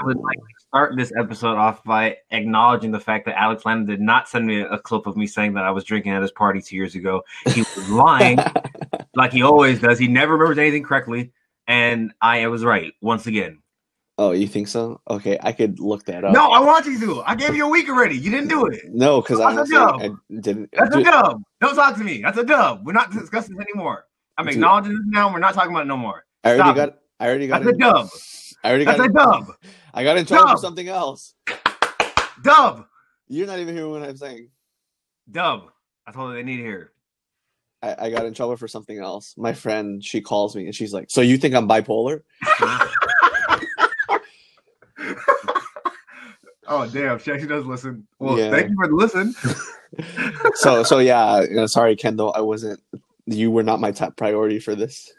[0.00, 3.86] I would like to start this episode off by acknowledging the fact that Alex Landon
[3.86, 6.32] did not send me a clip of me saying that I was drinking at his
[6.32, 7.22] party two years ago.
[7.48, 8.38] He was lying,
[9.14, 9.98] like he always does.
[9.98, 11.32] He never remembers anything correctly,
[11.66, 13.60] and I was right once again.
[14.16, 15.00] Oh, you think so?
[15.08, 16.32] Okay, I could look that up.
[16.32, 17.22] No, I want you to.
[17.22, 18.16] I gave you a week already.
[18.16, 18.80] You didn't do it.
[18.90, 20.18] no, because I, That's a honestly, dub.
[20.30, 20.70] I didn't.
[20.72, 21.42] That's a dub.
[21.60, 22.22] Don't talk to me.
[22.22, 22.86] That's a dub.
[22.86, 24.06] We're not discussing this anymore.
[24.38, 24.54] I'm Dude.
[24.54, 25.30] acknowledging this now.
[25.30, 26.24] We're not talking about it no more.
[26.44, 26.98] I already got.
[27.18, 27.62] I already got.
[27.62, 28.08] That's a dub.
[28.62, 29.10] I already That's got.
[29.10, 29.54] a dub.
[29.94, 30.56] I got in trouble Dub.
[30.56, 31.34] for something else.
[32.42, 32.86] Dub.
[33.28, 34.48] You're not even hearing what I'm saying.
[35.30, 35.70] Dub.
[36.06, 36.92] That's all they need to hear.
[37.82, 39.34] I, I got in trouble for something else.
[39.38, 42.22] My friend, she calls me and she's like, "So you think I'm bipolar?"
[46.72, 48.06] Oh damn, she actually does listen.
[48.20, 48.50] Well, Yeah.
[48.50, 49.34] thank you for the listen.
[50.54, 51.40] so so yeah.
[51.42, 52.32] you know, sorry, Kendall.
[52.36, 52.80] I wasn't.
[53.26, 55.12] You were not my top priority for this.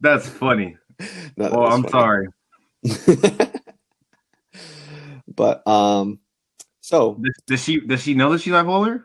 [0.00, 0.76] That's funny.
[1.38, 1.90] No, Well, I'm funny.
[1.92, 2.26] sorry.
[5.36, 6.18] but um,
[6.80, 9.02] so Does, does she does she know that she's bipolar?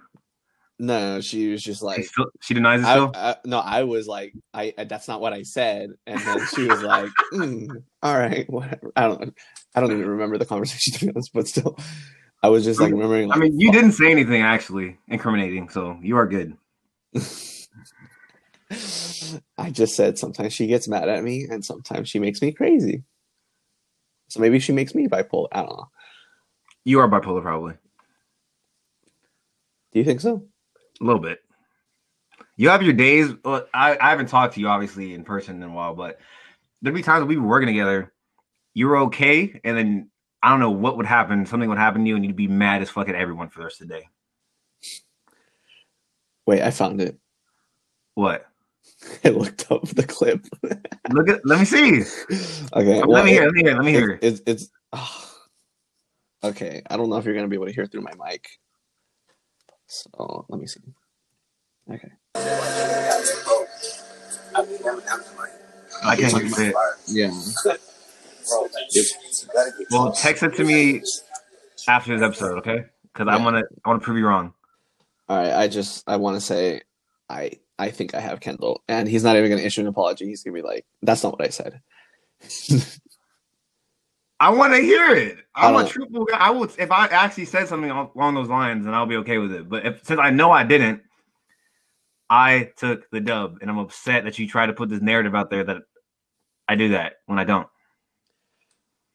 [0.77, 3.16] no, she was just She, like, still, she denies I, herself.
[3.16, 6.81] I, no, I was like, I that's not what I said, and then she was
[6.81, 8.91] like, "Mm, all right, whatever.
[8.95, 9.33] I don't,
[9.73, 11.77] I don't even remember the conversation to be honest, but still,
[12.44, 13.30] I was just like remembering.
[13.31, 16.58] I Like, mean, you didn't say anything actually incriminating, so you are good.
[19.58, 23.03] I just said sometimes she gets mad at me, and sometimes she makes me crazy.
[24.27, 25.47] So maybe she makes me bipolar.
[25.51, 25.89] I don't know.
[26.83, 27.73] You are bipolar, probably
[29.93, 30.43] Do you think so?
[31.01, 31.39] a little bit.
[32.57, 33.33] You have your days.
[33.43, 36.19] Well, I, I haven't talked to you obviously in person in a while, but
[36.81, 38.13] there'd be times we were working together.
[38.73, 40.09] You were okay, and then
[40.41, 41.45] I don't know what would happen.
[41.45, 43.65] Something would happen to you, and you'd be mad as fuck at everyone for the
[43.65, 44.07] rest of the day.
[46.45, 47.17] Wait, I found it.
[48.13, 48.45] What?
[49.23, 50.45] I looked up the clip.
[51.09, 51.45] Look at.
[51.45, 52.02] Let me see.
[52.73, 53.44] okay, let well, me hear.
[53.44, 53.75] it- Let me hear.
[53.75, 54.20] Let me hear.
[54.22, 55.36] It's it's, it's ah.
[56.44, 56.81] okay.
[56.89, 58.48] I don't know if you're gonna be able to hear through my mic.
[59.88, 60.81] So let me see.
[61.92, 62.11] Okay.
[66.04, 66.76] I can't hear it.
[67.08, 67.32] Yeah.
[69.92, 71.02] Well, text it to me
[71.88, 72.86] after this episode, okay?
[73.14, 73.64] Because I want to.
[73.83, 74.54] I want to prove you wrong.
[75.30, 75.54] All right.
[75.54, 76.82] I just I want to say
[77.30, 80.25] I I think I have Kendall, and he's not even gonna issue an apology.
[80.25, 81.81] He's gonna be like, "That's not what I said."
[84.39, 85.37] I want to hear it.
[85.55, 86.37] I I'm a guy.
[86.37, 89.53] I would if I actually said something along those lines, then I'll be okay with
[89.53, 89.69] it.
[89.69, 91.02] But if since I know I didn't,
[92.30, 95.49] I took the dub, and I'm upset that you try to put this narrative out
[95.49, 95.77] there that
[96.67, 97.67] I do that when I don't.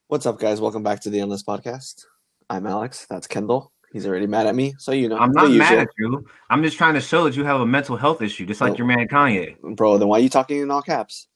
[0.08, 0.60] What's up, guys?
[0.60, 2.04] Welcome back to the Endless Podcast.
[2.48, 3.06] I'm Alex.
[3.08, 3.72] That's Kendall.
[3.92, 5.18] He's already mad at me, so you know.
[5.18, 6.24] I'm not mad at you.
[6.48, 8.76] I'm just trying to show that you have a mental health issue, just like Oh.
[8.76, 9.56] your man Kanye.
[9.76, 9.98] bro.
[9.98, 11.26] Then why are you talking in all caps?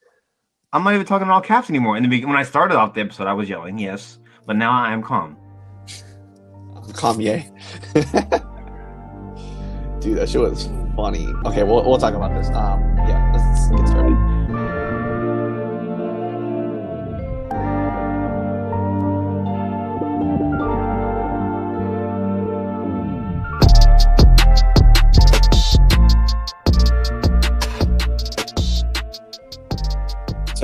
[0.72, 1.96] I'm not even talking in all caps anymore.
[1.96, 4.70] In the beginning, when I started off the episode, I was yelling, yes, but now
[4.72, 5.36] I am calm.
[6.92, 7.50] Kanye.
[10.00, 11.26] Dude, that shit was funny.
[11.46, 12.48] Okay, we'll, we'll talk about this.
[12.48, 14.33] Um, yeah, let's get started.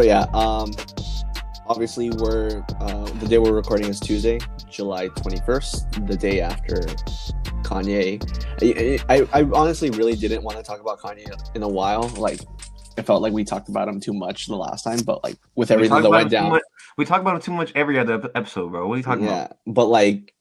[0.00, 0.72] So yeah, um,
[1.66, 4.38] obviously we're uh, the day we're recording is Tuesday,
[4.71, 6.77] July twenty first, the day after
[7.61, 8.19] Kanye.
[8.62, 12.09] I, I, I honestly really didn't want to talk about Kanye in a while.
[12.16, 12.41] Like,
[12.97, 15.69] I felt like we talked about him too much the last time, but like with
[15.69, 16.62] We everything talk that went down, much-
[16.97, 18.88] we talk about him too much every other episode, bro.
[18.88, 19.44] What are you talking yeah.
[19.44, 19.59] about?
[19.67, 20.34] But like,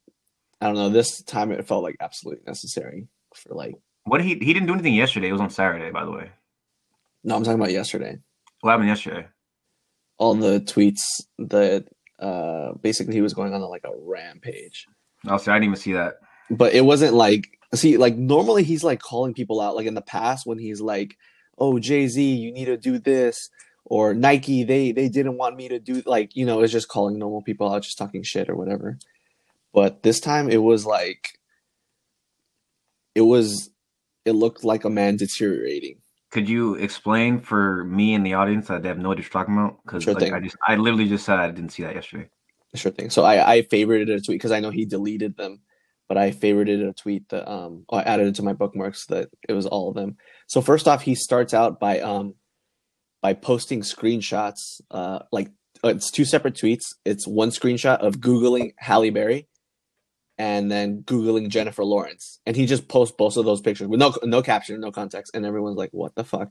[0.62, 0.88] I don't know.
[0.88, 3.76] This time it felt like absolutely necessary for like.
[4.06, 5.28] What he he didn't do anything yesterday.
[5.28, 6.31] It was on Saturday, by the way.
[7.26, 8.20] No, I'm talking about yesterday.
[8.62, 9.28] What happened yesterday?
[10.19, 11.02] All the tweets
[11.40, 11.85] that
[12.19, 14.85] uh basically he was going on like a rampage.
[15.28, 16.16] Oh, see, I didn't even see that.
[16.50, 20.02] but it wasn't like see like normally he's like calling people out like in the
[20.02, 21.16] past when he's like
[21.59, 23.50] oh jay-z you need to do this
[23.85, 27.19] or nike they they didn't want me to do like you know it's just calling
[27.19, 28.97] normal people out just talking shit or whatever
[29.72, 31.38] but this time it was like
[33.14, 33.70] it was
[34.26, 35.97] it looked like a man deteriorating
[36.31, 39.43] Could you explain for me and the audience that they have no idea what you're
[39.43, 39.79] talking about?
[39.84, 40.31] Because Sure like.
[40.31, 42.29] I just I literally just said I didn't see that yesterday.
[42.76, 45.59] sure thing so i i favorited a tweet because i know he deleted them
[46.08, 49.53] but i favorited a tweet that um i added it to my bookmarks that it
[49.53, 52.35] was all of them so first off he starts out by um
[53.23, 55.49] by posting screenshots uh like
[55.84, 59.47] uh, it's two separate tweets it's one screenshot of googling halle berry
[60.40, 64.12] and then googling jennifer lawrence and he just posts both of those pictures with no
[64.24, 66.50] no caption no context and everyone's like what the fuck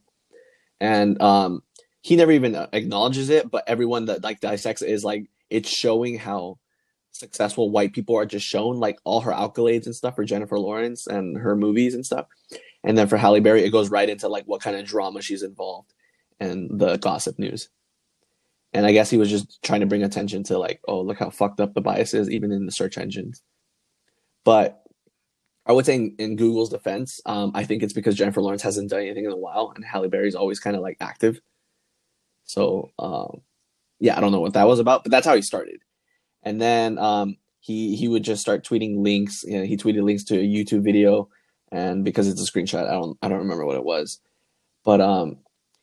[0.80, 1.62] and um
[2.02, 5.68] he never even uh, acknowledges it but everyone that like dissects it is like it's
[5.68, 6.58] showing how
[7.12, 11.06] successful white people are just shown like all her accolades and stuff for Jennifer Lawrence
[11.06, 12.26] and her movies and stuff.
[12.84, 15.42] And then for Halle Berry, it goes right into like what kind of drama she's
[15.42, 15.92] involved
[16.38, 17.68] and the gossip news.
[18.72, 21.30] And I guess he was just trying to bring attention to like, oh, look how
[21.30, 23.42] fucked up the bias is, even in the search engines.
[24.48, 24.82] But
[25.66, 28.88] I would say in, in Google's defense, um, I think it's because Jennifer Lawrence hasn't
[28.88, 31.42] done anything in a while, and Halle Berry's always kind of like active.
[32.44, 33.42] So um,
[34.00, 35.82] yeah, I don't know what that was about, but that's how he started.
[36.42, 39.42] And then um, he he would just start tweeting links.
[39.44, 41.28] You know, he tweeted links to a YouTube video,
[41.70, 44.18] and because it's a screenshot, I don't I don't remember what it was,
[44.82, 45.40] but um,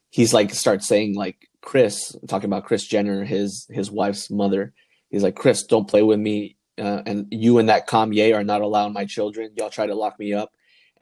[0.09, 4.73] he's like starts saying like Kris talking about Kris Jenner, his his wife's mother.
[5.11, 8.61] He's like Kris, don't play with me, uh, and you and that Kanye are not
[8.61, 9.51] allowing my children.
[9.55, 10.51] Y'all try to lock me up,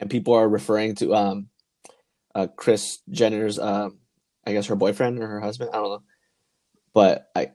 [0.00, 1.48] and people are referring to um,
[2.34, 3.88] uh, Kris Jenner's, uh,
[4.46, 5.70] I guess her boyfriend or her husband.
[5.72, 6.02] I don't know,
[6.92, 7.52] but I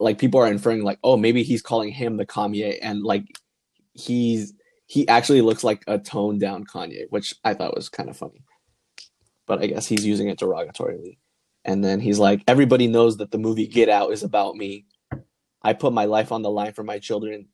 [0.00, 3.24] like people are inferring like, oh, maybe he's calling him the Kanye, and like
[3.92, 4.54] he's
[4.86, 8.42] he actually looks like a toned down Kanye, which I thought was kind of funny.
[9.46, 11.18] But I guess he's using it derogatorily.
[11.64, 14.86] And then he's like, everybody knows that the movie Get Out is about me.
[15.62, 17.48] I put my life on the line for my children,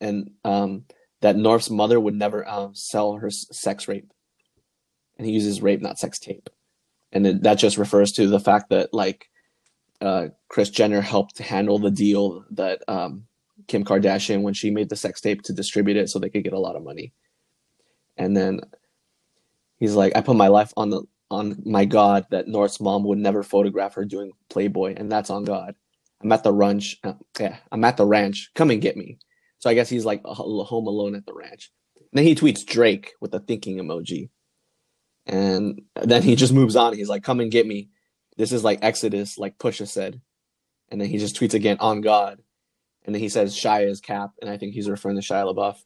[0.00, 0.84] and um,
[1.20, 4.12] that North's mother would never um, sell her sex rape.
[5.18, 6.48] And he uses rape, not sex tape.
[7.12, 9.28] And it, that just refers to the fact that like
[10.00, 13.26] uh, Kris Jenner helped handle the deal that um,
[13.66, 16.52] Kim Kardashian when she made the sex tape to distribute it so they could get
[16.52, 17.12] a lot of money.
[18.16, 18.60] And then
[19.78, 23.18] he's like, I put my life on the on my God that North's mom would
[23.18, 25.76] never photograph her doing Playboy, and that's on God.
[26.22, 26.98] I'm at the ranch.
[27.02, 28.50] Uh, yeah, I'm at the ranch.
[28.54, 29.18] Come and get me.
[29.58, 31.70] So I guess he's like home alone at the ranch.
[31.96, 34.30] And then he tweets Drake with a thinking emoji.
[35.26, 36.94] And then he just moves on.
[36.94, 37.90] He's like, come and get me.
[38.36, 40.20] This is like Exodus, like Pusha said.
[40.90, 42.40] And then he just tweets again, on God.
[43.04, 44.30] And then he says Shia is cap.
[44.40, 45.76] And I think he's referring to Shia LaBeouf.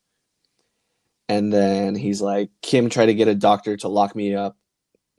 [1.28, 4.56] And then he's like, Kim tried to get a doctor to lock me up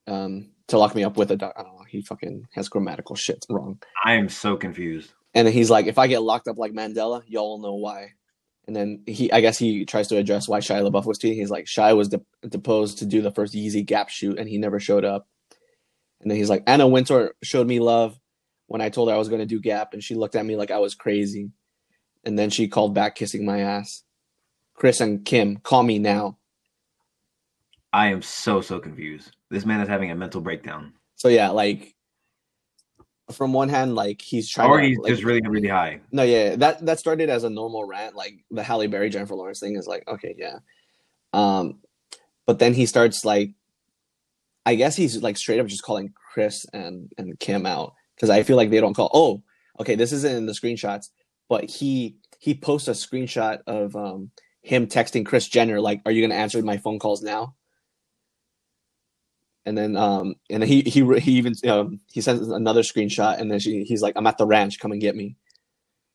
[0.08, 1.54] um, to lock me up with a dog.
[1.96, 2.36] I don't know.
[2.36, 3.82] He fucking has grammatical shit wrong.
[4.04, 5.12] I am so confused.
[5.34, 8.14] And he's like, if I get locked up like Mandela, y'all know why.
[8.68, 11.36] And then he, I guess he tries to address why Shia LaBeouf was tweeting.
[11.36, 14.58] He's like, Shia was de- deposed to do the first Yeezy Gap shoot, and he
[14.58, 15.28] never showed up.
[16.22, 18.18] And then he's like, Anna Wintour showed me love
[18.68, 20.56] when I told her I was going to do Gap, and she looked at me
[20.56, 21.52] like I was crazy.
[22.24, 24.04] And then she called back, kissing my ass.
[24.74, 26.38] Kris and Kim, call me now.
[27.94, 29.36] I am so so confused.
[29.52, 30.94] This man is having a mental breakdown.
[31.16, 31.96] So yeah, like
[33.32, 36.02] from one hand, like he's trying, or to, like, just really really high.
[36.12, 38.16] No, yeah, that that started as a normal rant.
[38.16, 40.60] Like the Halle Berry Jennifer Lawrence thing is like okay, yeah.
[41.34, 41.80] Um,
[42.46, 43.52] but then he starts like,
[44.66, 48.44] I guess he's like straight up just calling Kris and and Kim out because I
[48.44, 49.10] feel like they don't call.
[49.14, 49.44] Oh,
[49.80, 51.10] okay, this isn't in the screenshots,
[51.50, 54.32] but he he posts a screenshot of um
[54.62, 57.56] him texting Kris Jenner like, "Are you gonna answer my phone calls now?"
[59.66, 63.60] And then um and he he he even um, he sends another screenshot and then
[63.60, 65.36] she he's like i'm at the ranch come and get me.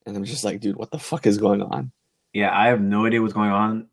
[0.06, 1.92] And i'm just like dude what the fuck is going on?
[2.32, 3.88] Yeah i have no idea what's going on.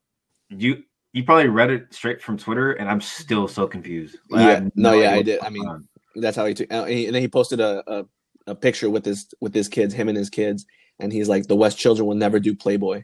[0.49, 0.83] You
[1.13, 4.17] you probably read it straight from twitter and i'm still so confused.
[4.29, 4.59] Like, yeah.
[4.75, 5.41] no, no yeah i did.
[5.41, 5.87] I mean on.
[6.15, 8.05] that's how he took and then he posted a, a,
[8.47, 10.65] a picture with his with his kids him and his kids
[10.99, 13.03] and he's like the west children will never do playboy.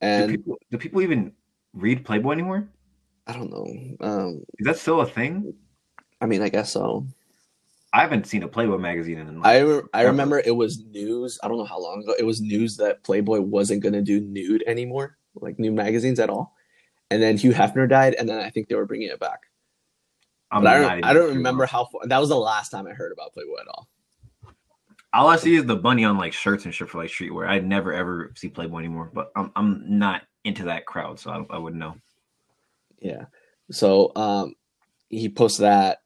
[0.00, 1.32] And do people, do people even
[1.72, 2.68] read playboy anymore
[3.26, 4.06] I don't know.
[4.06, 5.54] Um, Is that still a thing?
[6.20, 7.06] I mean, I guess so.
[7.92, 9.40] I haven't seen a Playboy magazine in.
[9.40, 11.38] Like, I re- I remember it was news.
[11.42, 12.14] I don't know how long ago.
[12.18, 16.28] It was news that Playboy wasn't going to do nude anymore, like new magazines at
[16.30, 16.54] all.
[17.10, 19.40] And then Hugh Hefner died, and then I think they were bringing it back.
[20.50, 23.32] i don't, I don't remember how far, that was the last time I heard about
[23.32, 23.88] Playboy at all.
[25.12, 27.48] All I see is the bunny on like shirts and shit for like streetwear.
[27.48, 31.54] I never ever see Playboy anymore, but I'm I'm not into that crowd, so I,
[31.54, 31.96] I wouldn't know.
[33.06, 33.26] Yeah.
[33.70, 34.54] So um,
[35.08, 35.98] he posts that,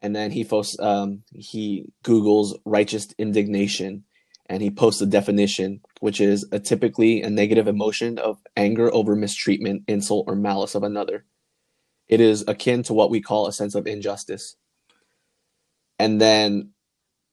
[0.00, 4.04] and then he posts um, he Google's righteous indignation,
[4.46, 9.14] and he posts the definition, which is a typically a negative emotion of anger over
[9.14, 11.26] mistreatment, insult, or malice of another.
[12.08, 14.56] It is akin to what we call a sense of injustice.
[15.98, 16.70] And then,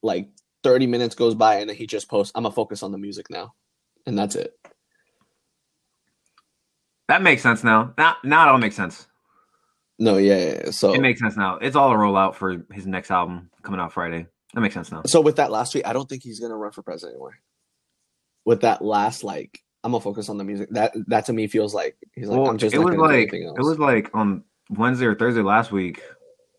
[0.02, 0.30] like
[0.64, 3.30] 30 minutes goes by, and then he just posts, "I'm gonna focus on the music
[3.30, 3.54] now,"
[4.06, 4.54] and that's it.
[7.08, 7.94] That makes sense now.
[7.98, 9.08] Now, now it all makes sense.
[10.00, 11.58] No, yeah, yeah, so it makes sense now.
[11.58, 14.26] It's all a rollout for his next album coming out Friday.
[14.54, 15.04] That makes sense now.
[15.06, 17.38] So with that last tweet, I don't think he's gonna run for president anymore.
[18.46, 20.70] With that last, like, I'm gonna focus on the music.
[20.72, 22.74] That that to me feels like he's like, well, I'm just.
[22.74, 26.02] It was like it was like on Wednesday or Thursday last week.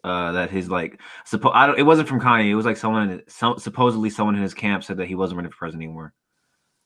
[0.05, 2.51] Uh, that his like suppo- I don't, it wasn't from Kanye.
[2.51, 5.51] It was like someone, some, supposedly someone in his camp said that he wasn't running
[5.51, 6.13] for president anymore.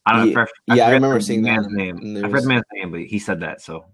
[0.06, 0.36] I don't.
[0.36, 2.24] I, I yeah, I remember seeing that man's in- name.
[2.24, 3.60] I forget the man's name, but he said that.
[3.60, 3.86] So,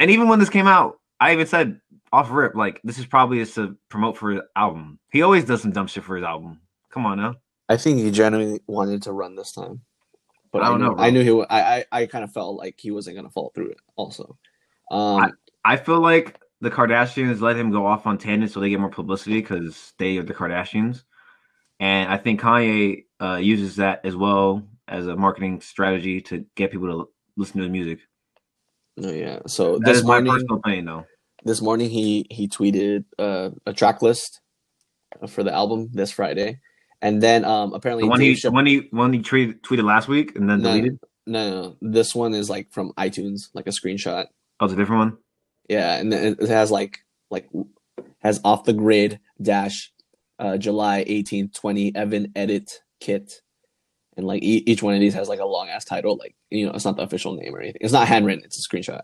[0.00, 1.80] and even when this came out, I even said
[2.12, 4.98] off rip, like this is probably just to promote for his album.
[5.10, 6.60] He always does some dumb shit for his album.
[6.90, 7.36] Come on now.
[7.68, 9.80] I think he genuinely wanted to run this time,
[10.52, 11.04] but I I, don't knew, know, bro.
[11.04, 11.30] I knew he.
[11.32, 13.78] wa- I I, I kind of felt like he wasn't gonna fall through it.
[13.96, 14.36] Also,
[14.90, 15.32] um,
[15.64, 18.88] I feel like the Kardashians let him go off on tangents so they get more
[18.90, 21.02] publicity because they are the Kardashians,
[21.80, 26.70] and I think Kanye uh, uses that as well as a marketing strategy to get
[26.70, 28.00] people to listen to his music.
[28.96, 29.40] No, yeah.
[29.46, 31.04] So That this morning, personal opinion, though.
[31.44, 34.40] this morning he he tweeted uh, a track list
[35.28, 36.60] for the album this Friday,
[37.02, 40.08] and then um apparently The one he Chapp- when he when he tweeted, tweeted last
[40.08, 40.70] week and then No.
[40.74, 40.98] deleted.
[41.26, 44.26] no, no no this one is like from iTunes like a screenshot.
[44.60, 45.16] Oh, it's a different one.
[45.68, 47.00] Yeah, and it has like
[47.30, 47.48] like
[48.20, 49.92] has off the grid dash
[50.38, 53.42] uh July 18th 20 Evan edit kit.
[54.16, 56.66] And like e- each one of these has like a long ass title like you
[56.66, 57.80] know it's not the official name or anything.
[57.82, 59.02] It's not handwritten, it's a screenshot.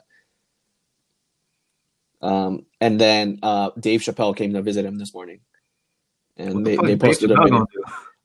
[2.21, 5.41] Um and then uh Dave Chappelle came to visit him this morning.
[6.37, 7.67] And the they, they posted a video.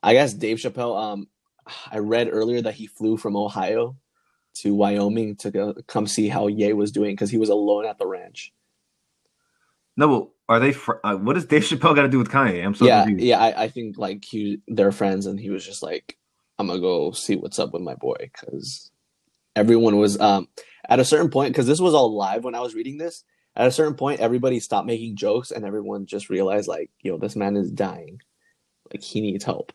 [0.02, 0.98] I guess Dave Chappelle.
[0.98, 1.28] Um,
[1.92, 3.98] I read earlier that he flew from Ohio
[4.56, 7.98] to Wyoming to go, come see how Ye was doing because he was alone at
[7.98, 8.54] the ranch.
[9.98, 10.72] No, are they?
[10.72, 12.64] Fr- uh, what does Dave Chappelle got to do with Kanye?
[12.64, 13.26] I'm so yeah, confused.
[13.26, 13.40] yeah.
[13.40, 16.18] I, I think like he, they're friends, and he was just like,
[16.60, 18.92] "I'm gonna go see what's up with my boy," because
[19.56, 20.48] everyone was um
[20.88, 23.24] at a certain point because this was all live when I was reading this.
[23.56, 27.36] At a certain point, everybody stopped making jokes, and everyone just realized like, "Yo, this
[27.36, 28.22] man is dying.
[28.92, 29.74] Like he needs help."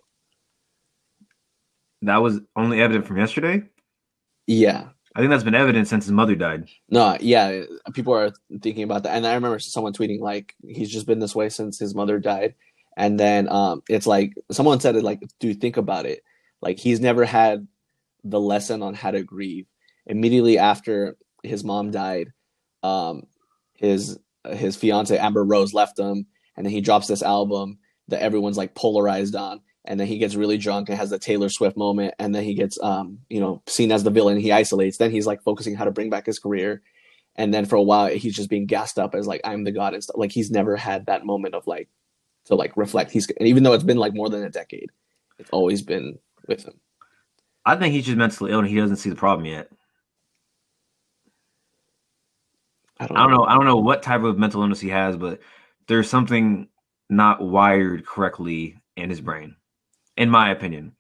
[2.02, 3.62] That was only evident from yesterday.
[4.46, 6.68] Yeah, I think that's been evident since his mother died.
[6.88, 7.62] No, yeah,
[7.92, 11.34] people are thinking about that, and I remember someone tweeting like he's just been this
[11.34, 12.54] way since his mother died,
[12.96, 16.22] and then um, it's like someone said it like, dude, think about it,
[16.62, 17.66] like he's never had
[18.24, 19.66] the lesson on how to grieve.
[20.06, 22.32] Immediately after his mom died,
[22.82, 23.26] um,
[23.74, 24.18] his
[24.50, 26.26] his fiance Amber Rose left him,
[26.56, 27.78] and then he drops this album
[28.08, 31.48] that everyone's like polarized on, and then he gets really drunk and has the Taylor
[31.48, 34.38] Swift moment, and then he gets um you know seen as the villain.
[34.38, 34.98] He isolates.
[34.98, 36.82] Then he's like focusing how to bring back his career,
[37.36, 39.94] and then for a while he's just being gassed up as like I'm the god
[39.94, 40.16] and stuff.
[40.16, 41.88] Like he's never had that moment of like
[42.46, 43.10] to like reflect.
[43.10, 44.90] He's and even though it's been like more than a decade,
[45.38, 46.80] it's always been with him.
[47.64, 49.70] I think he's just mentally ill and he doesn't see the problem yet.
[52.98, 53.44] I don't, I don't know.
[53.44, 55.40] I don't know what type of mental illness he has, but
[55.88, 56.68] there's something
[57.10, 59.56] not wired correctly in his brain,
[60.16, 60.92] in my opinion.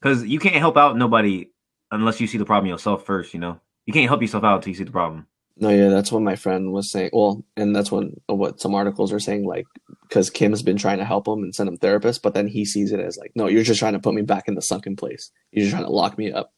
[0.00, 1.50] Because you can't help out nobody
[1.90, 3.32] unless you see the problem yourself first.
[3.32, 5.26] You know, you can't help yourself out until you see the problem.
[5.58, 7.10] No, yeah, that's what my friend was saying.
[7.14, 9.66] Well, and that's when what some articles are saying, like,
[10.02, 12.92] because Kim's been trying to help him and send him therapists, but then he sees
[12.92, 15.30] it as like, no, you're just trying to put me back in the sunken place.
[15.52, 16.52] You're just trying to lock me up,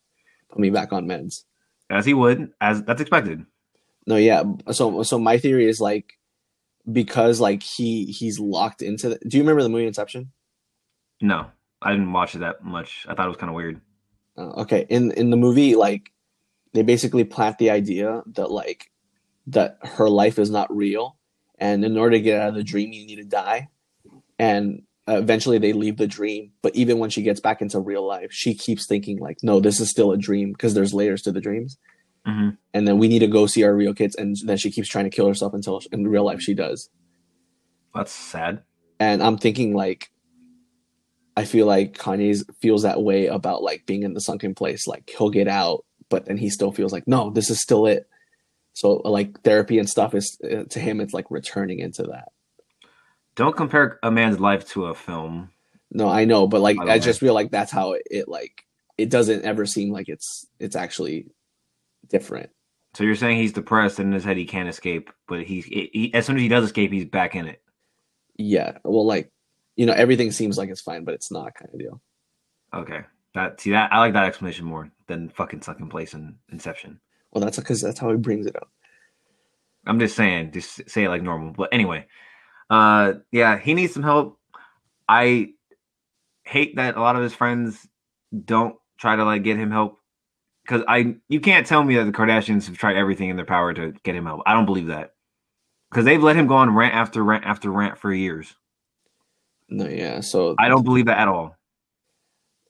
[0.50, 1.44] put me back on meds.
[1.88, 3.46] As he would, as that's expected.
[4.06, 4.42] No, yeah.
[4.72, 6.14] So, so my theory is like,
[6.90, 9.10] because like he he's locked into.
[9.10, 10.32] The, do you remember the movie Inception?
[11.20, 11.46] No,
[11.82, 13.06] I didn't watch it that much.
[13.08, 13.80] I thought it was kind of weird.
[14.36, 16.10] Uh, okay, in in the movie, like
[16.78, 18.92] they basically plant the idea that like
[19.48, 21.16] that her life is not real,
[21.58, 23.68] and in order to get out of the dream, you need to die,
[24.38, 26.52] and uh, eventually they leave the dream.
[26.62, 29.80] But even when she gets back into real life, she keeps thinking like, no, this
[29.80, 31.76] is still a dream because there's layers to the dreams,
[32.24, 34.88] hmm and then we need to go see our real kids, and then she keeps
[34.88, 36.88] trying to kill herself until in real life she does.
[37.92, 38.62] That's sad.
[39.00, 40.10] and I'm thinking like
[41.36, 44.86] I feel like Kanye feels that way about like being in the sunken place.
[44.88, 48.08] Like he'll get out, but then he still feels like no, this is still it.
[48.74, 52.28] So like therapy and stuff is uh, to him, it's like returning into that.
[53.34, 55.50] Don't compare a man's life to a film.
[55.90, 58.64] No, I know, but like the I just feel like that's how it, it like
[58.96, 61.26] it doesn't ever seem like it's it's actually
[62.08, 62.50] different.
[62.94, 65.90] So you're saying he's depressed and in his head he can't escape, but he's he,
[65.92, 67.62] he, as soon as he does escape, he's back in it.
[68.36, 69.30] Yeah, well, like
[69.76, 72.02] you know, everything seems like it's fine, but it's not kind of deal.
[72.74, 73.02] Okay,
[73.34, 77.00] that see that I like that explanation more than fucking sunken place in Inception.
[77.32, 78.70] Well, that's because that's how he brings it up.
[79.86, 81.52] I'm just saying, just say it like normal.
[81.52, 82.06] But anyway,
[82.70, 84.38] uh, yeah, he needs some help.
[85.08, 85.50] I
[86.44, 87.86] hate that a lot of his friends
[88.44, 89.98] don't try to like get him help
[90.62, 93.72] because I you can't tell me that the Kardashians have tried everything in their power
[93.74, 94.42] to get him help.
[94.46, 95.14] I don't believe that
[95.90, 98.54] because they've let him go on rant after rant after rant for years.
[99.70, 100.20] No, yeah.
[100.20, 101.56] So I don't believe that at all.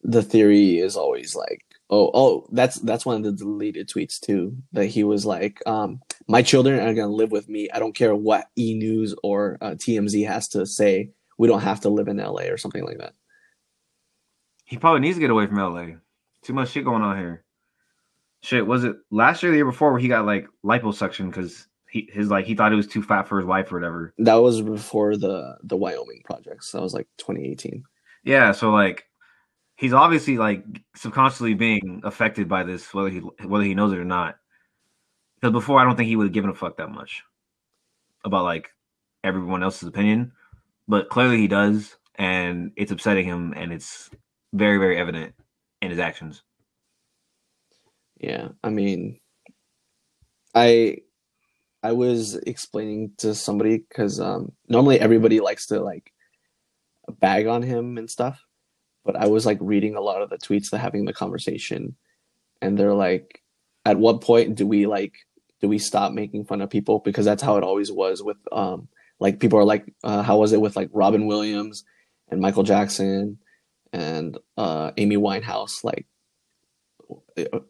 [0.03, 4.57] the theory is always like oh oh that's that's one of the deleted tweets too
[4.73, 7.95] that he was like um my children are going to live with me i don't
[7.95, 12.09] care what e news or uh, tmz has to say we don't have to live
[12.09, 13.15] in la or something like that
[14.65, 15.97] He probably needs to get away from LA.
[16.43, 17.45] too much shit going on here.
[18.43, 21.67] Shit, was it last year, or the year before, where he got like liposuction because
[21.91, 24.13] he his like he thought he was too fat for his wife or whatever.
[24.19, 26.71] That was before the the Wyoming projects.
[26.73, 27.83] That was like 2018.
[28.25, 29.08] Yeah, so like
[29.79, 30.65] he's obviously like
[30.97, 34.37] subconsciously being affected by this, whether he whether he knows it or not.
[35.37, 37.23] Because before, I don't think he would have given a fuck that much
[38.25, 38.71] about like
[39.25, 40.33] everyone else's opinion,
[40.89, 44.11] but clearly he does, and it's upsetting him, and it's
[44.53, 45.35] very very evident
[45.81, 46.43] in his actions.
[48.21, 49.21] Yeah, I mean,
[50.57, 50.99] I
[51.85, 56.13] I was explaining to somebody because um, normally everybody likes to like
[57.21, 58.45] bag on him and stuff,
[59.09, 61.97] but I was like reading a lot of the tweets that having the conversation,
[62.61, 63.43] and they're like,
[63.87, 65.15] at what point do we like
[65.63, 66.99] do we stop making fun of people?
[66.99, 68.87] Because that's how it always was with um
[69.19, 71.85] like people are like uh, how was it with like Robin Williams
[72.31, 73.39] and Michael Jackson
[73.95, 76.07] and uh Amy Winehouse like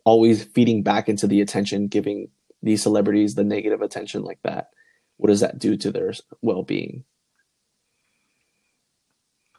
[0.04, 2.30] always feeding back into the attention giving
[2.64, 4.70] these celebrities the negative attention like that.
[5.18, 7.04] What does that do to their well-being?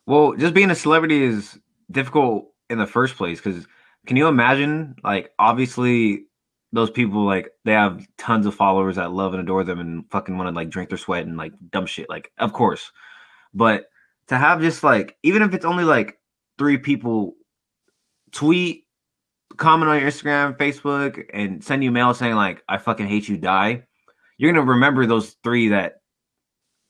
[0.05, 1.57] Well just being a celebrity is
[1.91, 3.65] difficult in the first place because
[4.05, 6.25] can you imagine like obviously
[6.71, 10.37] those people like they have tons of followers that love and adore them and fucking
[10.37, 12.91] want to like drink their sweat and like dumb shit like of course.
[13.53, 13.85] But
[14.27, 16.19] to have just like even if it's only like
[16.57, 17.33] three people
[18.31, 18.85] tweet
[19.57, 23.37] comment on your instagram facebook and send you mail saying like i fucking hate you
[23.37, 23.83] die
[24.37, 25.95] you're gonna remember those three that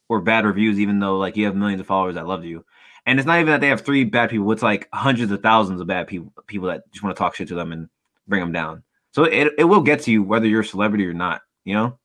[0.10, 2.66] were bad reviews even though like you have millions of followers that loved you
[3.10, 5.82] and it's not even that they have three bad people it's like hundreds of thousands
[5.82, 7.90] of bad people people that just want to talk shit to them and
[8.28, 11.14] bring them down so it, it will get to you whether you're a celebrity or
[11.14, 12.00] not, you know?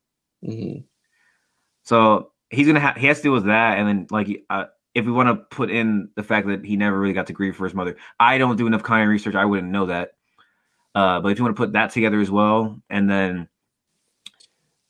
[0.44, 0.80] mm-hmm.
[1.82, 3.78] So he's going to have, he has to deal with that.
[3.78, 6.99] And then, like, uh, if we want to put in the fact that he never
[6.99, 9.34] really got to grieve for his mother, I don't do enough Kanye research.
[9.34, 10.12] I wouldn't know that.
[10.94, 13.49] Uh, but if you want to put that together as well, and then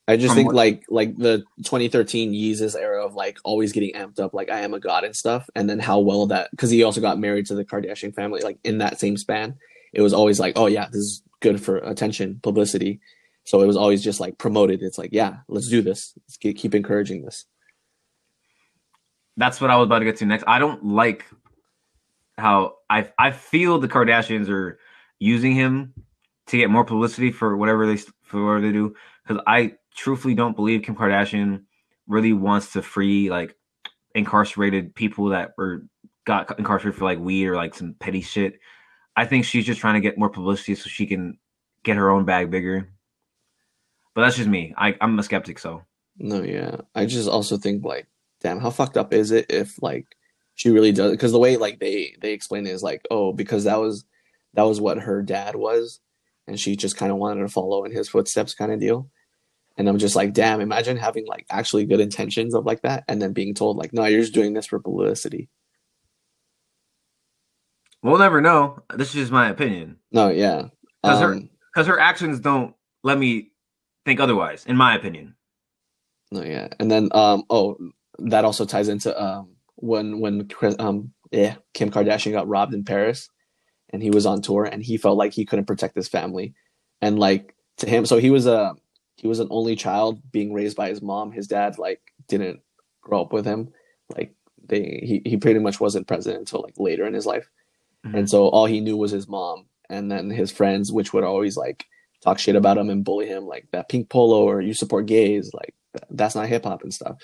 [0.06, 4.20] I just think what, like like the 2013 Yeezus era of like always getting amped
[4.20, 6.82] up, like I am a god and stuff, and then how well that because he
[6.82, 9.56] also got married to the Kardashian family, like in that same span,
[9.94, 13.00] it was always like, oh yeah, this is good for attention, publicity.
[13.44, 14.82] So it was always just like promoted.
[14.82, 16.12] It's like, yeah, let's do this.
[16.26, 17.44] Let's keep, keep encouraging this.
[19.36, 20.44] That's what I was about to get to next.
[20.46, 21.24] I don't like
[22.36, 24.78] how I I feel the Kardashians are
[25.18, 25.94] using him
[26.48, 28.94] to get more publicity for whatever they for whatever they do.
[29.26, 31.64] Because I truthfully don't believe Kim Kardashian
[32.06, 33.56] really wants to free like
[34.14, 35.86] incarcerated people that were
[36.24, 38.58] got incarcerated for like weed or like some petty shit.
[39.16, 41.38] I think she's just trying to get more publicity so she can
[41.82, 42.90] get her own bag bigger.
[44.14, 44.74] But that's just me.
[44.76, 45.82] I, I'm a skeptic, so.
[46.18, 46.76] No, yeah.
[46.94, 48.06] I just also think like,
[48.40, 50.06] damn, how fucked up is it if like
[50.54, 51.12] she really does?
[51.12, 54.04] Because the way like they they explain it is like, oh, because that was
[54.54, 56.00] that was what her dad was,
[56.46, 59.10] and she just kind of wanted to follow in his footsteps, kind of deal.
[59.76, 63.20] And I'm just like, damn, imagine having like actually good intentions of like that, and
[63.20, 65.48] then being told like, no, you're just doing this for publicity.
[68.02, 68.82] We'll never know.
[68.94, 69.96] This is just my opinion.
[70.12, 70.68] No, yeah,
[71.02, 73.50] because um, her because her actions don't let me
[74.04, 75.34] think otherwise, in my opinion.
[76.30, 77.78] No, yeah, and then um, oh,
[78.18, 83.28] that also ties into um when when um yeah Kim Kardashian got robbed in Paris,
[83.90, 86.54] and he was on tour, and he felt like he couldn't protect his family,
[87.00, 88.74] and like to him, so he was a
[89.16, 91.32] he was an only child being raised by his mom.
[91.32, 92.60] His dad like didn't
[93.00, 93.72] grow up with him,
[94.14, 94.34] like
[94.66, 97.48] they he he pretty much wasn't present until like later in his life
[98.04, 98.16] Mm-hmm.
[98.16, 101.56] And so all he knew was his mom and then his friends, which would always
[101.56, 101.84] like
[102.22, 105.50] talk shit about him and bully him, like that pink polo or you support gays,
[105.54, 105.74] like
[106.10, 107.16] that's not hip hop and stuff.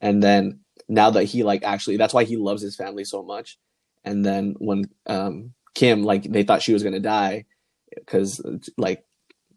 [0.00, 3.58] And then now that he like actually, that's why he loves his family so much.
[4.04, 7.46] And then when um, Kim, like they thought she was gonna die
[7.94, 8.40] because
[8.76, 9.04] like,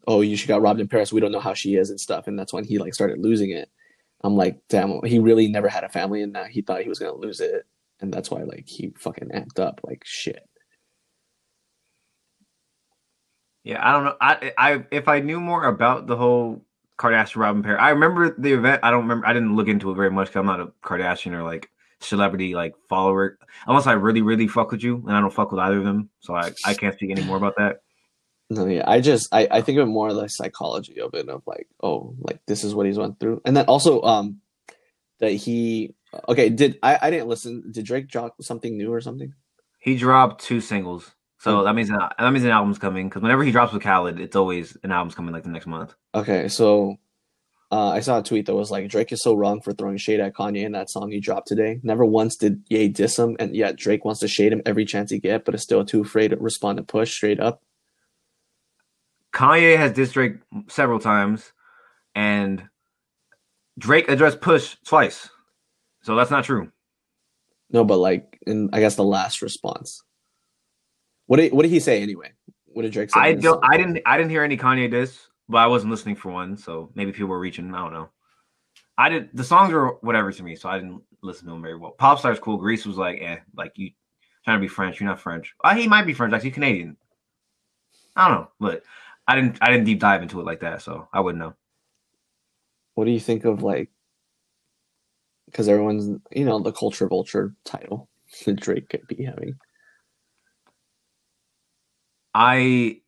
[0.07, 1.13] oh, you she got robbed in Paris.
[1.13, 2.27] We don't know how she is and stuff.
[2.27, 3.69] And that's when he like started losing it.
[4.23, 6.99] I'm like, damn, he really never had a family, and now he thought he was
[6.99, 7.65] gonna lose it,
[7.99, 10.47] and that's why like he fucking amped up like shit.
[13.63, 14.15] Yeah, I don't know.
[14.21, 16.65] I I if I knew more about the whole
[16.97, 18.81] Kardashian Robin pair, I remember the event.
[18.83, 19.27] I don't remember.
[19.27, 22.55] I didn't look into it very much because I'm not a Kardashian or like celebrity
[22.55, 23.37] like follower.
[23.67, 26.09] Unless I really really fuck with you, and I don't fuck with either of them,
[26.19, 27.82] so I I can't speak any more about that.
[28.49, 31.43] No, yeah, I just I I think of more of the psychology of it of
[31.45, 34.41] like oh like this is what he's went through, and then also um
[35.19, 35.95] that he
[36.27, 39.33] okay did I I didn't listen did Drake drop something new or something?
[39.79, 41.11] He dropped two singles.
[41.39, 41.65] So hmm.
[41.65, 44.77] that means that means an album's coming because whenever he drops with Khaled, it's always
[44.83, 45.93] an album's coming like the next month.
[46.13, 46.97] Okay, so
[47.73, 50.19] uh, I saw a tweet that was like Drake is so wrong for throwing shade
[50.19, 51.79] at Kanye in that song he dropped today.
[51.81, 55.09] Never once did Ye diss him, and yet Drake wants to shade him every chance
[55.09, 57.63] he get, but is still too afraid to respond to push straight up.
[59.33, 60.35] Kanye has dissed Drake
[60.67, 61.51] several times,
[62.15, 62.63] and
[63.79, 65.29] Drake addressed Push twice.
[66.03, 66.71] So that's not true.
[67.71, 70.03] No, but like in I guess the last response.
[71.25, 72.31] What did what did he say anyway?
[72.65, 73.19] What did Drake say?
[73.19, 73.63] I don't.
[73.63, 73.99] I didn't.
[74.05, 75.19] I didn't hear any Kanye diss,
[75.49, 76.57] but I wasn't listening for one.
[76.57, 77.73] So maybe people were reaching.
[77.73, 78.09] I don't know.
[78.97, 79.29] I did.
[79.33, 81.95] The songs were whatever to me, so I didn't listen to them very well.
[81.99, 82.57] Popstar's cool.
[82.57, 83.91] Greece was like, eh, like you
[84.45, 84.99] trying to be French.
[84.99, 85.53] You're not French.
[85.63, 86.31] Uh, he might be French.
[86.31, 86.97] Like he's Canadian.
[88.15, 88.83] I don't know, but
[89.27, 89.57] I didn't.
[89.61, 91.53] I didn't deep dive into it like that, so I wouldn't know.
[92.95, 93.89] What do you think of like?
[95.45, 98.09] Because everyone's you know the culture vulture title
[98.45, 99.55] that Drake could be having.
[102.33, 103.01] I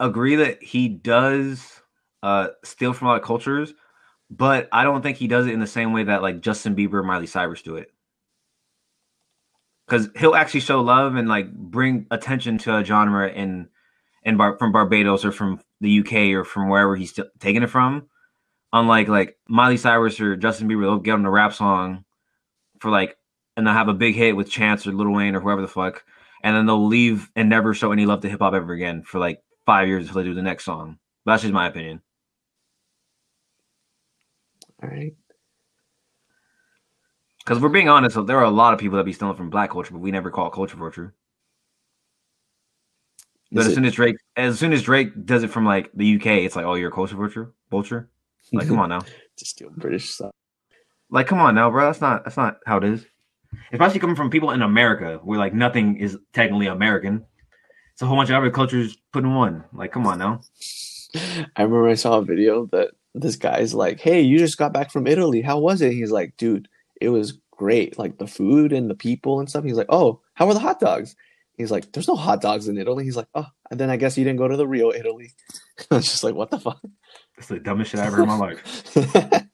[0.00, 1.80] agree that he does
[2.22, 3.74] uh steal from a lot of cultures,
[4.30, 7.04] but I don't think he does it in the same way that like Justin Bieber,
[7.04, 7.92] Miley Cyrus do it.
[9.86, 13.68] Because he'll actually show love and like bring attention to a genre in
[14.26, 17.70] in Bar- from Barbados or from the UK or from wherever he's still taking it
[17.70, 18.08] from.
[18.72, 22.04] Unlike like Miley Cyrus or Justin Bieber, they'll get on a rap song
[22.80, 23.16] for like
[23.56, 26.04] and they'll have a big hit with Chance or Lil Wayne or whoever the fuck,
[26.42, 29.18] and then they'll leave and never show any love to hip hop ever again for
[29.18, 30.98] like five years until they do the next song.
[31.24, 32.02] But that's just my opinion.
[34.82, 35.14] All right.
[37.38, 39.70] Because we're being honest, there are a lot of people that be stealing from black
[39.70, 41.14] culture, but we never call it culture vulture.
[43.52, 45.90] But Is as it- soon as Drake, as soon as Drake does it from like
[45.94, 48.08] the UK, it's like, oh, you're a culture vulture, vulture.
[48.52, 49.00] Like, come on now,
[49.36, 50.32] to steal British stuff.
[51.10, 51.86] like, come on now, bro.
[51.86, 53.06] That's not that's not how it is.
[53.72, 57.24] Especially coming from people in America, where like nothing is technically American.
[57.92, 59.64] It's a whole bunch of other cultures put in one.
[59.72, 60.40] Like, come on now.
[61.56, 64.90] I remember I saw a video that this guy's like, "Hey, you just got back
[64.90, 65.40] from Italy.
[65.40, 66.68] How was it?" He's like, "Dude,
[67.00, 67.98] it was great.
[67.98, 70.78] Like the food and the people and stuff." He's like, "Oh, how were the hot
[70.80, 71.16] dogs?"
[71.56, 74.18] He's like, "There's no hot dogs in Italy." He's like, "Oh, and then I guess
[74.18, 75.32] you didn't go to the real Italy."
[75.90, 76.80] I was just like, "What the fuck?"
[77.38, 78.94] It's the dumbest shit I ever heard in my life.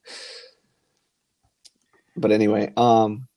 [2.16, 3.28] but anyway, um,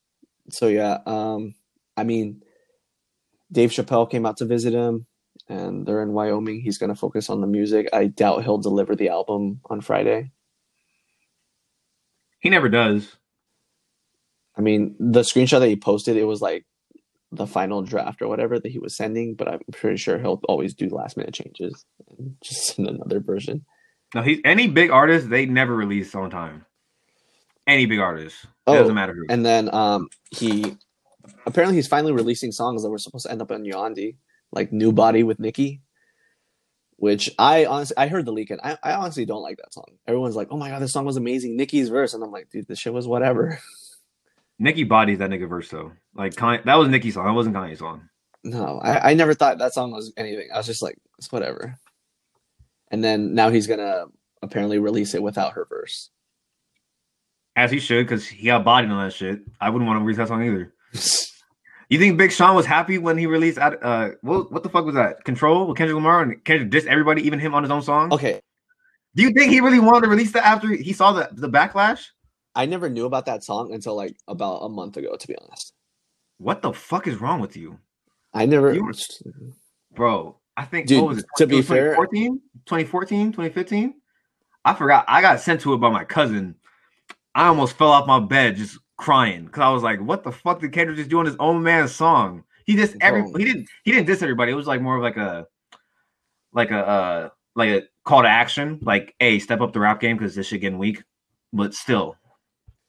[0.50, 1.54] so yeah, um,
[1.96, 2.42] I mean,
[3.52, 5.06] Dave Chappelle came out to visit him,
[5.48, 6.62] and they're in Wyoming.
[6.62, 7.88] He's gonna focus on the music.
[7.94, 10.32] I doubt he'll deliver the album on Friday.
[12.40, 13.16] He never does.
[14.58, 16.66] I mean, the screenshot that he posted, it was like
[17.36, 20.74] the final draft or whatever that he was sending, but I'm pretty sure he'll always
[20.74, 23.66] do last minute changes and just send another version.
[24.14, 26.66] No, he's any big artist, they never release on time.
[27.68, 28.44] Any big artist.
[28.44, 29.26] It Oh, doesn't matter who.
[29.30, 30.76] And then um he
[31.46, 34.16] apparently he's finally releasing songs that were supposed to end up on Yandhi,
[34.52, 35.82] like New Body with Nicki.
[36.98, 39.86] Which I honestly I heard the leak and I, I honestly don't like that song.
[40.08, 41.58] Everyone's like, Oh my god, this song was amazing.
[41.58, 43.60] Nicki's verse, and I'm like, dude, this shit was whatever.
[44.60, 45.92] Nicki bodies that nigga verse though.
[46.14, 47.26] Like Kanye, that was Nicki's song.
[47.26, 48.08] That wasn't Kanye's song.
[48.44, 50.48] No, I, I never thought that song was anything.
[50.54, 51.78] I was just like, it's whatever.
[52.92, 54.06] And then now he's gonna
[54.42, 56.10] apparently release it without her verse.
[57.56, 59.40] As he should, because he got bodied on that shit.
[59.60, 60.74] I wouldn't want to release that song either.
[61.88, 64.96] You think Big Sean was happy when he released uh what what the fuck was
[64.96, 65.24] that?
[65.24, 68.12] Control with Kendrick Lamar and Kendrick dissed everybody, even him on his own song?
[68.12, 68.40] okay,
[69.14, 72.08] Do you think he really wanted to release that after he saw the, the backlash?
[72.56, 75.74] I never knew about that song until like about a month ago, to be honest.
[76.38, 77.80] What the fuck is wrong with you?
[78.34, 78.74] I never.
[78.74, 78.94] You were-
[79.94, 81.26] Bro, I think Dude, what was it?
[81.38, 83.96] to be It was fair- 2014, 2014, 2015.
[84.66, 85.06] I forgot.
[85.08, 86.56] I got sent to it by my cousin.
[87.34, 90.60] I almost fell off my bed just crying because I was like, "What the fuck
[90.60, 93.92] did Kendrick just do on his own man's song?" He just every he didn't he
[93.92, 94.52] didn't diss everybody.
[94.52, 95.46] It was like more of like a
[96.54, 100.18] like a uh like a call to action, like, "Hey, step up the rap game
[100.18, 101.04] because this shit getting weak."
[101.54, 102.16] But still,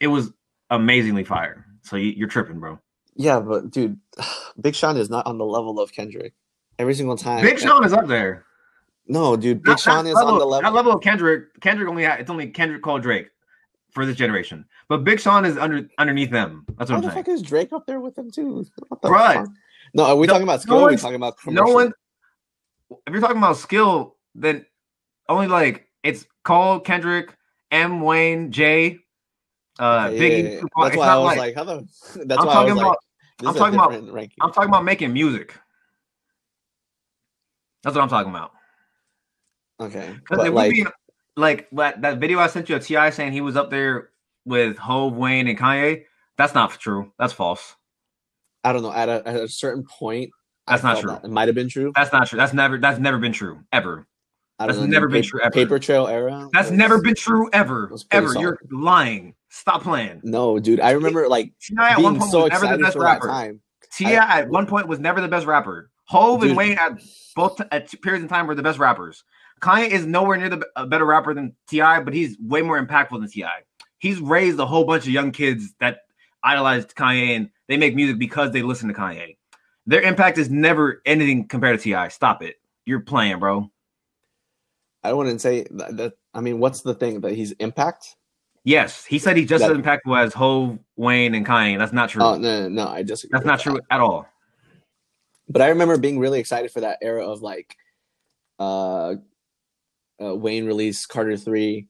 [0.00, 0.32] it was
[0.70, 1.66] amazingly fire.
[1.82, 2.78] So you, you're tripping, bro.
[3.14, 3.98] yeah, but dude,
[4.60, 6.34] Big Sean is not on the level of Kendrick.
[6.78, 8.44] Every single time, Big eh, Sean is up there.
[9.08, 10.50] No, dude, Big Not- Sean not is on the level.
[10.50, 10.72] That level.
[10.76, 11.60] level of Kendrick.
[11.60, 13.28] Kendrick only had, it's only Kendrick called Drake
[13.92, 16.64] for this generation, but Big Sean is under underneath them.
[16.76, 17.24] That's what the I'm saying.
[17.24, 18.64] fuck is Drake up there with him too?
[18.88, 19.34] What the Bruh.
[19.34, 19.48] fuck?
[19.94, 20.84] No, are we No- talking about skill?
[20.84, 21.92] are we talking about No one.
[23.06, 24.66] If you're talking about skill, then
[25.28, 27.34] only like it's Cole, Kendrick,
[27.70, 28.98] M, Wayne, Jay,
[29.78, 30.42] uh, Yeah, Biggie.
[30.42, 30.60] yeah, yeah.
[30.82, 31.86] That's why I was like, like how the,
[32.26, 32.96] that's I'm why I talking was about.
[33.42, 34.36] like, I'm talking about- ranking.
[34.40, 35.54] I'm talking about making music.
[37.82, 38.52] That's what I'm talking about.
[39.80, 40.86] okay, Because but if like, we being
[41.36, 43.10] like that, video I sent you of T.I.
[43.10, 44.10] saying he was up there
[44.44, 46.04] with Hove, Wayne, and Kanye.
[46.36, 47.12] That's not true.
[47.18, 47.76] That's false.
[48.64, 48.92] I don't know.
[48.92, 50.30] At a, at a certain point,
[50.66, 51.10] I That's not true.
[51.12, 51.92] that It might have been true.
[51.94, 52.36] That's not true.
[52.38, 52.78] That's never.
[52.78, 54.08] That's never been true ever.
[54.58, 55.50] I that's don't know, never been pa- true ever.
[55.52, 56.48] Paper trail era.
[56.52, 57.92] That's was- never been true ever.
[58.10, 58.34] Ever.
[58.36, 59.35] You're lying.
[59.56, 60.20] Stop playing.
[60.22, 60.80] No, dude.
[60.80, 61.90] I remember like T.I.
[61.92, 63.28] at one point so was never the best for that rapper.
[63.28, 63.60] time.
[63.90, 64.10] T.I.
[64.12, 65.90] I- at one point was never the best rapper.
[66.04, 66.50] Hove Dude.
[66.50, 67.00] and Wayne at
[67.34, 69.24] both at periods in time were the best rappers.
[69.62, 73.18] Kanye is nowhere near the a better rapper than T.I., but he's way more impactful
[73.18, 73.46] than Ti.
[73.98, 76.00] He's raised a whole bunch of young kids that
[76.44, 79.36] idolized Kanye and they make music because they listen to Kanye.
[79.86, 82.10] Their impact is never anything compared to Ti.
[82.10, 82.56] Stop it.
[82.84, 83.70] You're playing, bro.
[85.02, 86.12] I wouldn't say that, that.
[86.34, 88.16] I mean, what's the thing that he's impact?
[88.66, 91.78] Yes, he said he's just That- as impactful as Hove, Wayne, and Kanye.
[91.78, 92.20] That's not true.
[92.20, 93.30] Oh no, no, no, I disagree.
[93.32, 93.62] That's not that.
[93.62, 94.26] true at all.
[95.48, 97.76] But I remember being really excited for that era of like,
[98.58, 99.14] uh,
[100.20, 101.86] uh Wayne released Carter Three,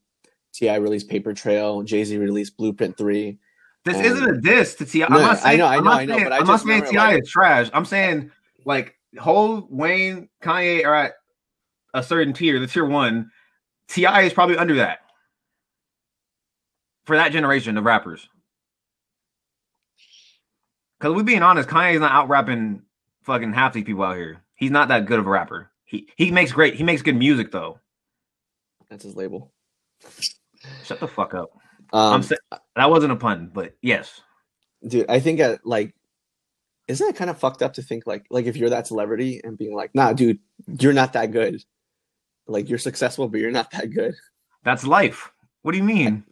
[0.53, 0.77] T.I.
[0.77, 3.39] released Paper Trail, Jay Z released Blueprint Three.
[3.87, 5.05] This Um, isn't a diss to Ti.
[5.05, 6.85] I'm no, I know, I know, I know, saying- but I I'm not just saying
[6.91, 7.13] T.I.
[7.15, 7.71] like- is trash.
[7.73, 8.31] I'm saying
[8.67, 11.15] like Hove, Wayne, Kanye are at
[11.95, 13.31] a certain tier, the tier one.
[13.89, 14.23] T.I.
[14.25, 14.99] is probably under that
[17.07, 18.29] for that generation of rappers.
[20.99, 22.83] Because we're being honest, Kanye's not out rapping
[23.23, 24.43] fucking half these people out here.
[24.55, 25.71] He's not that good of a rapper.
[25.85, 26.75] He he makes great.
[26.75, 27.79] He makes good music though.
[28.91, 29.53] That's his label.
[30.85, 31.51] Shut the fuck up.
[31.93, 32.39] Um, I'm saying
[32.75, 34.21] that wasn't a pun, but yes.
[34.87, 35.95] dude, I think uh, like,
[36.89, 39.59] isn't it kind of fucked up to think like, like if you're that celebrity and
[39.59, 40.39] being like, nah, dude,
[40.81, 41.63] you're not that good.
[42.47, 44.15] Like you're successful, but you're not that good.
[44.63, 45.31] That's life.
[45.67, 46.23] What do you mean?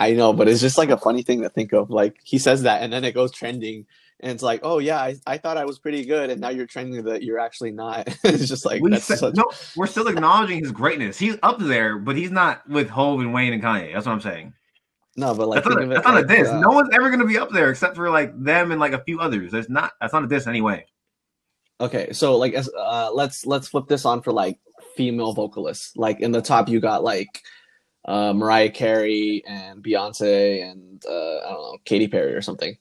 [0.00, 1.88] I know, but it's just like a funny thing to think of.
[1.88, 3.86] Like he says that, and then it goes trending,
[4.20, 6.66] and it's like, oh yeah, I, I thought I was pretty good, and now you're
[6.66, 8.06] trending that you're actually not.
[8.24, 9.34] it's just like we that's said, such.
[9.34, 11.18] no, we're still acknowledging his greatness.
[11.18, 13.94] He's up there, but he's not with Hove and Wayne and Kanye.
[13.94, 14.52] That's what I'm saying.
[15.16, 16.48] No, but like that's not, a, that's it not a diss.
[16.48, 19.02] uh, no one's ever gonna be up there except for like them and like a
[19.04, 19.52] few others.
[19.52, 19.92] There's not.
[20.02, 20.84] That's not a diss anyway.
[21.80, 24.58] Okay, so like as uh, let's let's flip this on for like
[24.96, 25.96] female vocalists.
[25.96, 27.40] Like in the top, you got like
[28.04, 32.76] uh, Mariah Carey and Beyonce and uh, I don't know Katy Perry or something.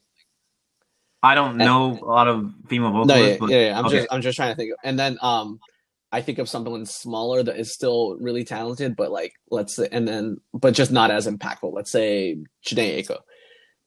[1.24, 3.20] I don't know a lot of female vocalists.
[3.20, 3.80] No, yeah, but yeah, yeah.
[3.80, 3.98] I'm okay.
[3.98, 4.74] just I'm just trying to think.
[4.84, 5.60] And then um,
[6.12, 10.08] I think of someone smaller that is still really talented, but like let's say, and
[10.08, 11.74] then but just not as impactful.
[11.74, 13.20] Let's say Jhené Aiko.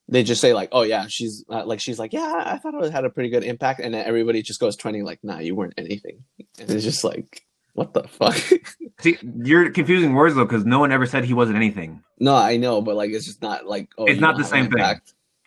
[0.07, 2.93] They just say like, oh yeah, she's uh, like she's like, yeah, I thought it
[2.93, 5.75] had a pretty good impact, and then everybody just goes trending like, nah, you weren't
[5.77, 6.25] anything.
[6.61, 7.43] And it's just like,
[7.75, 8.35] what the fuck?
[9.01, 12.03] See, you're confusing words though, because no one ever said he wasn't anything.
[12.19, 15.01] no, I know, but like it's just not like, oh, It's not the same thing.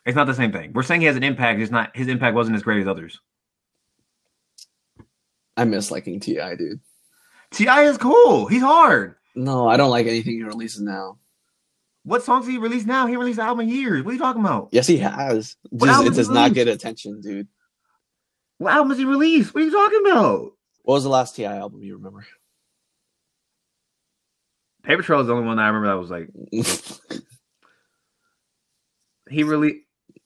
[0.06, 0.72] It's not the same thing.
[0.74, 1.60] We're saying he has an impact.
[1.60, 3.20] It's not his impact wasn't as great as others.
[5.58, 6.80] I miss liking T.I., dude.
[7.52, 7.84] T.I.
[7.84, 8.46] is cool.
[8.46, 9.16] He's hard.
[9.36, 11.18] No, I don't like anything he releases now.
[12.04, 13.06] What songs did he release now?
[13.08, 14.04] He released the album in years.
[14.04, 14.70] What are you talking about?
[14.72, 15.58] Yes, he has.
[15.76, 17.48] Just, it does not get attention, dude.
[18.60, 19.54] What album has he released?
[19.54, 20.52] What are you talking about?
[20.88, 21.58] What was the last T.I.
[21.58, 22.26] album you remember?
[24.84, 26.30] Paper Trail is the only one I remember that was like
[29.30, 29.80] he released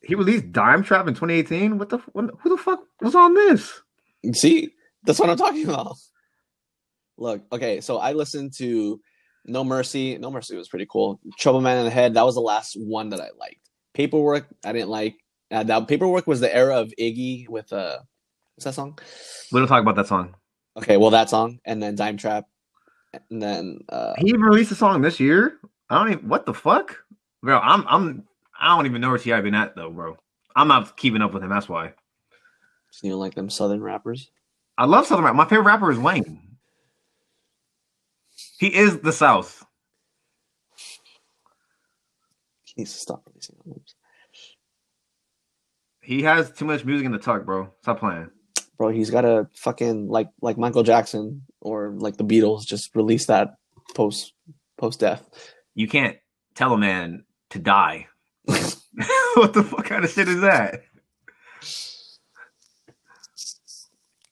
[0.04, 1.80] he released Dime Trap in 2018.
[1.80, 3.82] What the what, who the fuck was on this?
[4.36, 4.70] See,
[5.04, 5.98] that's what I'm talking about.
[7.18, 9.02] Look, okay, so I listened to
[9.46, 10.20] No Mercy.
[10.20, 11.20] No Mercy was pretty cool.
[11.40, 12.14] Trouble Man in the Head.
[12.14, 13.68] That was the last one that I liked.
[13.96, 15.16] Paperwork, I didn't like.
[15.50, 17.98] Uh, that Paperwork was the era of Iggy with uh,
[18.54, 19.00] what's that song?
[19.52, 20.36] We don't talk about that song.
[20.78, 22.48] Okay, well that song, and then Dime Trap,
[23.30, 25.60] and then uh, He even released a song this year.
[25.90, 26.98] I don't even what the fuck,
[27.44, 27.60] bro.
[27.60, 28.24] I'm I'm
[28.60, 29.42] I don't even know where T.I.
[29.42, 30.18] been at though, bro.
[30.56, 31.50] I'm not keeping up with him.
[31.50, 31.94] That's why.
[33.02, 34.32] you know, like them Southern rappers.
[34.78, 35.36] I love Southern rap.
[35.36, 36.58] My favorite rapper is Wayne.
[38.58, 39.66] He is the South.
[42.64, 43.96] He needs to stop releasing albums,
[46.02, 47.74] He has too much music in the tuck, bro.
[47.82, 48.30] Stop playing.
[48.82, 48.90] Bro.
[48.90, 52.66] He's got to fucking like like Michael Jackson or like the Beatles.
[52.66, 53.58] Just release that
[53.94, 54.34] post
[54.78, 55.24] post death.
[55.76, 56.18] You can't
[56.56, 58.08] tell a man to die.
[58.46, 60.82] what the fuck kind of shit is that?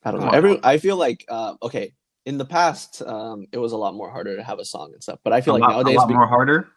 [0.02, 0.30] I don't know.
[0.30, 1.94] Every I feel like uh, okay.
[2.26, 5.02] In the past, um, it was a lot more harder to have a song and
[5.02, 5.20] stuff.
[5.22, 6.68] But I feel a like lot, nowadays a lot more harder.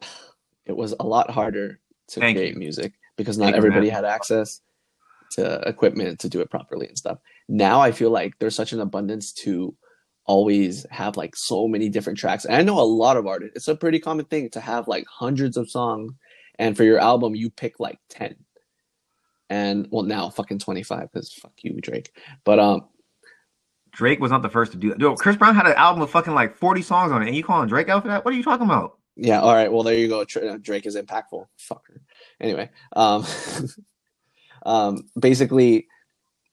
[0.64, 2.58] it was a lot harder to Thank create you.
[2.58, 3.96] music because not Thank everybody man.
[3.96, 4.60] had access
[5.32, 7.18] to equipment to do it properly and stuff.
[7.48, 9.74] Now I feel like there's such an abundance to
[10.24, 12.44] always have like so many different tracks.
[12.44, 13.56] And I know a lot of artists.
[13.56, 16.12] It's a pretty common thing to have like hundreds of songs,
[16.58, 18.36] and for your album you pick like ten.
[19.48, 22.10] And well, now fucking twenty five because fuck you, Drake.
[22.44, 22.88] But um,
[23.96, 24.98] Drake was not the first to do that.
[24.98, 27.42] Dude, Chris Brown had an album with fucking like 40 songs on it, and you
[27.42, 28.24] calling Drake out for that?
[28.24, 28.98] What are you talking about?
[29.16, 29.40] Yeah.
[29.40, 29.72] All right.
[29.72, 30.20] Well, there you go.
[30.20, 31.46] Uh, Drake is impactful.
[31.58, 32.00] Fucker.
[32.38, 33.24] Anyway, um,
[34.66, 35.86] um, basically,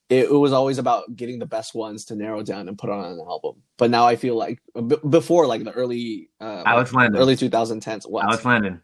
[0.08, 3.04] it, it was always about getting the best ones to narrow down and put on
[3.04, 3.63] an album.
[3.78, 7.19] But now I feel like b- before, like the early, uh, Alex Landon.
[7.19, 8.08] early 2010s.
[8.08, 8.23] What?
[8.23, 8.82] Alex Landon.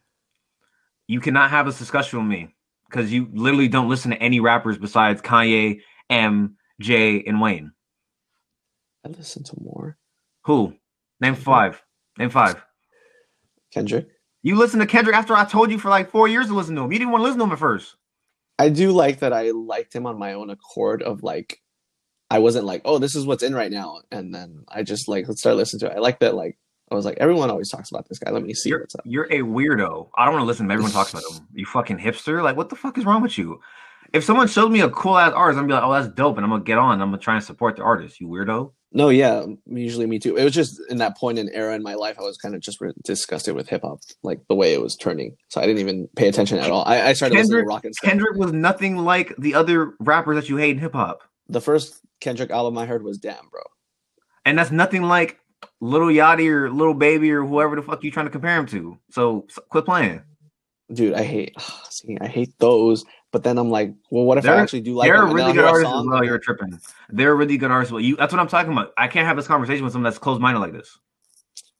[1.08, 2.56] You cannot have this discussion with me
[2.90, 7.72] because you literally don't listen to any rappers besides Kanye, M, J, and Wayne.
[9.06, 9.98] I listen to more.
[10.46, 10.74] Who?
[11.22, 11.82] Name five.
[12.18, 12.64] Name five.
[13.72, 14.08] Kendrick.
[14.42, 16.82] You listen to Kendrick after I told you for like four years to listen to
[16.82, 16.92] him.
[16.92, 17.96] You didn't want to listen to him at first.
[18.60, 21.62] I do like that I liked him on my own accord of like
[22.30, 24.02] I wasn't like, oh, this is what's in right now.
[24.12, 25.96] And then I just like let's start listening to it.
[25.98, 26.58] I like that like
[26.92, 28.32] I was like, everyone always talks about this guy.
[28.32, 29.02] Let me see You're, what's up.
[29.06, 30.10] you're a weirdo.
[30.18, 31.48] I don't want to listen to everyone talks about him.
[31.54, 32.44] You fucking hipster.
[32.44, 33.60] Like, what the fuck is wrong with you?
[34.12, 36.38] If someone shows me a cool ass artist, I'm gonna be like, oh, that's dope,
[36.38, 37.02] and I'm gonna get on.
[37.02, 38.20] I'm gonna try and support the artist.
[38.20, 38.72] You weirdo.
[38.92, 40.36] No, yeah, usually me too.
[40.36, 42.62] It was just in that point in era in my life, I was kind of
[42.62, 45.38] just re- disgusted with hip hop, like the way it was turning.
[45.50, 46.84] So I didn't even pay attention at all.
[46.88, 48.10] I, I started listening to rock and stuff.
[48.10, 52.02] Kendrick was nothing like the other rappers that you hate in hip hop, The first
[52.20, 53.62] Kendrick album I heard was "Damn, bro."
[54.46, 55.40] and that's nothing like
[55.82, 58.98] Little Yachty or Little Baby or whoever the fuck you trying to compare him to.
[59.12, 60.24] So quit playing.
[60.92, 61.54] Dude, I hate,
[61.90, 63.06] see, I hate those.
[63.32, 65.30] But then I'm like, well, what if I They're- actually do like They're them?
[65.30, 66.24] a really good hear a artist as well.
[66.26, 66.80] You're tripping.
[67.10, 67.92] They're a really good artist.
[67.92, 68.92] Well, you that's what I'm talking about.
[68.98, 70.98] I can't have this conversation with someone that's closed minded like this.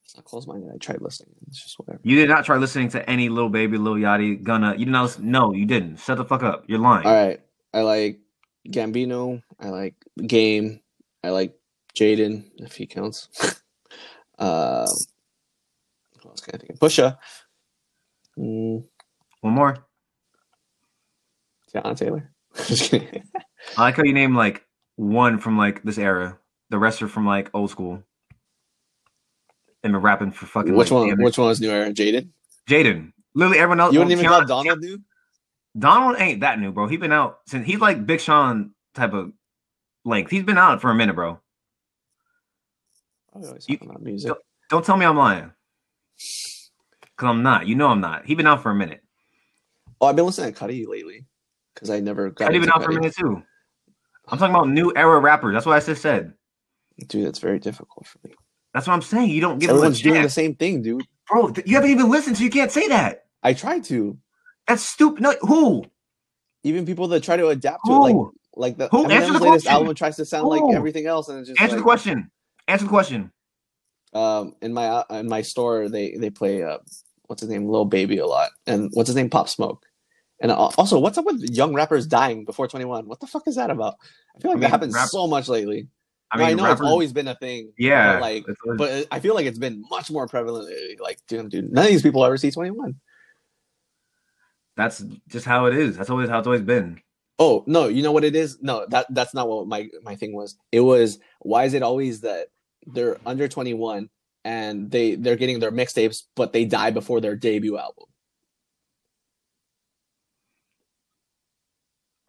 [0.04, 0.70] It's not closed minded.
[0.72, 1.34] I tried listening.
[1.48, 1.98] It's just whatever.
[2.04, 4.72] You did not try listening to any Little Baby, Little yachty, gonna.
[4.76, 5.30] You did not listen.
[5.30, 5.96] No, you didn't.
[5.98, 6.64] Shut the fuck up.
[6.68, 7.06] You're lying.
[7.06, 7.40] All right.
[7.74, 8.20] I like
[8.68, 9.42] Gambino.
[9.58, 9.94] I like
[10.26, 10.80] Game.
[11.24, 11.54] I like
[11.96, 13.28] Jaden, if he counts.
[14.38, 14.86] uh,
[16.22, 16.78] what else can I think?
[16.78, 17.18] Pusha.
[18.38, 18.84] Mm,
[19.40, 19.76] One more.
[21.72, 22.30] Teyana Taylor.
[23.76, 24.64] I like how you name like
[24.96, 26.38] one from like this era.
[26.70, 28.02] The rest are from like old school.
[29.82, 30.74] And been rapping for fucking.
[30.74, 31.08] which like, one?
[31.08, 31.24] damn it.
[31.24, 31.90] Which one was new era?
[31.90, 32.28] Jaden.
[32.68, 33.12] Jaden.
[33.34, 33.92] Literally everyone else.
[33.92, 34.98] You wouldn't even Keanu- call Donald new.
[35.78, 36.86] Donald ain't that new, bro.
[36.86, 39.32] He been out since he's like Big Sean type of
[40.04, 40.30] length.
[40.30, 41.40] He's been out for a minute, bro.
[43.34, 44.32] I always You- music.
[44.68, 45.52] Don't tell me I'm lying.
[47.16, 47.66] Cause I'm not.
[47.66, 48.26] You know I'm not.
[48.26, 49.02] He been out for a minute.
[50.00, 51.26] Oh, I've been listening to Cudi lately
[51.80, 53.42] because I never got been into out for a minute too.
[54.28, 55.54] I'm talking about new era rappers.
[55.54, 56.34] That's what I just said.
[57.08, 58.34] Dude, that's very difficult for me.
[58.74, 59.30] That's what I'm saying.
[59.30, 61.02] You don't a Everyone's doing the same thing, dude.
[61.28, 61.52] bro.
[61.64, 63.24] You haven't even listened, so you can't say that.
[63.42, 64.18] I tried to.
[64.68, 65.22] That's stupid.
[65.22, 65.84] No, who?
[66.62, 68.16] Even people that try to adapt to it, like
[68.54, 69.06] like the Who?
[69.06, 69.72] Answer Eminem's the latest question.
[69.72, 72.30] album tries to sound like everything else, and it's just Answer like, the question.
[72.68, 73.32] Answer the question.
[74.12, 76.78] um in my uh, in my store they they play uh
[77.26, 79.84] what's his name Lil Baby a lot and what's his name Pop Smoke
[80.40, 83.70] and also what's up with young rappers dying before 21 what the fuck is that
[83.70, 83.96] about?
[84.36, 85.88] I feel like I that happens rap- so much lately.
[86.32, 89.06] I mean, I know rappers- it's always been a thing Yeah, but like always- but
[89.10, 90.68] I feel like it's been much more prevalent
[91.00, 92.94] like dude dude none of these people ever see 21
[94.76, 95.96] that's just how it is.
[95.96, 97.00] That's always how it's always been.
[97.38, 98.58] oh no you know what it is?
[98.62, 100.56] No that that's not what my my thing was.
[100.72, 102.48] It was why is it always that
[102.86, 104.08] they're under 21
[104.44, 108.04] and they they're getting their mixtapes but they die before their debut album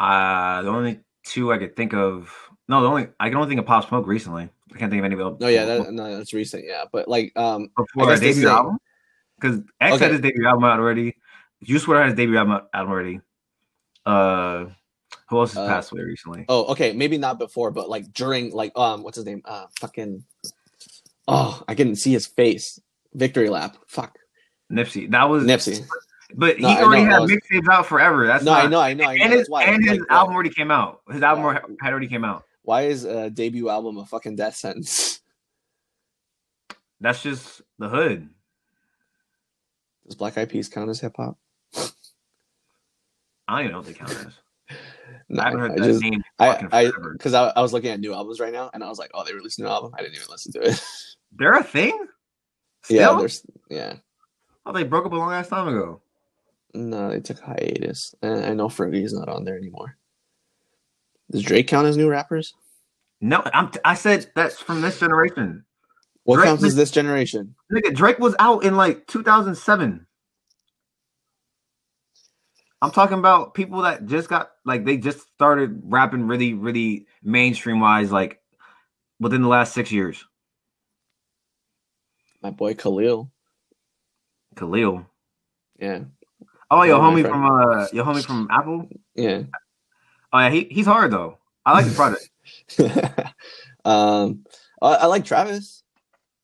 [0.02, 2.34] Uh the only two I could think of.
[2.68, 4.50] No, the only I can only think of Pop Smoke recently.
[4.74, 5.40] I can't think of any else.
[5.40, 6.64] No, yeah, that, no, that's recent.
[6.66, 8.78] Yeah, but like, um, before his this debut album.
[9.40, 10.04] Because X Okay.
[10.06, 11.16] had his debut album out already.
[11.64, 13.20] Juice WRLD had his debut album out already.
[14.06, 14.66] Uh,
[15.28, 16.46] who else has Uh, passed away recently?
[16.48, 19.42] oh, okay, maybe not before, but like during, like, um, what's his name?
[19.46, 20.24] Uh, fucking,
[21.28, 22.80] oh, I couldn't see his face.
[23.14, 23.76] Victory lap.
[23.88, 24.18] Fuck,
[24.72, 25.12] Nipsey.
[25.12, 25.86] That was Nipsey.
[26.36, 28.26] But No, he already know, had mixtapes out forever.
[28.28, 29.24] That's no, not, I know, I know, I know.
[29.24, 31.02] And his, and his like, album already came out.
[31.12, 31.60] His album Yeah.
[31.82, 32.46] had already came out.
[32.63, 35.20] why is a debut album a fucking death sentence?
[37.02, 38.30] That's just the hood.
[40.06, 41.38] Does Black Eyed Peas count as hip hop?
[43.48, 44.28] I don't even know what they count as.
[45.28, 46.24] No, I haven't heard I that just, name.
[46.39, 47.13] I, fucking I, forever.
[47.13, 49.24] because I, I was looking at new albums right now, and I was like, oh,
[49.24, 49.94] they released a new album.
[49.98, 50.84] I didn't even listen to it.
[51.38, 52.08] They're a thing.
[52.89, 53.96] yeah, there's, yeah.
[54.65, 56.02] Oh, they broke up a long ass time ago.
[56.73, 58.15] No, they took a hiatus.
[58.21, 59.97] And I know Fergie's not on there anymore.
[61.31, 62.53] Does Drake count as new rappers?
[63.21, 63.71] No, I'm.
[63.86, 65.63] I said that's from this generation.
[66.23, 67.55] What Drake counts as this generation?
[67.71, 70.05] Nigga, Drake was out in like 2007.
[72.84, 77.80] I'm talking about people that just got like they just started rapping really, really mainstream
[77.80, 78.41] wise, like
[79.19, 80.26] within the last six years.
[82.41, 83.32] My boy Khalil.
[84.55, 85.05] Khalil.
[85.80, 85.99] Yeah,
[86.74, 88.88] Oh, your homie from uh, your homie from Apple.
[89.13, 89.43] yeah.
[90.32, 91.38] Oh yeah, he, he's hard though.
[91.65, 92.30] I like his project.
[93.86, 94.45] um,
[94.82, 95.84] I, I like Travis.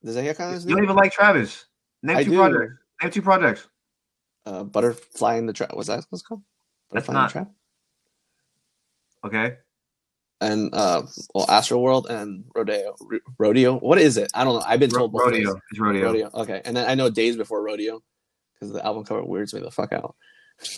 [0.04, 1.66] Does that count as you don't even like Travis.
[2.04, 2.36] Name I two do.
[2.38, 2.74] projects.
[3.02, 3.68] Name two projects.
[4.46, 5.74] Uh, Butterfly in the Trap.
[5.74, 6.42] Was that what's called?
[6.92, 7.46] That's Butterfly not- in the
[9.32, 9.44] Trap.
[9.48, 9.58] Okay.
[10.40, 11.02] And uh,
[11.34, 12.96] well, Astroworld and Rodeo.
[13.00, 13.80] Ro- Rodeo.
[13.80, 14.30] What is it?
[14.36, 14.64] I don't know.
[14.68, 15.56] I've been told rodeo.
[15.72, 16.06] It's rodeo.
[16.06, 16.30] Rodeo.
[16.34, 18.04] Okay, and then I know Days Before Rodeo
[18.60, 20.16] because the album cover weirds me the fuck out.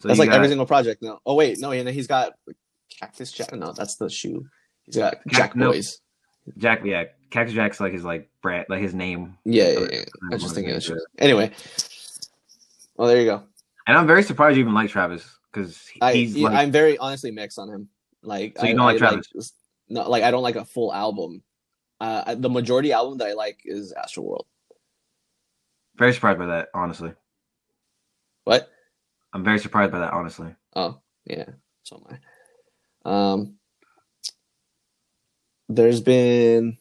[0.00, 1.20] So That's like got- every single project now.
[1.24, 2.34] Oh wait, no, and he's got
[3.00, 3.52] Cactus Jack.
[3.54, 4.46] No, that's the shoe.
[4.84, 5.72] He's got Jack no.
[5.72, 6.00] Boys.
[6.58, 9.38] Jack, yeah, Cactus Jack's like his like brand, like his name.
[9.44, 10.04] Yeah, yeah, yeah.
[10.30, 10.84] I was just thinking of.
[11.18, 11.50] Anyway.
[12.96, 13.42] Well, there you go.
[13.86, 16.98] And I'm very surprised you even like Travis because I, he's yeah, like, I'm very
[16.98, 17.88] honestly mixed on him.
[18.22, 19.52] Like, So you I, don't like I Travis?
[19.88, 21.42] no, like I don't like a full album.
[22.00, 24.46] Uh, the majority album that I like is Astro World.
[25.96, 26.68] Very surprised by that.
[26.74, 27.12] Honestly,
[28.44, 28.70] What?
[29.32, 30.12] I'm very surprised by that.
[30.12, 31.46] Honestly, Oh, yeah.
[31.82, 32.18] So am
[33.04, 33.32] I.
[33.32, 33.56] Um,
[35.68, 36.78] there's been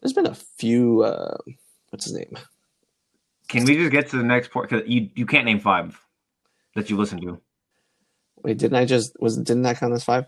[0.00, 1.02] there's been a few.
[1.02, 1.36] Uh,
[1.90, 2.36] what's his name?
[3.48, 4.68] can we just get to the next part?
[4.68, 5.98] Because you you can't name five
[6.74, 7.40] that you listen to.
[8.42, 10.26] Wait, didn't I just was didn't that count as five?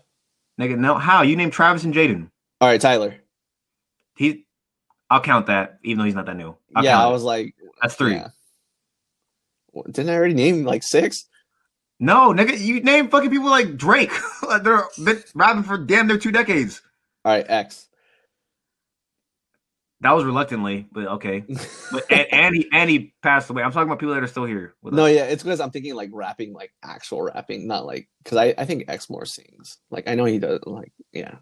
[0.59, 2.29] Nigga, no, how you named Travis and Jaden?
[2.59, 3.15] All right, Tyler.
[4.15, 4.46] He,
[5.09, 6.55] I'll count that, even though he's not that new.
[6.75, 8.13] I'll yeah, I was like, that's three.
[8.13, 8.29] yeah.
[9.85, 11.25] Didn't I already name like six?
[11.99, 14.11] No, nigga, you name fucking people like Drake.
[14.63, 16.81] They're been rapping for damn near two decades.
[17.25, 17.87] All right, X.
[20.01, 21.43] That was reluctantly, but okay.
[21.91, 23.63] But and, and he and he passed away.
[23.63, 24.75] I'm talking about people that are still here.
[24.83, 25.13] No, us.
[25.13, 28.65] yeah, it's because I'm thinking like rapping, like actual rapping, not like because I I
[28.65, 29.77] think X more sings.
[29.89, 30.59] Like I know he does.
[30.67, 31.35] Like yeah,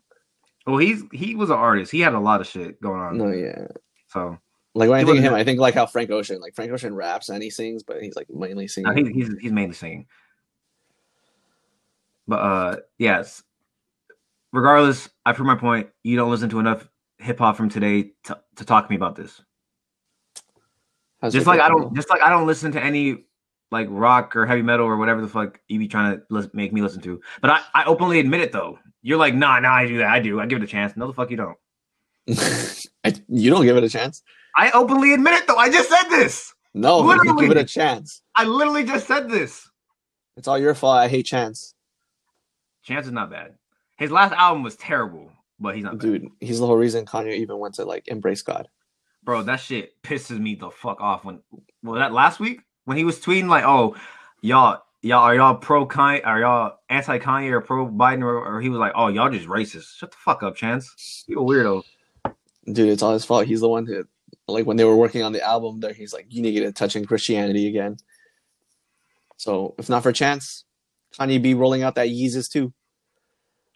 [0.66, 1.91] Well, he's he was an artist.
[1.91, 3.18] He had a lot of shit going on.
[3.18, 3.68] no, yeah.
[4.07, 4.38] So
[4.74, 6.95] Like when I think of him, I think like how Frank Ocean, like Frank Ocean
[6.95, 8.89] raps and he sings, but he's like mainly singing.
[8.89, 10.07] I think he's he's mainly singing.
[12.28, 13.43] But uh yes.
[14.51, 15.89] Regardless, I prove my point.
[16.03, 16.88] You don't listen to enough
[17.18, 19.41] hip hop from today to, to talk to me about this.
[21.22, 23.26] How's Just like I don't just like I don't listen to any
[23.72, 26.82] like rock or heavy metal or whatever the fuck you be trying to make me
[26.82, 27.20] listen to.
[27.41, 28.80] But I, I openly admit it though.
[29.06, 30.08] You're like, nah, nah, I do that.
[30.08, 30.39] I do.
[30.39, 30.97] I give it a chance.
[30.97, 31.58] No, the fuck you don't.
[33.06, 34.24] I, you don't give it a chance.
[34.58, 35.58] I openly admit it though.
[35.58, 36.51] I just said this.
[36.74, 37.47] No, you Literally.
[37.47, 38.24] give it a chance.
[38.36, 39.70] I literally just said this.
[40.38, 40.97] It's all your fault.
[40.97, 41.76] I hate Chance,
[42.82, 43.53] Chance is not bad.
[43.97, 46.01] His last album was terrible, but he's not bad.
[46.01, 46.28] dude.
[46.39, 48.68] He's the whole reason Kanye even went to like embrace God.
[49.24, 51.24] Bro, that shit pisses me the fuck off.
[51.24, 51.41] When
[51.84, 53.95] well, that last week when he was tweeting like, "Oh,
[54.41, 58.62] y'all, y'all are y'all pro Kanye, are y'all anti Kanye or pro Biden?" Or, or
[58.62, 61.26] he was like, "Oh, y'all just racist." Shut the fuck up, Chance.
[61.28, 61.84] You a weirdo.
[62.66, 63.45] Dude, it's all his fault.
[63.45, 64.03] He's the one who,
[64.47, 66.76] like, when they were working on the album, there he's like, "You need to get
[66.76, 67.97] touching Christianity again."
[69.38, 70.64] So if not for Chance,
[71.20, 72.74] Kanye be rolling out that Yeezus too.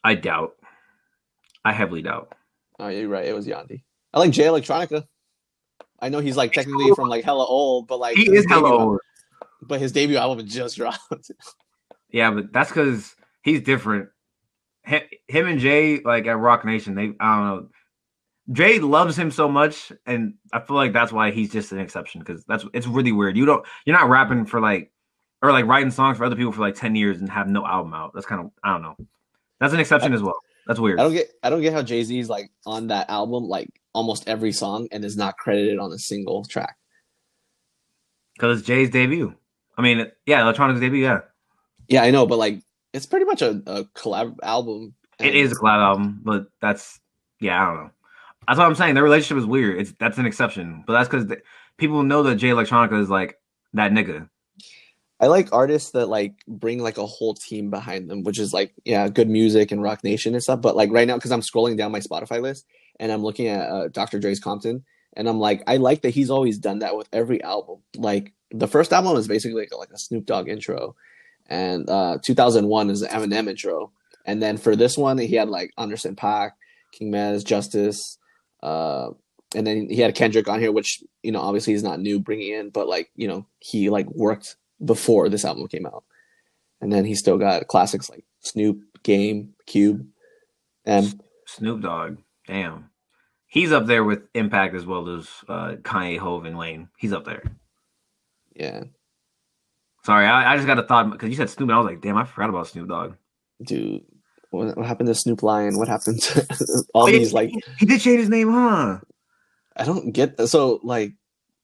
[0.04, 0.56] I doubt.
[1.64, 2.34] I heavily doubt.
[2.80, 3.26] Oh, yeah, you're right.
[3.26, 3.84] It was Yandhi.
[4.14, 5.06] I like Jay Electronica.
[6.00, 8.80] I know he's like technically from like hella old, but like He is hella debut-
[8.80, 9.00] old.
[9.62, 11.32] But his debut album just dropped.
[12.10, 14.10] Yeah, but that's because he's different.
[14.84, 17.68] Him, him and Jay, like at Roc Nation, they I don't know.
[18.52, 22.20] Jay loves him so much, and I feel like that's why he's just an exception.
[22.20, 23.38] Because that's it's really weird.
[23.38, 24.92] You don't you're not rapping for like
[25.42, 27.94] or like writing songs for other people for like ten years and have no album
[27.94, 28.12] out.
[28.14, 28.96] That's kind of I don't know.
[29.60, 30.40] That's an exception as well.
[30.66, 31.00] That's weird.
[31.00, 34.28] I don't get I don't get how Jay Z's like on that album like almost
[34.28, 36.76] every song and is not credited on a single track.
[38.36, 39.36] Because it's Jay's debut.
[39.80, 41.02] I mean, it- yeah, Electronica's debut.
[41.04, 41.22] Yeah,
[41.88, 42.62] Yeah, I know, but like
[42.94, 44.94] it's pretty much a, a collab album.
[45.20, 47.00] It is a collab album, but that's
[47.40, 47.90] yeah, I don't know.
[48.48, 48.96] That's what I'm saying.
[48.96, 49.80] Their relationship is weird.
[49.80, 51.38] It's that's an exception, but that's because
[51.78, 53.40] people know that Jay Electronica is like
[53.74, 54.28] that nigga.
[55.22, 58.74] I like artists that like bring like a whole team behind them, which is like
[58.84, 60.62] yeah, good music and Roc Nation and stuff.
[60.62, 62.66] But like right now, because I'm scrolling down my Spotify list
[63.00, 64.20] and I'm looking at uh, Dr.
[64.20, 64.84] Dre's Compton,
[65.16, 67.80] and I'm like, I like that he's always done that with every album.
[67.96, 70.96] Like the first album is basically like, like a Snoop Dogg intro,
[71.48, 73.92] and uh, 2001 is the Eminem intro,
[74.26, 76.52] and then for this one he had like Anderson Paak,
[76.92, 78.18] King Mez, Justus,
[78.64, 79.10] uh,
[79.56, 82.54] and then he had Kendrick on here, which you know obviously he's not new bringing
[82.54, 86.04] in, but like you know he like worked before this album came out.
[86.82, 90.08] And then he still got classics like Snoop, Game, Cube,
[90.86, 92.90] and Snoop Dogg, damn,
[93.48, 96.90] he's up there with Impact as well as uh, Kanye, Hove, and Wayne.
[96.98, 97.44] He's up there.
[98.60, 98.84] Yeah,
[100.04, 102.02] Sorry, I, I just got a thought because you said Snoop, and I was like,
[102.02, 103.16] damn, I forgot about Snoop Dogg.
[103.62, 104.04] dude.
[104.52, 105.78] What, what happened to Snoop Lion?
[105.78, 109.00] What happened to all these like he did change his name, huh?
[109.76, 110.48] I don't get that.
[110.48, 111.14] So like,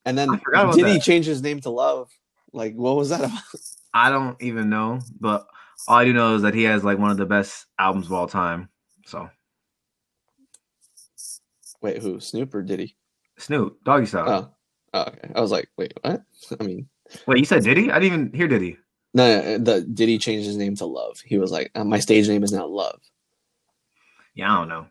[0.05, 2.11] and then did he change his name to Love?
[2.53, 3.41] Like, what was that about?
[3.93, 5.47] I don't even know, but
[5.87, 8.13] all I do know is that he has like one of the best albums of
[8.13, 8.69] all time.
[9.07, 9.29] So
[11.81, 12.19] Wait, who?
[12.19, 12.95] Snoop or Diddy?
[13.37, 14.27] Snoop, Doggystyle.
[14.27, 14.54] Oh,
[14.95, 15.31] oh okay.
[15.35, 16.21] I was like, wait, what?
[16.59, 16.87] I mean,
[17.27, 17.91] Wait, you said Diddy?
[17.91, 18.77] I didn't even hear Diddy.
[19.13, 21.19] no, no, the Diddy changed his name to Love.
[21.23, 22.99] He was like, uh, my stage name is now Love.
[24.33, 24.87] Yeah, I don't know.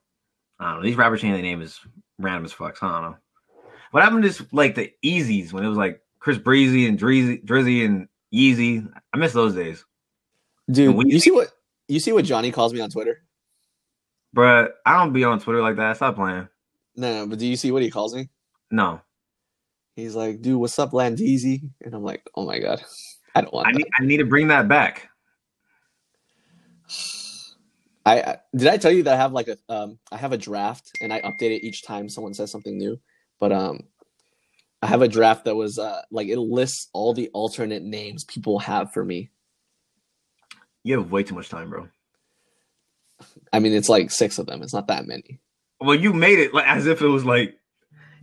[0.60, 0.86] I don't know.
[0.86, 1.80] These rappers changing their name is
[2.18, 2.76] random as fuck.
[2.76, 3.16] So I don't know.
[3.90, 7.44] What happened to this, like the Easies when it was like Chris Breezy and Drizzy,
[7.44, 8.88] Drizzy and Yeezy?
[9.12, 9.84] I miss those days.
[10.70, 11.48] Dude, you see what
[11.88, 13.22] you see what Johnny calls me on Twitter?
[14.34, 15.96] Bruh, I don't be on Twitter like that.
[15.96, 16.48] Stop playing.
[16.96, 18.28] No, no, but do you see what he calls me?
[18.70, 19.00] No.
[19.94, 21.70] He's like, dude, what's up, Landeezy?
[21.82, 22.82] And I'm like, oh my god,
[23.34, 23.78] I don't want I that.
[23.78, 25.08] need I need to bring that back.
[28.06, 30.38] I, I did I tell you that I have like a um I have a
[30.38, 33.00] draft and I update it each time someone says something new.
[33.40, 33.80] But um
[34.82, 38.58] I have a draft that was uh like it lists all the alternate names people
[38.58, 39.30] have for me.
[40.82, 41.88] You have way too much time, bro.
[43.54, 44.62] I mean it's like six of them.
[44.62, 45.40] It's not that many.
[45.80, 47.58] Well, you made it like as if it was like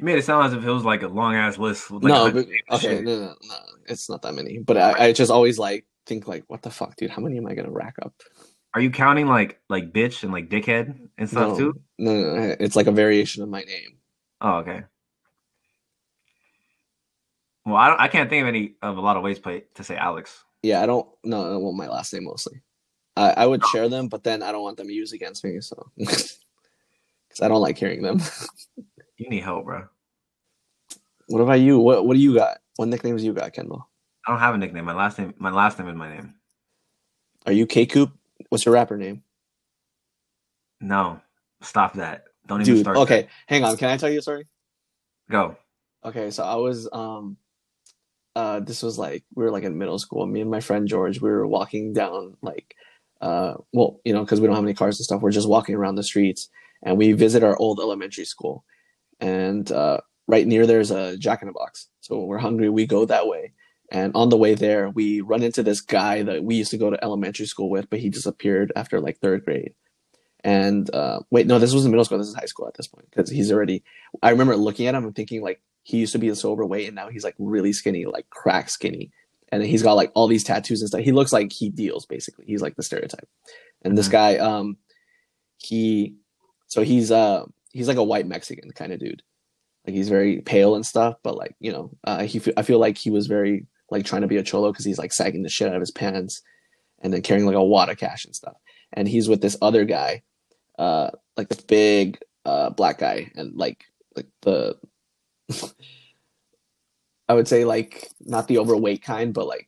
[0.01, 1.91] you made it sound as if it was like a long ass list.
[1.91, 3.55] Like no, but, hundred names and okay, no, no, no.
[3.85, 4.57] It's not that many.
[4.57, 7.11] But I, I just always like think like, what the fuck, dude?
[7.11, 8.11] How many am I gonna rack up?
[8.73, 11.81] Are you counting like like bitch and like dickhead and stuff No, too?
[11.99, 13.99] no, no, no, it's like a variation of my name.
[14.41, 14.83] Oh, okay.
[17.63, 19.83] Well, I don't, I can't think of any of a lot of ways play to
[19.83, 20.43] say Alex.
[20.63, 21.07] Yeah, I don't.
[21.23, 22.63] No, I want my last name mostly.
[23.15, 25.61] I, I would share them, but then I don't want them used against me.
[25.61, 26.39] So, because
[27.39, 28.19] I don't like hearing them.
[29.21, 29.83] You need help, bro.
[31.27, 31.77] what about you?
[31.77, 32.57] What What do you got?
[32.77, 33.87] What nicknames you got, Kendall?
[34.25, 34.83] I don't have a nickname.
[34.85, 36.33] My last name, my last name is my name.
[37.45, 38.11] Are you K Coop?
[38.49, 39.21] What's your rapper name?
[40.79, 41.21] No,
[41.61, 42.23] stop that.
[42.47, 42.97] Don't even Dude, start.
[42.97, 43.77] okay, hang on.
[43.77, 44.47] Can I tell you a story?
[45.29, 45.55] go.
[46.03, 47.37] Okay, so I was um
[48.35, 50.25] uh this was like we were like in middle school.
[50.25, 52.73] Me and my friend George, we were walking down like
[53.21, 55.75] uh well, you know, because we don't have any cars and stuff, we're just walking
[55.75, 56.49] around the streets
[56.81, 58.65] and we visit our old elementary school.
[59.21, 61.87] And uh right near there's a Jack in the Box.
[62.01, 63.53] So when we're hungry, we go that way.
[63.91, 66.89] And on the way there, we run into this guy that we used to go
[66.89, 69.73] to elementary school with, but he disappeared after like third grade.
[70.43, 72.17] And uh, wait, no, this wasn't middle school.
[72.17, 73.83] This is high school at this point because he's already.
[74.23, 76.95] I remember looking at him and thinking like he used to be this overweight and
[76.95, 79.11] now he's like really skinny, like crack skinny.
[79.51, 81.01] And he's got like all these tattoos and stuff.
[81.01, 82.45] He looks like he deals basically.
[82.45, 83.27] He's like the stereotype.
[83.83, 84.11] And this Mhm.
[84.11, 84.77] guy, um,
[85.57, 86.15] he,
[86.67, 89.23] so he's uh he's like a white Mexican kind of dude.
[89.85, 92.97] Like he's very pale and stuff, but like you know, uh, he I feel like
[92.97, 95.67] he was very like trying to be a cholo because he's like sagging the shit
[95.67, 96.41] out of his pants,
[97.01, 98.55] and then carrying like a wad of cash and stuff.
[98.93, 100.21] And he's with this other guy,
[100.77, 104.77] uh, like the big uh black guy, and like like the
[107.27, 109.67] I would say like not the overweight kind, but like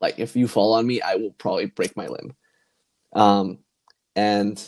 [0.00, 2.36] like if you fall on me, I will probably break my limb.
[3.12, 3.58] Um,
[4.14, 4.62] and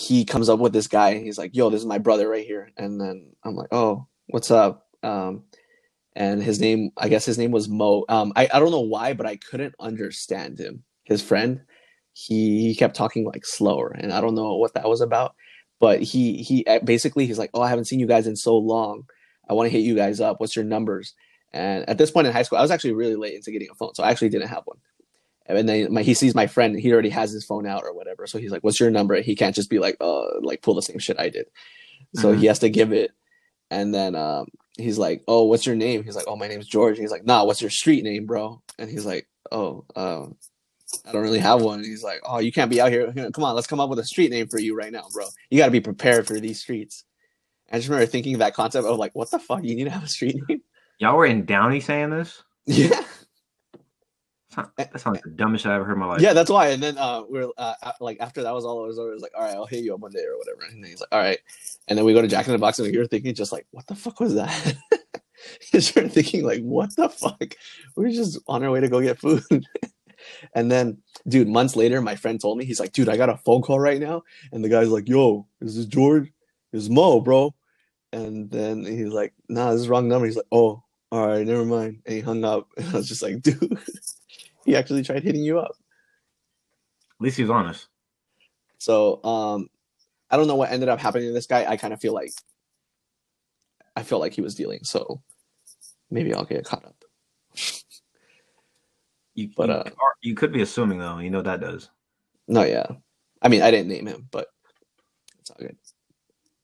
[0.00, 2.46] he comes up with this guy and he's like, "Yo, this is my brother right
[2.46, 5.44] here." And then I'm like, "Oh, what's up?" Um,
[6.16, 8.04] and his name, I guess his name was Mo.
[8.08, 10.84] Um, I, I don't know why, but I couldn't understand him.
[11.04, 11.62] His friend,
[12.12, 15.34] he he kept talking like slower, and I don't know what that was about.
[15.80, 18.56] But he he uh, basically he's like, "Oh, I haven't seen you guys in so
[18.56, 19.04] long.
[19.48, 20.40] I want to hit you guys up.
[20.40, 21.14] What's your numbers?"
[21.52, 23.74] And at this point in high school, I was actually really late into getting a
[23.74, 24.78] phone, so I actually didn't have one.
[25.56, 28.26] And then my, he sees my friend, he already has his phone out or whatever.
[28.26, 30.82] So he's like, "What's your number?" He can't just be like, "Uh, like pull the
[30.82, 31.46] same shit I did."
[32.16, 32.38] So Mhm.
[32.38, 33.12] he has to give it,
[33.70, 34.46] and then um,
[34.76, 37.44] he's like, "Oh, what's your name?" He's like, "Oh, my name's George." He's like, "Nah,
[37.44, 40.36] what's your street name, bro?" And he's like, "Oh, um,
[41.06, 43.12] I don't really have one." And he's like, "Oh, you can't be out here.
[43.32, 45.26] Come on, let's come up with a street name for you right now, bro.
[45.50, 47.04] You got to be prepared for these streets."
[47.72, 49.62] I just remember thinking that concept of like, "What the fuck?
[49.62, 50.62] You need to have a street name?"
[50.98, 52.42] Y'all were in Downey saying this?
[52.66, 53.02] yeah.
[54.62, 56.20] Not- That sounds like the dumbest I ever heard in my life.
[56.20, 56.68] yeah, that's why.
[56.68, 59.22] And then uh, we're uh, uh, like, after that was all was over, it was
[59.22, 60.62] like, all right, I'll hit you up one day or whatever.
[60.70, 61.38] And then he's like, all right.
[61.88, 63.86] And then we go to Jack in the Box, and you're thinking just like, what
[63.86, 64.74] the fuck was that?
[65.72, 67.54] you start thinking like, what the fuck?
[67.96, 69.42] We're just on our way to go get food.
[70.54, 73.36] and then, dude, months later, my friend told me he's like, dude, I got a
[73.38, 76.30] phone call right now, and the guy's like, yo, is this George?
[76.72, 77.54] Is Mo, bro?
[78.12, 80.26] And then he's like, nah, this is the wrong number.
[80.26, 80.82] He's like, oh,
[81.12, 82.02] all right, never mind.
[82.06, 82.68] And he hung up.
[82.76, 83.78] And I was just like, dude,
[84.70, 85.72] he actually tried hitting you up.
[85.72, 87.88] At least he was honest.
[88.78, 89.68] So um
[90.30, 91.64] I don't know what ended up happening to this guy.
[91.68, 92.30] I kind of feel like
[93.96, 95.20] I felt like he was dealing, so
[96.10, 97.04] maybe I'll get caught up.
[99.34, 101.18] You, But, you, uh, are- you could be assuming though.
[101.18, 101.88] You know what that does.
[102.48, 102.86] No, yeah.
[103.40, 104.48] I mean, I didn't name him, but
[105.38, 105.76] it's all good.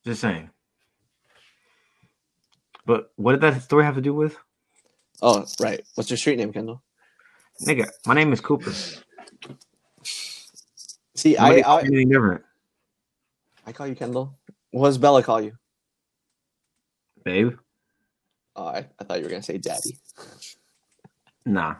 [0.04, 0.50] Just saying.
[2.84, 4.36] But what did that story have to do with?
[5.22, 5.80] Oh, right.
[5.94, 6.82] What's your street name, Kendall?
[7.62, 8.72] Nigga, my name is Cooper.
[11.14, 12.42] See, I Nobody I, anything different,
[13.66, 14.38] I call you Kendall.
[14.70, 15.52] What does Bella call you?
[17.26, 17.56] babe.
[18.54, 19.98] Oh, I, I thought you were gonna say Daddy.
[21.44, 21.74] Nah,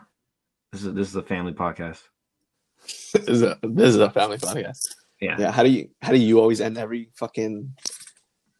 [0.71, 2.01] this is this is a family podcast.
[3.13, 4.87] this, is a, this is a family podcast.
[5.19, 5.51] Yeah, Yeah.
[5.51, 7.73] How do you how do you always end every fucking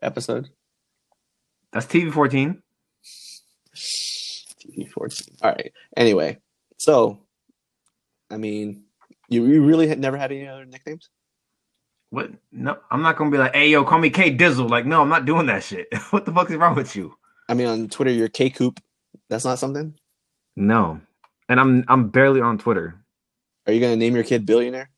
[0.02, 0.50] episode?
[1.72, 2.64] that's TV fourteen.
[3.76, 5.36] TV 14.
[5.44, 5.72] All right.
[5.96, 6.40] Anyway,
[6.78, 7.20] so
[8.30, 8.84] I mean,
[9.30, 11.10] you, you really had never had any other nicknames?
[12.10, 12.32] What?
[12.52, 14.70] No, I'm not gonna be like, hey, yo, call me K Dizzle.
[14.70, 15.88] Like, no, I'm not doing that shit.
[16.12, 17.14] what the fuck is wrong with you?
[17.50, 18.82] I mean, on Twitter, you're K Coop.
[19.30, 19.94] That's not something.
[20.56, 21.02] No,
[21.50, 22.96] and I'm I'm barely on Twitter.
[23.66, 24.90] Are you gonna name your kid billionaire?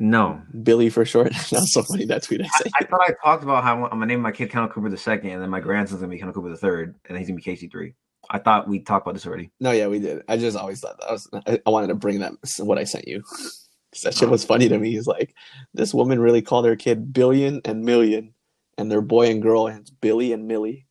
[0.00, 1.32] No, Billy for short.
[1.50, 2.06] That's so funny.
[2.06, 4.50] That tweet I I, I thought I talked about how I'm gonna name my kid
[4.50, 7.14] Kendall Cooper the second, and then my grandson's gonna be Kendall Cooper the third, and
[7.14, 7.94] then he's gonna be Casey three.
[8.30, 9.50] I thought we talked about this already.
[9.58, 10.22] No, yeah, we did.
[10.28, 11.28] I just always thought that was.
[11.46, 13.22] I, I wanted to bring that what I sent you.
[14.02, 14.30] that shit uh-huh.
[14.30, 14.90] was funny to me.
[14.90, 15.34] He's like,
[15.72, 18.34] this woman really called her kid billion and million,
[18.76, 20.86] and their boy and girl, and it's Billy and Millie.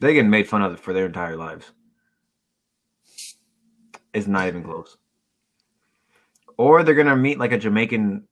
[0.00, 1.72] They get made fun of for their entire lives.
[4.14, 4.96] It's not even close.
[6.56, 8.26] Or they're gonna meet like a Jamaican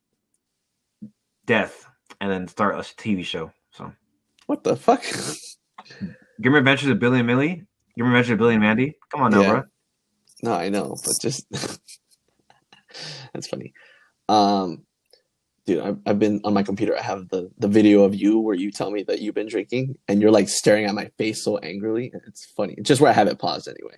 [1.47, 1.87] death
[2.21, 3.53] and then start a TV show.
[3.73, 3.93] So
[4.47, 5.05] What the fuck?
[6.43, 7.63] Give me Adventures of Billy and Millie.
[7.97, 8.95] Give me Adventures of Billy and Mandy.
[9.11, 9.51] Come on now, Yeah.
[9.51, 9.63] bro.
[10.43, 11.47] no, I know, but just
[13.33, 13.73] that's funny.
[14.29, 14.85] Um,
[15.67, 16.97] dude, I've, I've been on my computer.
[16.97, 19.97] I have the the video of you where you tell me that you've been drinking,
[20.09, 22.13] and you're like staring at my face so angrily.
[22.27, 22.77] It's funny.
[22.83, 23.97] Just where I have it paused anyway.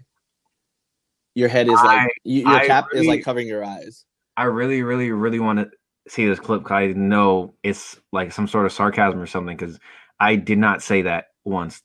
[1.34, 4.05] Your head is like I- you, your I cap is like covering your eyes.
[4.36, 5.68] I really, really, really want to
[6.09, 6.62] see this clip.
[6.64, 9.78] 'cause I know it's like some sort of sarcasm or something because
[10.20, 11.82] I did not say that once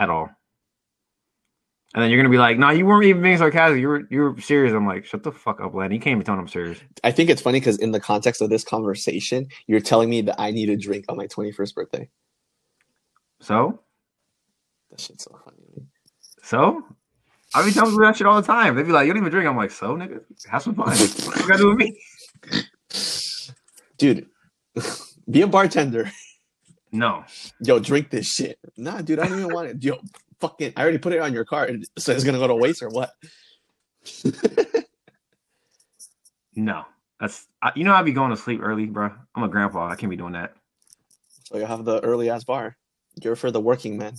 [0.00, 0.28] at all.
[1.94, 3.80] And then you're gonna be like, "No, you weren't even being sarcastic.
[3.80, 5.92] You were, you were serious." I'm like, "Shut the fuck up, Len.
[5.92, 8.50] You can't even tell I'm serious." I think it's funny because in the context of
[8.50, 12.08] this conversation, you're telling me that I need a drink on my 21st birthday.
[13.40, 13.82] So,
[14.90, 15.60] That shit's so funny
[16.42, 16.84] so
[17.54, 18.76] I be telling people that shit all the time.
[18.76, 21.40] They'd be like, "You don't even drink." I'm like, "So, nigga, have some fun." what
[21.40, 21.96] you got to do with me?
[23.98, 24.26] Dude,
[25.30, 26.10] be a bartender.
[26.92, 27.24] No,
[27.60, 28.58] Yo, drink this shit.
[28.76, 29.84] Nah, dude, I don't even want it.
[29.84, 29.98] Yo,
[30.40, 31.84] fucking, I already put it on your card.
[31.98, 33.12] So it's gonna go to waste or what?
[36.54, 36.84] no.
[37.20, 39.10] That's I, you know I'd be going to sleep early, bro.
[39.34, 39.88] I'm a grandpa.
[39.88, 40.54] I can't be doing that.
[41.44, 42.76] So you have the early ass bar.
[43.22, 44.14] You're for the working men.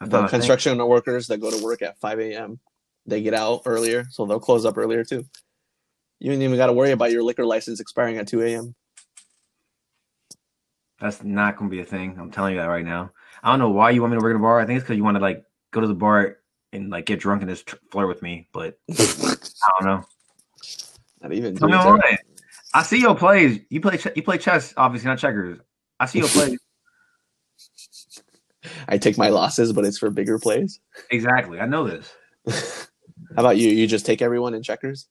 [0.00, 0.40] The not a thing.
[0.40, 2.58] construction workers that go to work at 5 a.m.
[3.06, 5.24] They get out earlier, so they'll close up earlier too.
[6.18, 8.74] You don't even got to worry about your liquor license expiring at 2 a.m.
[11.02, 12.16] That's not gonna be a thing.
[12.16, 13.10] I'm telling you that right now.
[13.42, 14.60] I don't know why you want me to work at a bar.
[14.60, 16.36] I think it's because you want to like go to the bar
[16.72, 18.46] and like get drunk and just flirt with me.
[18.52, 19.34] But I
[19.80, 20.04] don't know.
[21.20, 21.56] Not even.
[21.56, 22.18] Tell me why.
[22.72, 23.58] I see your plays.
[23.68, 25.58] You play ch- you play chess, obviously not checkers.
[25.98, 26.60] I see your plays.
[28.86, 30.78] I take my losses, but it's for bigger plays.
[31.10, 31.58] exactly.
[31.58, 32.14] I know this.
[33.34, 33.70] How about you?
[33.70, 35.08] You just take everyone in checkers?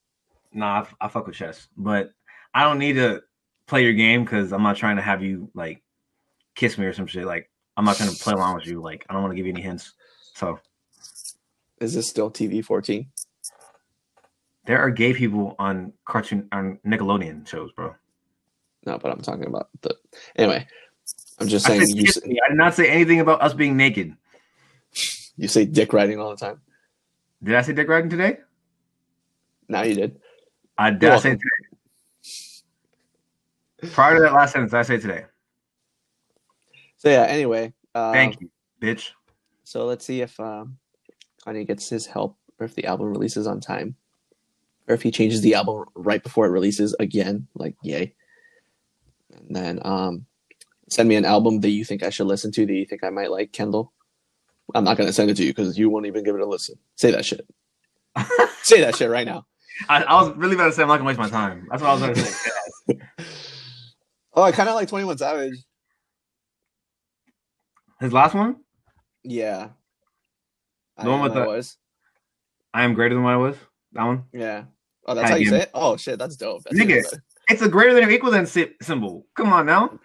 [0.53, 2.11] Nah, I, I fuck with chess, but
[2.53, 3.23] I don't need to
[3.71, 5.81] play your game because I'm not trying to have you like
[6.55, 7.25] kiss me or some shit.
[7.25, 8.81] Like I'm not to play along with you.
[8.81, 9.93] Like I don't want to give you any hints.
[10.35, 10.59] So
[11.79, 13.07] Is this still TV 14?
[14.65, 17.95] there are gay people on cartoon on Nickelodeon shows, bro.
[18.85, 19.95] No, but I'm talking about the.
[20.35, 20.67] Anyway,
[21.39, 22.39] I'm just I, saying said you me.
[22.45, 24.15] I did not say anything about us being naked.
[25.37, 26.59] you say dick riding all the time.
[27.41, 28.37] Did I say dick riding today?
[29.69, 30.19] Now you did.
[30.77, 31.09] I did.
[31.09, 31.70] I say today.
[33.91, 35.25] Prior to that last sentence, I say today.
[36.97, 37.23] So yeah.
[37.23, 38.49] Anyway, uh, Thank you,
[38.81, 39.11] bitch.
[39.63, 40.77] So let's see if um,
[41.45, 43.95] Kanye gets his help, or if the album releases on time,
[44.87, 47.47] or if he changes the album right before it releases again.
[47.55, 48.13] Like yay!
[49.33, 50.25] And then um,
[50.89, 53.09] send me an album that you think I should listen to that you think I
[53.09, 53.93] might like, Kendall.
[54.75, 56.75] I'm not gonna send it to you because you won't even give it a listen.
[56.95, 57.47] Say that shit.
[58.61, 59.45] Say that shit right now.
[59.89, 61.67] I, I was really about to say I'm not gonna waste my time.
[61.71, 62.51] That's what I was gonna say.
[64.33, 65.55] Oh, I kind of like Twenty One Savage.
[67.99, 68.57] His last one,
[69.23, 69.69] Yeah.
[70.97, 71.77] I one with the- was.
[72.73, 73.57] I am greater than what I was.
[73.93, 74.23] That one.
[74.33, 74.63] Yeah.
[75.05, 75.71] Oh, that's God how you say it.
[75.73, 76.63] Oh shit, that's dope.
[76.63, 76.99] That's Nigga.
[76.99, 77.03] even.
[77.49, 79.25] It's a greater than or equal than symbol.
[79.35, 79.99] Come on now.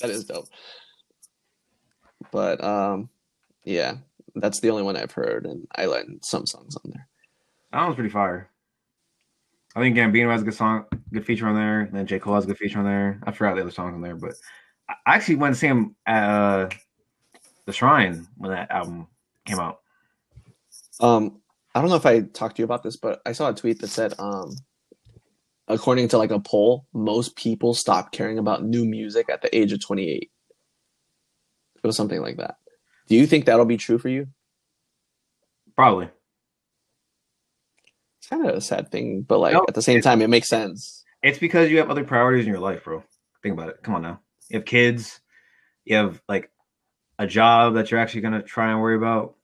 [0.00, 0.48] That is dope.
[2.30, 3.08] But um,
[3.64, 3.96] yeah,
[4.34, 7.08] that's the only one I've heard, and I let some songs on there.
[7.72, 8.50] That one's pretty fire.
[9.76, 11.80] I think Gambino has a good song, good feature on there.
[11.82, 12.18] And then J.
[12.18, 13.20] Cole has a good feature on there.
[13.24, 14.32] I forgot the other songs on there, but
[14.88, 16.68] I actually went to see him at uh,
[17.66, 19.06] the Shrine when that album
[19.44, 19.80] came out.
[20.98, 21.42] Um,
[21.74, 23.80] I don't know if I talked to you about this, but I saw a tweet
[23.82, 24.56] that said, um,
[25.68, 29.72] according to like a poll, most people stop caring about new music at the age
[29.72, 30.30] of 28.
[31.74, 32.56] It was something like that.
[33.08, 34.28] Do you think that'll be true for you?
[35.76, 36.08] Probably.
[38.26, 40.48] It's kind of a sad thing, but like No, at the same time, it makes
[40.48, 41.04] sense.
[41.22, 43.04] It's because you have other priorities in your life, bro.
[43.40, 43.84] Think about it.
[43.84, 44.18] Come on now.
[44.48, 45.20] You have kids.
[45.84, 46.50] You have like
[47.20, 49.36] a job that you're actually gonna try and worry about.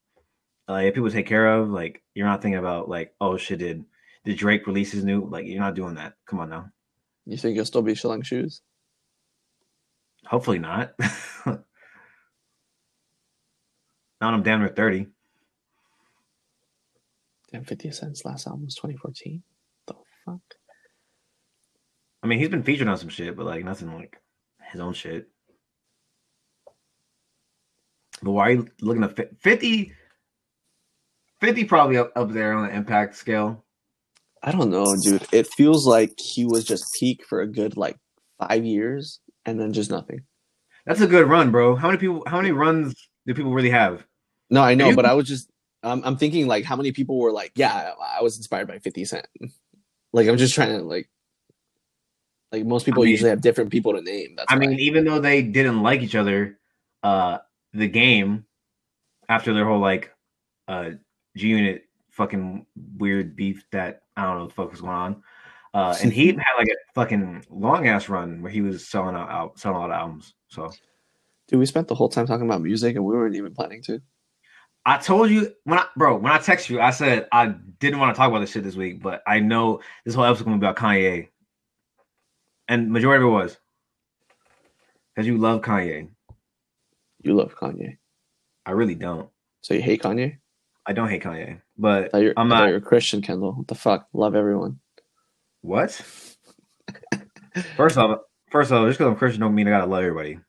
[0.66, 3.85] Like if people take care of, like you're not thinking about like, oh shit, did
[4.24, 5.26] did Drake release his new?
[5.26, 6.14] Like you're not doing that.
[6.26, 6.68] Come on now.
[7.24, 8.62] You think you'll still be selling shoes?
[10.26, 10.95] Hopefully not.
[11.47, 11.62] now
[14.20, 15.07] I'm damn near 30.
[17.53, 19.42] Damn, 50 Cent's last album was 2014.
[19.86, 19.94] The
[20.24, 20.40] fuck?
[22.22, 24.16] I mean, he's been featured on some shit, but like nothing like
[24.70, 25.28] his own shit.
[28.22, 29.92] But why are you looking at 50?
[31.40, 33.64] 50 probably up, up there on the impact scale.
[34.42, 35.26] I don't know, dude.
[35.32, 37.96] It feels like he was just peak for a good like
[38.38, 40.20] five years and then just nothing.
[40.86, 41.76] That's a good run, bro.
[41.76, 42.24] How many people?
[42.26, 42.94] How many runs
[43.26, 44.05] do people really have?
[44.50, 45.48] No, I know, You- but I was just
[45.83, 49.05] I'm I'm thinking like how many people were like, yeah, I was inspired by 50
[49.05, 49.26] Cent.
[50.12, 51.09] Like I'm just trying to like
[52.53, 54.35] like most people mean- usually have different people to name.
[54.37, 56.59] That's I mean, even though they didn't like each other,
[57.03, 57.39] uh,
[57.72, 58.45] the game
[59.28, 60.12] after their whole like
[60.68, 60.91] uh
[61.37, 62.66] G Unit fucking
[62.99, 65.22] weird beef that I don't know what the fuck was going on.
[65.74, 69.30] Uh, and he had like a fucking long ass run where he was selling out,
[69.30, 70.35] out selling a lot of albums.
[70.49, 70.70] So
[71.49, 74.01] dude, we spent the whole time talking about music and we weren't even planning to.
[74.85, 78.14] I told you when I bro when I text you, I said I didn't want
[78.14, 80.66] to talk about this shit this week, but I know this whole episode gonna be
[80.66, 81.28] about Kanye,
[82.68, 83.57] and majority of it was
[85.14, 86.09] because you love Kanye.
[87.22, 87.99] You love Kanye.
[88.66, 89.28] I really don't.
[89.61, 90.39] So you hate Kanye?
[90.85, 92.68] I don't hate Kanye, but I'm not.
[92.68, 93.53] you're a Christian, Kendall.
[93.53, 94.09] What the fuck?
[94.12, 94.80] Love everyone.
[95.61, 95.93] What?
[97.76, 98.20] First off,
[98.51, 100.41] first off, just because I'm Christian don't mean I gotta love everybody.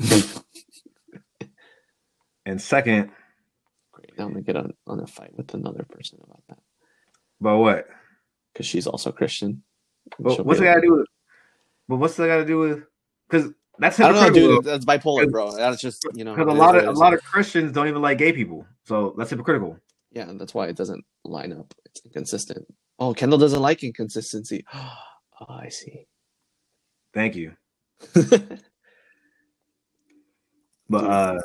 [2.48, 3.10] And second,
[4.18, 6.58] I'm gonna get on, on a fight with another person about that.
[7.40, 7.88] but what?
[8.52, 9.62] Because she's also Christian.
[10.18, 11.06] But what's be it gotta do with?
[11.88, 12.82] But what's that gotta do with?
[13.28, 14.56] Because that's I don't know, hypocritical.
[14.56, 14.64] dude.
[14.64, 15.56] That's bipolar, bro.
[15.56, 16.34] That's just you know.
[16.34, 19.30] Because a lot of a lot of Christians don't even like gay people, so that's
[19.30, 19.78] hypocritical.
[20.12, 21.74] yeah, that's why it doesn't line up.
[21.84, 22.66] It's inconsistent.
[22.98, 24.64] Oh, Kendall doesn't like inconsistency.
[25.40, 26.08] Oh, I see.
[27.14, 27.52] Thank you.
[30.88, 31.38] But uh,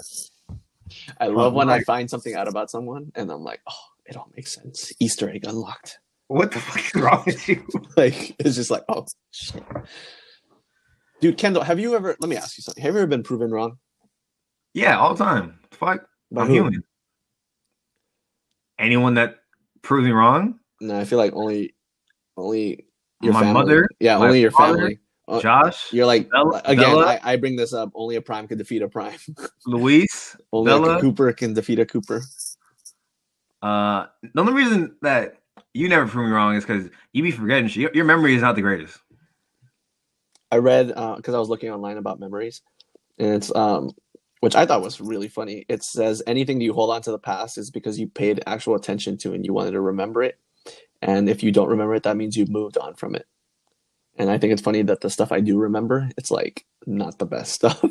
[1.20, 3.76] I oh love when I find something out about someone and I'm like, oh,
[4.06, 4.92] it all makes sense.
[5.00, 6.00] Easter egg unlocked.
[6.28, 7.66] what the fuck is wrong with you?
[7.98, 9.64] Like it's just like, oh shit.
[11.22, 12.84] Dude, Kendall, have you ever let me ask you something.
[12.84, 13.78] Have you ever been proven wrong?
[14.74, 15.60] Yeah, all the time.
[15.72, 16.54] Fuck, By I'm who?
[16.56, 16.84] human.
[18.80, 19.36] Anyone that
[19.82, 21.76] proves me wrong, No, I feel like only
[22.36, 22.86] only
[23.22, 23.54] your my family.
[23.54, 25.00] mother, Yeah, only your father, family.
[25.28, 27.06] Uh, Josh, You're like Bella- again, Bella?
[27.06, 27.92] I, I bring this up.
[27.96, 29.18] Only a prime can defeat a prime.
[29.66, 30.98] Luis, only like Bella.
[30.98, 32.22] a Cooper can defeat a Cooper.
[33.62, 35.38] Uh, the only reason that
[35.74, 37.70] you never prove me wrong is because you be forgetting.
[37.70, 39.00] Your, your memory is not the greatest.
[40.52, 42.62] I read because I was looking online about memories,
[43.18, 43.92] and it's um,
[44.42, 45.66] which I thought was really funny.
[45.70, 48.76] It says anything that you hold on to the past is because you paid actual
[48.76, 50.38] attention to and you wanted to remember it,
[51.02, 53.26] and if you don't remember it, that means you've moved on from it.
[54.18, 57.26] And I think it's funny that the stuff I do remember, it's like not the
[57.26, 57.84] best stuff.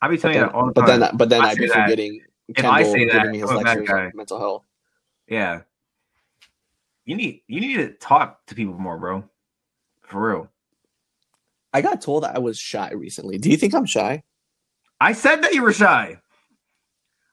[0.00, 1.00] I be telling you that all the but time.
[1.00, 1.84] then, but then I I'd be that.
[1.84, 2.20] forgetting.
[2.48, 4.04] If I say that, me his I'm a bad lectures guy.
[4.06, 4.64] on mental health.
[5.28, 5.60] yeah,
[7.04, 9.24] you need you need to talk to people more, bro.
[10.02, 10.48] For real.
[11.72, 13.38] I got told I was shy recently.
[13.38, 14.22] Do you think I'm shy?
[15.00, 16.18] I said that you were shy.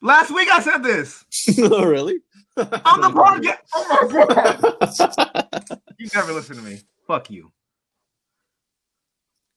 [0.01, 1.26] Last week I said this
[1.60, 2.20] oh, really?
[2.60, 3.57] On the podcast.
[3.74, 5.80] Oh my god!
[5.97, 6.80] You never listen to me.
[7.07, 7.51] Fuck you.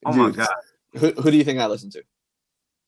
[0.05, 0.49] Oh my god!
[0.95, 2.03] Who, who do you think I listen to?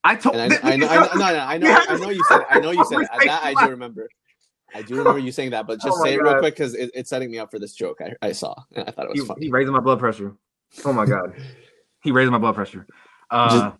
[0.02, 0.36] I told.
[0.36, 2.46] And I, I know, I know, no, no, I know, I know you said, it.
[2.50, 3.08] I know you said it.
[3.26, 3.42] that.
[3.44, 4.08] I do remember.
[4.74, 6.74] I do remember you saying that, but just Oh my say it real quick because
[6.74, 9.10] it, it's setting me up for this joke I, I saw, and I thought it
[9.12, 9.46] was He, funny.
[9.46, 10.34] he raising my blood pressure.
[10.84, 11.34] Oh my god!
[12.02, 12.86] He raising my blood pressure.
[13.30, 13.72] Uh,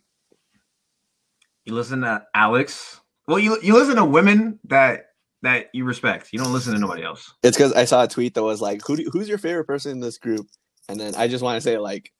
[1.67, 3.01] you listen to Alex.
[3.29, 5.09] Well, you you listen to women that
[5.45, 6.29] that you respect.
[6.33, 7.33] You don't listen to nobody else.
[7.43, 9.93] It's because I saw a tweet that was like, "Who do, who's your favorite person
[9.93, 10.47] in this group?"
[10.89, 12.13] And then I just want to say like,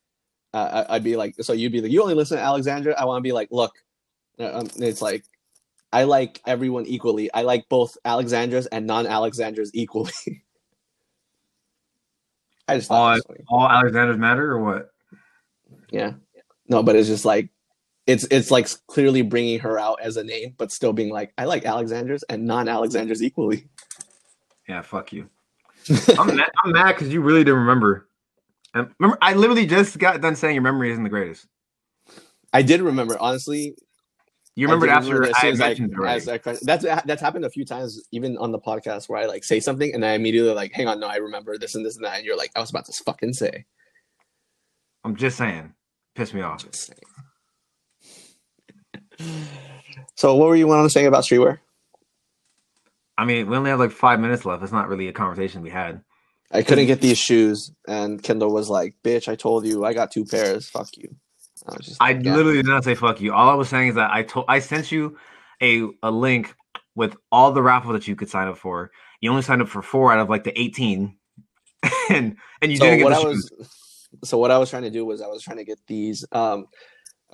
[0.55, 2.95] uh, I- I'd be like, so you'd be like, you only listen to Alexandra.
[2.99, 3.75] I want to be like, look,
[4.39, 5.25] uh, um, it's like,
[5.93, 7.33] I like everyone equally.
[7.35, 10.13] I like both Alexandras and non-Alexandras equally.
[12.69, 13.45] I just thought it.
[13.49, 14.91] All Alexanders matter or what?
[15.91, 16.13] Yeah.
[16.69, 17.51] No, but it's just like
[18.07, 21.45] it's it's like clearly bringing her out as a name, but still being like, I
[21.45, 23.69] like Alexanders and non-Alexanders equally.
[24.69, 25.29] Yeah, fuck you.
[26.19, 26.51] I'm mad.
[26.65, 28.09] I'm mad because you really didn't remember.
[28.75, 31.47] And remember, I literally just got done saying your memory isn't the greatest.
[32.53, 33.77] I did remember, honestly.
[34.57, 36.17] You remembered I after remember I mentioned already.
[36.17, 39.43] as I- that's that's happened a few times, even on the podcast where I like
[39.43, 42.05] say something and I immediately like, hang on, no, I remember this and this and
[42.05, 43.65] that, and you're like, I was about to fucking say.
[45.03, 45.75] I'm just saying.
[46.15, 46.65] Piss me off.
[46.65, 46.99] Just saying.
[50.15, 51.59] So, what were you wanting to say about streetwear?
[53.17, 54.63] I mean, we only have like five minutes left.
[54.63, 56.03] It's not really a conversation we had.
[56.51, 60.11] I couldn't get these shoes, and Kendall was like, "Bitch, I told you, I got
[60.11, 60.69] two pairs.
[60.69, 61.17] Fuck you."
[61.67, 63.89] I, was just I like, literally did not say "fuck you." All I was saying
[63.89, 65.17] is that I told I sent you
[65.63, 66.55] a a link
[66.95, 68.91] with all the raffles that you could sign up for.
[69.21, 71.17] You only signed up for four out of like the eighteen,
[72.11, 73.51] and and you so didn't get the shoes.
[73.59, 73.69] Was,
[74.25, 76.25] so what I was trying to do was I was trying to get these.
[76.31, 76.67] Um,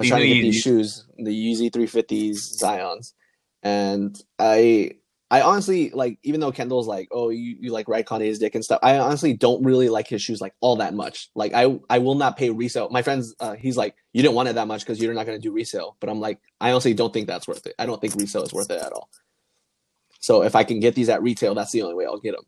[0.01, 3.13] Was trying to get these shoes, the Yeezy 350s Zyons,
[3.63, 4.93] and I
[5.31, 8.81] I honestly like even though Kendall's like, oh, you, you like Kanye's dick and stuff.
[8.83, 11.31] I honestly don't really like his shoes like all that much.
[11.37, 12.89] Like I I will not pay resale.
[12.91, 15.39] My friends, uh, he's like, you didn't want it that much because you're not gonna
[15.39, 15.97] do resale.
[16.01, 17.75] But I'm like, I honestly don't think that's worth it.
[17.79, 19.09] I don't think resale is worth it at all.
[20.19, 22.45] So if I can get these at retail, that's the only way I'll get them.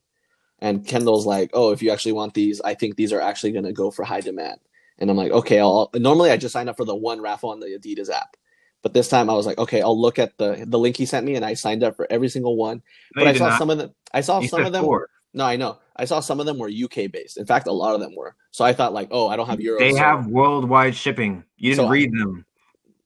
[0.58, 3.72] And Kendall's like, oh, if you actually want these, I think these are actually gonna
[3.72, 4.58] go for high demand.
[5.02, 7.58] And I'm like, okay, I'll normally I just sign up for the one raffle on
[7.58, 8.36] the Adidas app.
[8.82, 11.26] But this time I was like, okay, I'll look at the the link he sent
[11.26, 12.82] me, and I signed up for every single one.
[13.16, 13.58] No, but I saw not.
[13.58, 13.94] some of them.
[14.14, 14.84] I saw you some of them.
[14.84, 15.08] Four.
[15.34, 15.78] No, I know.
[15.96, 17.36] I saw some of them were UK based.
[17.36, 18.36] In fact, a lot of them were.
[18.52, 19.80] So I thought like, oh, I don't have euros.
[19.80, 19.98] They so.
[19.98, 21.42] have worldwide shipping.
[21.56, 22.46] You didn't so read I, them.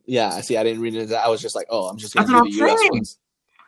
[0.04, 0.58] Yeah, I see.
[0.58, 1.12] I didn't read it.
[1.12, 3.18] I was just like, oh, I'm just gonna do the US ones.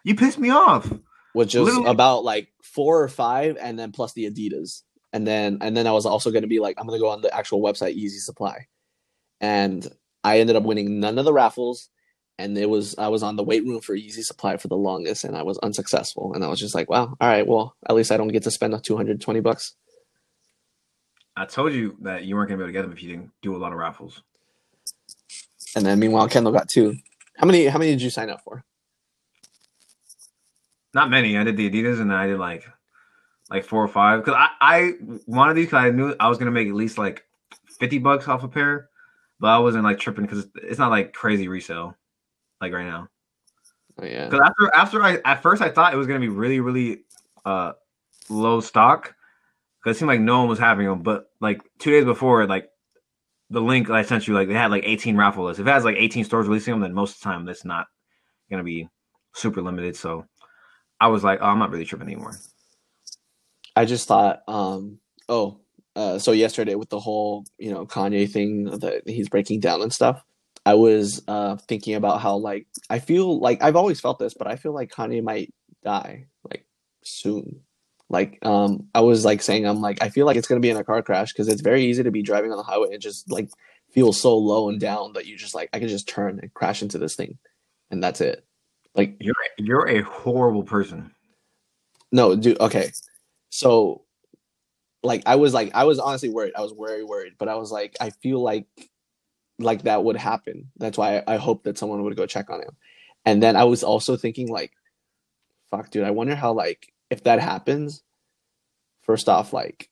[0.05, 0.93] You pissed me off.
[1.33, 1.91] Which was Literally.
[1.91, 5.93] about like four or five, and then plus the Adidas, and then and then I
[5.93, 8.67] was also gonna be like, I'm gonna go on the actual website, Yeezy Supply,
[9.41, 9.87] and
[10.25, 11.89] I ended up winning none of the raffles
[12.39, 15.25] and it was I was on the wait room for Yeezy Supply for the longest,
[15.25, 16.33] and I was unsuccessful.
[16.35, 18.51] And I was just like, wow, all right, well, at least I don't get to
[18.51, 19.75] spend the two hundred twenty bucks.
[21.37, 23.31] I told you that you weren't gonna be able to get them if you didn't
[23.43, 24.23] do a lot of raffles.
[25.77, 26.97] And then meanwhile, Kendall got two.
[27.37, 27.67] How many?
[27.67, 28.65] How many did you sign up for?
[30.95, 31.37] Not many.
[31.37, 32.65] I did the Adidas, and I did like
[33.51, 34.93] like four or five because I I
[35.27, 37.25] wanted these because I knew I was gonna make at least like
[37.79, 38.89] fifty bucks off a pair,
[39.41, 41.97] but I wasn't like tripping because it's not like crazy resale
[42.61, 43.09] like right now.
[44.01, 44.27] Oh, yeah.
[44.27, 47.05] Because after after I at first I thought it was gonna be really really
[47.45, 47.73] uh
[48.29, 49.15] low stock
[49.83, 52.69] because it seemed like no one was having them, but like two days before, like
[53.51, 55.61] the link I sent you, like they had like 18 raffle lists.
[55.61, 57.87] If it has like 18 stores releasing them, then most of the time that's not
[58.51, 58.89] gonna be
[59.33, 59.97] super limited.
[59.97, 60.27] So
[61.01, 62.35] I was like, oh, I'm not really tripping anymore.
[63.79, 64.99] I just thought, um,
[65.29, 65.61] oh,
[65.95, 69.93] uh, so yesterday with the whole you know Kanye thing that he's breaking down and
[69.93, 70.21] stuff.
[70.67, 74.49] I was uh, thinking about how like I feel like I've always felt this, but
[74.49, 75.55] I feel like Kanye might
[75.85, 76.67] die like
[77.05, 77.61] soon.
[78.11, 80.77] Like um, I was like saying, I'm like I feel like it's gonna be in
[80.77, 83.31] a car crash because it's very easy to be driving on the highway and just
[83.31, 83.49] like
[83.93, 86.83] feel so low and down that you just like I can just turn and crash
[86.83, 87.39] into this thing,
[87.93, 88.45] and that's it.
[88.97, 91.13] Like you're you're a horrible person.
[92.11, 92.61] No, dude.
[92.61, 92.91] Okay,
[93.51, 94.03] so
[95.03, 96.55] like I was like I was honestly worried.
[96.57, 98.67] I was very worried, but I was like I feel like
[99.59, 100.71] like that would happen.
[100.77, 102.77] That's why I, I hope that someone would go check on him.
[103.25, 104.73] And then I was also thinking like,
[105.71, 108.03] fuck, dude, I wonder how like if that happens.
[109.03, 109.89] First off, like,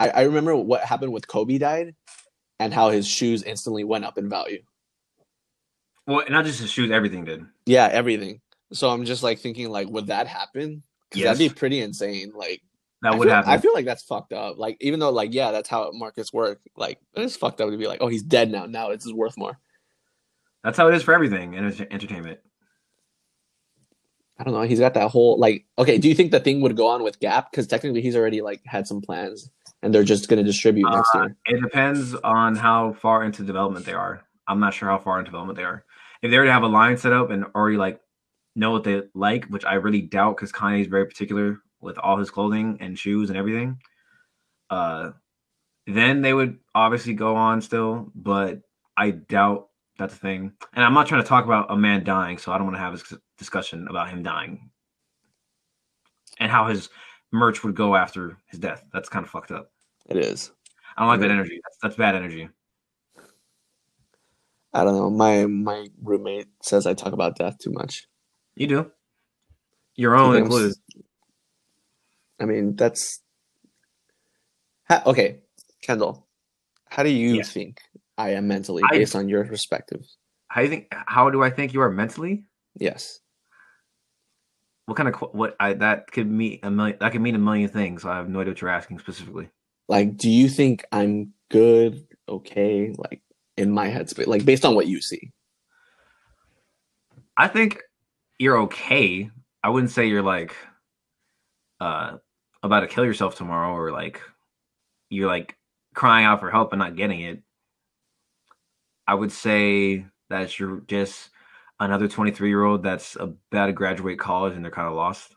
[0.00, 1.94] I, I remember what happened with Kobe died,
[2.58, 4.62] and how his shoes instantly went up in value.
[6.06, 7.44] Well, not just his shoes, everything did.
[7.64, 8.40] Yeah, everything.
[8.72, 10.82] So I'm just like thinking, like, would that happen?
[11.14, 11.24] Yes.
[11.24, 12.32] That'd be pretty insane.
[12.34, 12.62] Like,
[13.02, 13.50] that I would feel, happen.
[13.50, 14.58] I feel like that's fucked up.
[14.58, 16.60] Like even though like yeah, that's how markets work.
[16.76, 18.66] Like it's fucked up to be like, oh, he's dead now.
[18.66, 19.58] Now it's worth more.
[20.64, 22.40] That's how it is for everything in entertainment.
[24.38, 24.62] I don't know.
[24.62, 25.66] He's got that whole like.
[25.78, 27.50] Okay, do you think the thing would go on with Gap?
[27.50, 29.50] Because technically, he's already like had some plans,
[29.82, 31.36] and they're just going to distribute next uh, year.
[31.46, 34.22] It depends on how far into development they are.
[34.48, 35.84] I'm not sure how far into development they are.
[36.22, 38.00] If they already have a line set up and already like
[38.56, 42.16] know what they like, which I really doubt, because Kanye is very particular with all
[42.16, 43.78] his clothing and shoes and everything,
[44.70, 45.10] uh,
[45.86, 48.10] then they would obviously go on still.
[48.14, 48.62] But
[48.96, 50.52] I doubt that's a thing.
[50.72, 52.80] And I'm not trying to talk about a man dying, so I don't want to
[52.80, 54.70] have this discussion about him dying
[56.38, 56.88] and how his
[57.32, 58.84] merch would go after his death.
[58.92, 59.70] That's kind of fucked up.
[60.08, 60.50] It is.
[60.96, 61.60] I don't like that energy.
[61.62, 62.48] That's, that's bad energy.
[64.72, 65.10] I don't know.
[65.10, 68.06] My my roommate says I talk about death too much.
[68.56, 68.90] You do.
[69.94, 70.74] Your own included.
[72.40, 73.20] I mean, that's
[74.90, 75.38] okay,
[75.82, 76.26] Kendall.
[76.88, 77.42] How do you yeah.
[77.42, 77.80] think
[78.18, 80.04] I am mentally, I, based on your perspective?
[80.48, 80.88] How do you think?
[80.90, 82.44] How do I think you are mentally?
[82.78, 83.20] Yes.
[84.86, 86.96] What kind of what I that could mean a million?
[87.00, 88.04] That could mean a million things.
[88.04, 89.48] I have no idea what you're asking specifically.
[89.88, 92.06] Like, do you think I'm good?
[92.28, 93.22] Okay, like
[93.56, 95.32] in my headspace, like based on what you see.
[97.36, 97.80] I think
[98.38, 99.30] you're okay.
[99.62, 100.54] I wouldn't say you're like
[101.80, 102.16] uh
[102.62, 104.20] about to kill yourself tomorrow or like
[105.08, 105.56] you're like
[105.94, 107.42] crying out for help and not getting it.
[109.06, 111.30] I would say that you're just
[111.78, 115.34] another 23 year old that's about to graduate college and they're kind of lost,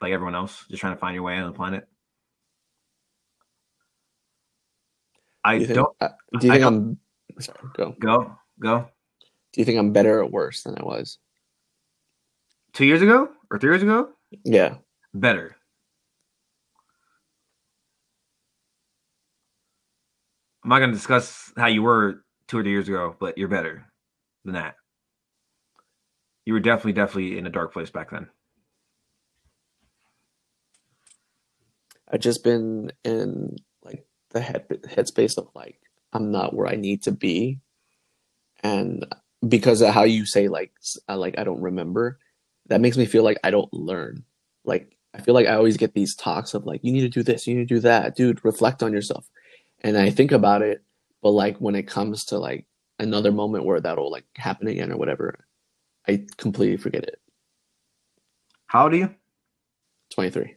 [0.00, 1.86] like everyone else, just trying to find your way on the planet.
[5.44, 6.98] I do not uh, do you think I, am
[7.40, 8.88] Sorry, go go go?
[9.52, 11.18] Do you think I'm better or worse than I was?
[12.72, 14.10] Two years ago or three years ago.
[14.44, 14.76] Yeah.
[15.14, 15.56] Better.
[20.62, 23.86] I'm not gonna discuss how you were two or three years ago, but you're better
[24.44, 24.76] than that.
[26.44, 28.28] You were definitely, definitely in a dark place back then.
[32.08, 35.78] I've just been in like the head headspace of like
[36.12, 37.58] I'm not where I need to be,
[38.62, 39.06] and
[39.46, 40.72] because of how you say like
[41.08, 42.18] I like I don't remember,
[42.72, 44.24] that makes me feel like I don't learn.
[44.64, 47.22] Like I feel like I always get these talks of like you need to do
[47.22, 48.42] this, you need to do that, dude.
[48.46, 49.28] Reflect on yourself,
[49.82, 50.82] and I think about it,
[51.20, 52.64] but like when it comes to like
[52.98, 55.44] another moment where that'll like happen again or whatever,
[56.08, 57.20] I completely forget it.
[58.68, 59.14] How old are you?
[60.08, 60.56] Twenty three.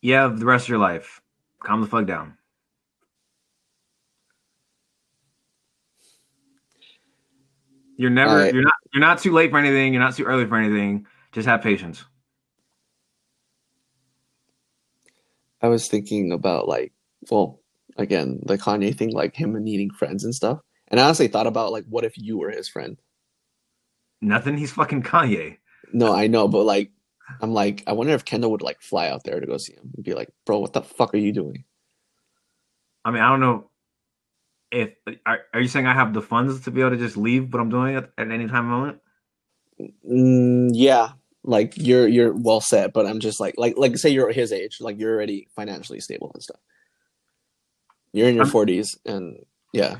[0.00, 1.20] You have the rest of your life.
[1.62, 2.37] Calm the fuck down.
[7.98, 8.54] You're never Alright.
[8.54, 11.04] you're not you're not too late for anything, you're not too early for anything.
[11.32, 12.04] Just have patience.
[15.60, 16.92] I was thinking about like,
[17.28, 17.60] well,
[17.96, 20.60] again, the Kanye thing, like him needing friends and stuff.
[20.86, 22.96] And I honestly thought about like, what if you were his friend?
[24.20, 25.58] Nothing, he's fucking Kanye.
[25.92, 26.92] No, I know, but like,
[27.40, 29.90] I'm like, I wonder if Kendall would like fly out there to go see him
[29.96, 31.64] and be like, bro, what the fuck are you doing?
[33.04, 33.70] I mean, I don't know
[34.70, 34.90] if
[35.26, 37.60] are, are you saying I have the funds to be able to just leave what
[37.60, 39.00] I'm doing at, at any time moment?
[40.08, 41.10] Mm, yeah,
[41.44, 44.78] like you're you're well set, but I'm just like like like say you're his age,
[44.80, 46.60] like you're already financially stable and stuff.
[48.12, 49.98] You're in your 40s, and yeah,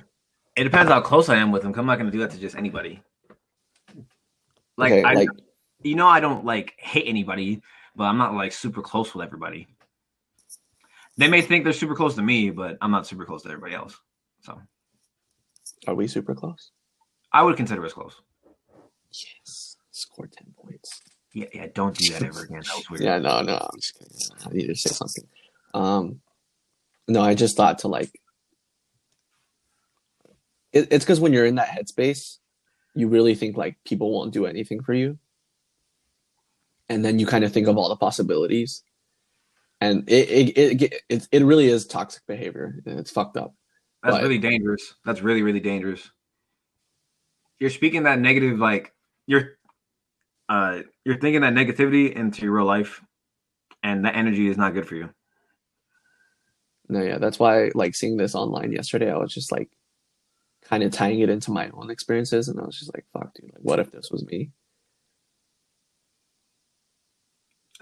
[0.57, 1.73] It depends how close I am with him.
[1.77, 3.03] I'm not going to do that to just anybody.
[4.77, 5.29] Like, okay, I, like
[5.83, 7.63] you know, I don't like hate anybody,
[7.95, 9.69] but I'm not like super close with everybody.
[11.17, 13.75] They may think they're super close to me, but I'm not super close to everybody
[13.75, 13.99] else.
[14.49, 14.61] So
[15.87, 16.71] are we super close?
[17.33, 18.15] I would consider us close.
[19.11, 21.01] Yes, score 10 points.
[21.35, 21.67] Yeah, yeah.
[21.75, 22.63] Don't do that ever again.
[22.65, 23.03] That was weird.
[23.05, 24.47] Yeah, no, no, I'm just kidding.
[24.47, 25.25] I need to say something.
[25.75, 26.21] Um,
[27.07, 28.11] no, I just thought to like,
[30.73, 32.39] it, it's because when you're in that headspace,
[32.95, 35.19] you really think like people won't do anything for you,
[36.89, 38.83] and then you kind of think of all the possibilities,
[39.81, 42.75] and it it it it, it really is toxic behavior.
[42.87, 43.55] and It's fucked up.
[44.09, 44.95] That's But- really dangerous.
[45.05, 46.11] That's really, really dangerous.
[47.59, 48.95] You're speaking that negative, like
[49.27, 49.59] you're,
[50.49, 53.03] uh, you're thinking that negativity into your real life,
[53.83, 55.11] and that energy is not good for you.
[56.89, 59.69] No, yeah, that's why like seeing this online yesterday, I was just like
[60.63, 63.53] kind of tying it into my own experiences, and I was just like, fuck, dude,
[63.53, 64.53] like what if this was me?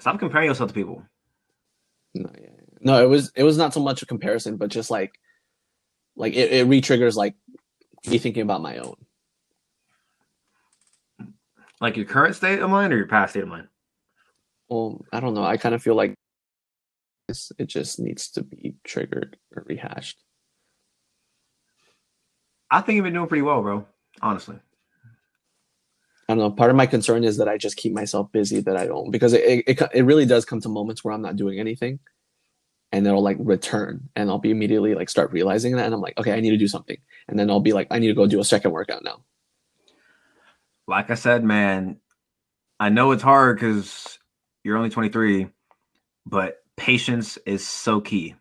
[0.01, 1.05] Stop comparing yourself to people.
[2.15, 2.79] No, yeah, yeah.
[2.81, 5.21] no, it was it was not so much a comparison, but just like
[6.17, 7.35] like it, it re-triggers like
[8.07, 8.97] me thinking about my own.
[11.81, 13.69] Like your current state of mind or your past state of mind.
[14.69, 15.45] Well, I don't know.
[15.45, 16.15] I kind of feel like
[17.29, 20.23] this it just needs to be triggered or rehashed.
[22.71, 23.87] I think you've been doing pretty well, bro.
[24.23, 24.57] Honestly.
[26.29, 26.51] I don't know.
[26.51, 29.33] Part of my concern is that I just keep myself busy that I don't because
[29.33, 32.01] it it, it really does come to moments where I'm not doing anything,
[32.97, 36.17] and it'll like return, and I'll be immediately like start realizing that, and I'm like,
[36.17, 36.97] okay, I need to do something,
[37.29, 39.23] and then I'll be like, I need to go do a second workout now.
[40.89, 41.99] Like I said, man,
[42.81, 44.19] I know it's hard because
[44.65, 45.49] you're only 23,
[46.25, 48.35] but patience is so key.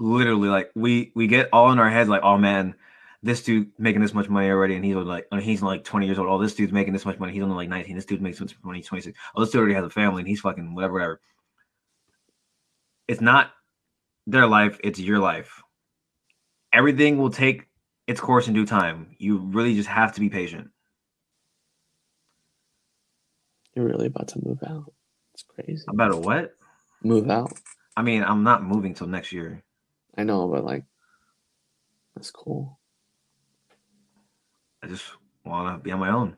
[0.00, 2.74] Literally, like we we get all in our heads, like, oh man,
[3.22, 6.18] this dude making this much money already, and he's like, and he's like 20 years
[6.18, 6.28] old.
[6.28, 7.32] Oh, this dude's making this much money.
[7.32, 7.94] He's only like 19.
[7.94, 8.80] This dude makes this much money.
[8.80, 9.16] He's 26.
[9.36, 11.20] Oh, this dude already has a family, and he's fucking whatever, whatever.
[13.08, 13.50] It's not
[14.26, 15.62] their life; it's your life.
[16.72, 17.68] Everything will take
[18.06, 19.14] its course in due time.
[19.18, 20.70] You really just have to be patient.
[23.74, 24.92] You're really about to move out.
[25.32, 25.84] It's crazy.
[25.88, 26.54] About a what?
[27.02, 27.52] Move out.
[27.96, 29.62] I mean, I'm not moving till next year.
[30.16, 30.84] I know, but like,
[32.14, 32.78] that's cool.
[34.82, 35.04] I just
[35.44, 36.36] want to be on my own.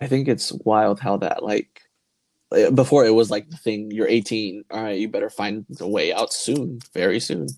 [0.00, 1.81] I think it's wild how that like
[2.74, 6.12] before it was like the thing you're 18 all right you better find a way
[6.12, 7.48] out soon very soon.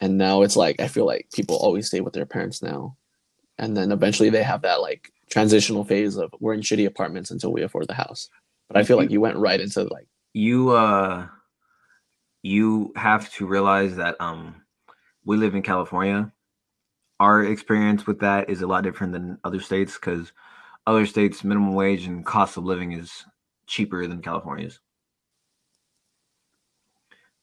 [0.00, 2.96] And now it's like i feel like people always stay with their parents now.
[3.58, 7.52] And then eventually they have that like transitional phase of we're in shitty apartments until
[7.52, 8.28] we afford the house.
[8.68, 11.26] But i feel like you went right into like You uh
[12.42, 14.62] you have to realize that um
[15.24, 16.32] we live in California.
[17.20, 20.32] Our experience with that is a lot different than other states because
[20.86, 23.24] other states minimum wage and cost of living is
[23.72, 24.78] cheaper than California's.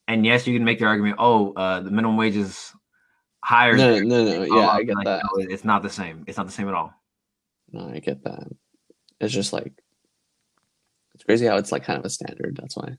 [0.08, 2.72] And yes, you can make the argument, oh, uh, the minimum wage is
[3.44, 3.76] higher.
[3.76, 4.44] No, no, no.
[4.44, 5.24] Yeah, I get like, that.
[5.24, 6.24] no, it's not the same.
[6.28, 6.94] It's not the same at all.
[7.72, 8.48] No, I get that.
[9.20, 9.74] It's just like
[11.16, 12.58] it's crazy how it's like kind of a standard.
[12.60, 12.98] That's why.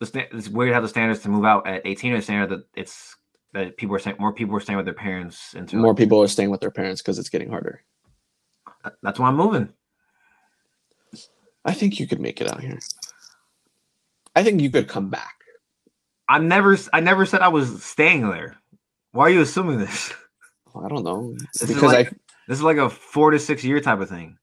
[0.00, 2.66] The sta- it's weird how the standards to move out at 18 are standard that
[2.74, 3.16] it's
[3.54, 6.28] that people are saying more people are staying with their parents until More people are
[6.28, 7.82] staying with their parents because it's getting harder.
[9.02, 9.72] that's why I'm moving.
[11.66, 12.78] I think you could make it out here.
[14.34, 15.34] I think you could come back.
[16.28, 18.56] I never I never said I was staying there.
[19.12, 20.12] Why are you assuming this?
[20.74, 22.16] I don't know This is because like- I
[22.48, 24.38] This is like a four to six year type of thing.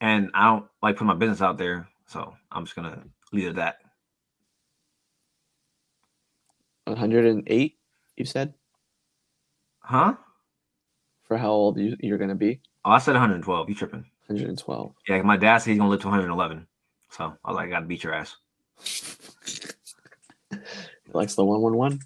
[0.00, 3.02] And I don't like put my business out there, so I'm just gonna
[3.32, 3.76] leave it at that.
[6.86, 7.78] 108.
[8.16, 8.54] You said
[9.80, 10.14] Huh?
[11.24, 12.60] for how old you, you're gonna be?
[12.84, 13.68] Oh, I said 112.
[13.70, 14.04] You tripping?
[14.26, 14.94] 112.
[15.08, 16.66] Yeah, my dad said he's gonna live to 111.
[17.10, 18.36] So I was like, I gotta beat your ass.
[20.50, 22.00] He likes the one one one.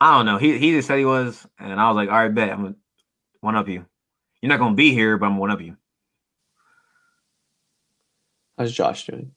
[0.00, 0.38] I don't know.
[0.38, 2.74] He he just said he was, and I was like, all right, bet I'm gonna
[3.40, 3.84] one up you.
[4.40, 5.76] You're not gonna be here, but I'm one up you.
[8.56, 9.32] How's Josh doing?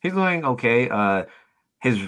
[0.00, 0.88] He's doing okay.
[0.88, 1.24] Uh,
[1.80, 1.98] his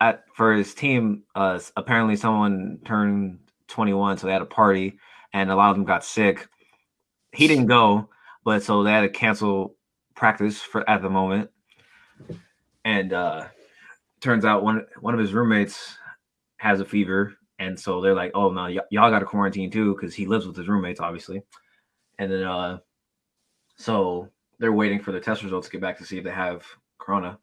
[0.00, 1.24] at for his team.
[1.34, 3.38] Uh, apparently someone turned
[3.68, 4.98] 21, so they had a party,
[5.32, 6.48] and a lot of them got sick.
[7.32, 8.08] He didn't go,
[8.46, 9.76] but so they had to cancel
[10.14, 11.50] practice for at the moment.
[12.84, 13.48] And uh,
[14.20, 15.98] turns out one one of his roommates
[16.58, 19.94] has a fever, and so they're like, "Oh no, y- y'all got to quarantine too,"
[19.94, 21.42] because he lives with his roommates, obviously.
[22.20, 22.78] And then, uh,
[23.76, 24.30] so
[24.60, 26.64] they're waiting for the test results to get back to see if they have
[26.98, 27.38] corona.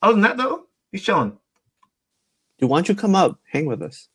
[0.00, 1.38] Other than that, though, he's chilling.
[2.58, 4.08] Dude, why don't you come up, hang with us?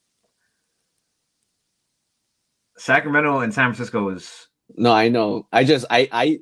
[2.77, 5.47] Sacramento and San Francisco is No, I know.
[5.51, 6.39] I just I I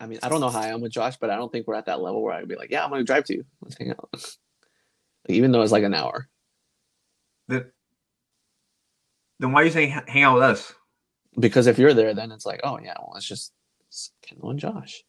[0.00, 1.74] I mean I don't know how I am with Josh, but I don't think we're
[1.74, 3.44] at that level where I'd be like, yeah, I'm gonna drive to you.
[3.62, 4.08] Let's hang out.
[4.12, 4.30] Like,
[5.28, 6.28] even though it's like an hour.
[7.48, 7.70] the.
[9.38, 10.72] Then why are you saying hang out with us?
[11.38, 13.52] Because if you're there, then it's like, oh yeah, well it's just
[13.88, 15.04] it's Kendall and Josh.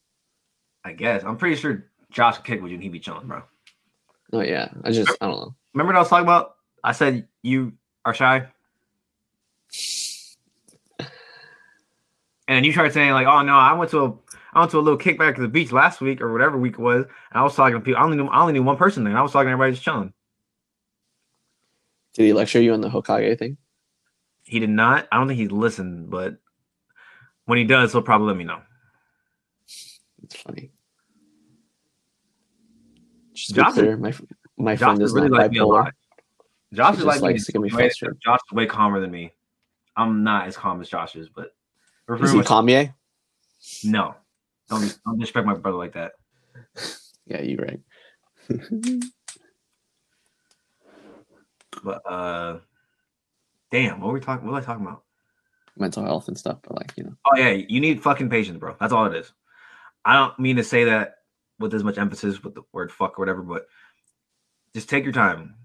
[0.83, 3.43] I guess I'm pretty sure Josh would kick with you and he'd be chilling, bro.
[4.33, 4.69] Oh yeah.
[4.83, 5.55] I just I don't know.
[5.73, 6.55] Remember what I was talking about?
[6.83, 7.73] I said you
[8.05, 8.47] are shy,
[12.55, 14.13] then you tried saying like, "Oh no, I went to a
[14.53, 16.79] I went to a little kickback at the beach last week or whatever week it
[16.79, 17.99] was, and I was talking to people.
[17.99, 19.11] I only knew I only knew one person there.
[19.11, 20.13] And I was talking to everybody just chilling.
[22.13, 23.57] Did he lecture you on the Hokage thing?
[24.43, 25.07] He did not.
[25.11, 26.37] I don't think he listened, but
[27.45, 28.61] when he does, he'll probably let me know.
[30.23, 30.71] It's funny.
[33.33, 34.13] Just Josh is- clear, my
[34.57, 35.67] my Josh friend is really not like me a bipolar.
[35.83, 35.93] lot.
[36.73, 37.27] Josh is like me.
[37.29, 38.17] likes to get me way- frustrated.
[38.23, 39.33] Josh is way calmer than me.
[39.95, 41.55] I'm not as calm as Josh is, but
[42.09, 42.93] Is he Kanye?
[43.83, 44.15] no.
[44.69, 46.13] Don't don't disrespect my brother like that.
[47.29, 47.81] Yeah, you're right.
[51.83, 52.59] But uh,
[53.71, 54.45] damn, what were we talking?
[54.45, 55.03] What was I talking about?
[55.77, 58.75] Mental health and stuff, but like you know, Oh yeah, you need fucking patience, bro.
[58.79, 59.31] That's all it is.
[60.03, 61.15] I don't mean to say that
[61.59, 63.67] with as much emphasis with the word fuck or whatever, but
[64.73, 65.55] just take your time.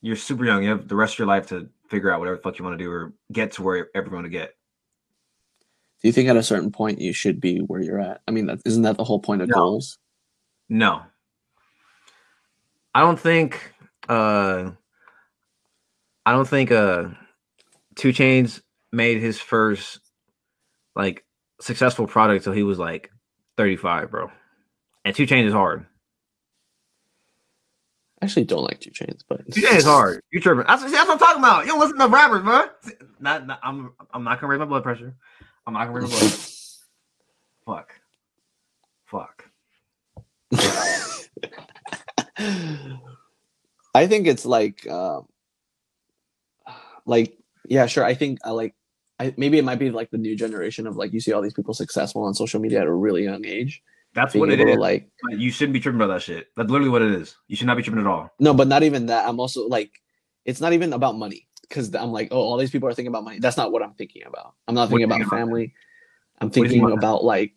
[0.00, 0.62] You're super young.
[0.62, 2.78] You have the rest of your life to figure out whatever the fuck you want
[2.78, 4.54] to do or get to where ever you want to get.
[6.02, 8.20] Do you think at a certain point you should be where you're at?
[8.26, 9.54] I mean, that, isn't that the whole point of No.
[9.54, 9.98] goals?
[10.68, 11.02] No.
[12.94, 13.72] I don't think
[14.08, 14.70] uh
[16.26, 17.08] I don't think uh
[17.96, 18.60] 2 Chainz
[18.92, 20.00] made his first
[20.96, 21.24] like
[21.60, 23.10] successful product till he was like
[23.56, 24.30] 35, bro.
[25.04, 25.86] And 2 Chainz is hard.
[28.22, 30.20] I actually don't like 2 Chainz, but 2 Chainz is hard.
[30.32, 30.64] You tripping.
[30.66, 31.64] That's, that's what I'm talking about.
[31.64, 32.64] You don't listen to rappers, bro.
[33.20, 35.14] Not, not- I'm I'm not gonna raise my blood pressure.
[35.66, 37.86] I'm not gonna raise my blood.
[37.86, 38.00] Fuck.
[39.06, 39.44] Fuck.
[43.94, 45.26] I think it's like, um,
[47.06, 47.36] like
[47.68, 48.04] yeah, sure.
[48.04, 48.74] I think I like,
[49.18, 51.54] I maybe it might be like the new generation of like you see all these
[51.54, 53.82] people successful on social media at a really young age.
[54.14, 54.76] That's what it is.
[54.76, 56.48] like You shouldn't be tripping about that shit.
[56.56, 57.36] That's literally what it is.
[57.46, 58.30] You should not be tripping at all.
[58.40, 59.28] no, but not even that.
[59.28, 59.90] I'm also like,
[60.44, 63.24] it's not even about money because I'm like, oh, all these people are thinking about
[63.24, 63.38] money.
[63.38, 64.54] That's not what I'm thinking about.
[64.68, 65.72] I'm not thinking about family.
[66.40, 67.54] I'm thinking about like,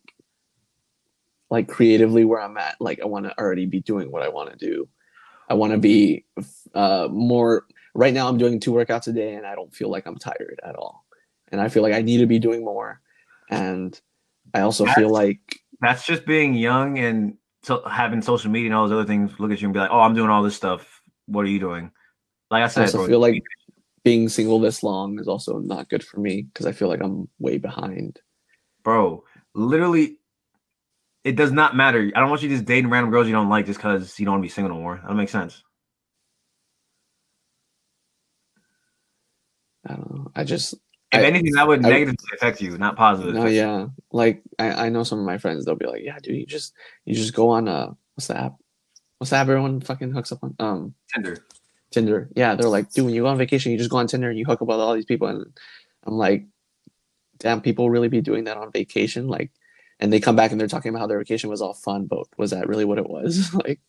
[1.49, 2.79] like creatively where I'm at.
[2.79, 4.87] Like I want to already be doing what I want to do.
[5.49, 6.25] I want to be
[6.73, 7.65] uh, more.
[7.95, 10.59] Right now, I'm doing two workouts a day, and I don't feel like I'm tired
[10.63, 11.05] at all.
[11.51, 13.01] And I feel like I need to be doing more.
[13.49, 13.99] And
[14.53, 18.87] I also feel like that's just being young and so having social media and all
[18.87, 21.01] those other things look at you and be like, "Oh, I'm doing all this stuff.
[21.25, 21.91] What are you doing?"
[22.51, 23.43] Like I I said, also bro, feel like
[24.03, 27.29] being single this long is also not good for me because I feel like I'm
[27.39, 28.19] way behind.
[28.83, 29.23] bro,
[29.55, 30.17] literally,
[31.23, 32.11] it does not matter.
[32.15, 34.33] I don't want you just dating random girls you don't like just because you don't
[34.33, 35.01] want to be single no more.
[35.07, 35.63] That makes sense.
[39.87, 40.31] I don't know.
[40.35, 43.33] I just If I- anything, that would I- negatively affect you, not positive.
[43.33, 43.87] no, yeah.
[44.11, 45.65] Like I, I know some of my friends.
[45.65, 46.73] They'll be like, "Yeah, dude, you just
[47.05, 48.55] you just go on uh what's the app?
[49.17, 50.55] What's the app everyone fucking hooks up on?
[50.59, 51.37] Um, Tinder.
[51.93, 52.29] Tinder.
[52.35, 54.37] Yeah, they're like, dude, when you go on vacation, you just go on Tinder and
[54.37, 55.27] you hook up with all these people.
[55.27, 55.45] And
[56.05, 56.45] I'm like,
[57.37, 59.27] damn, people really be doing that on vacation?
[59.27, 59.51] Like,
[59.99, 62.25] and they come back and they're talking about how their vacation was all fun, but
[62.37, 63.53] was that really what it was?
[63.65, 63.79] like,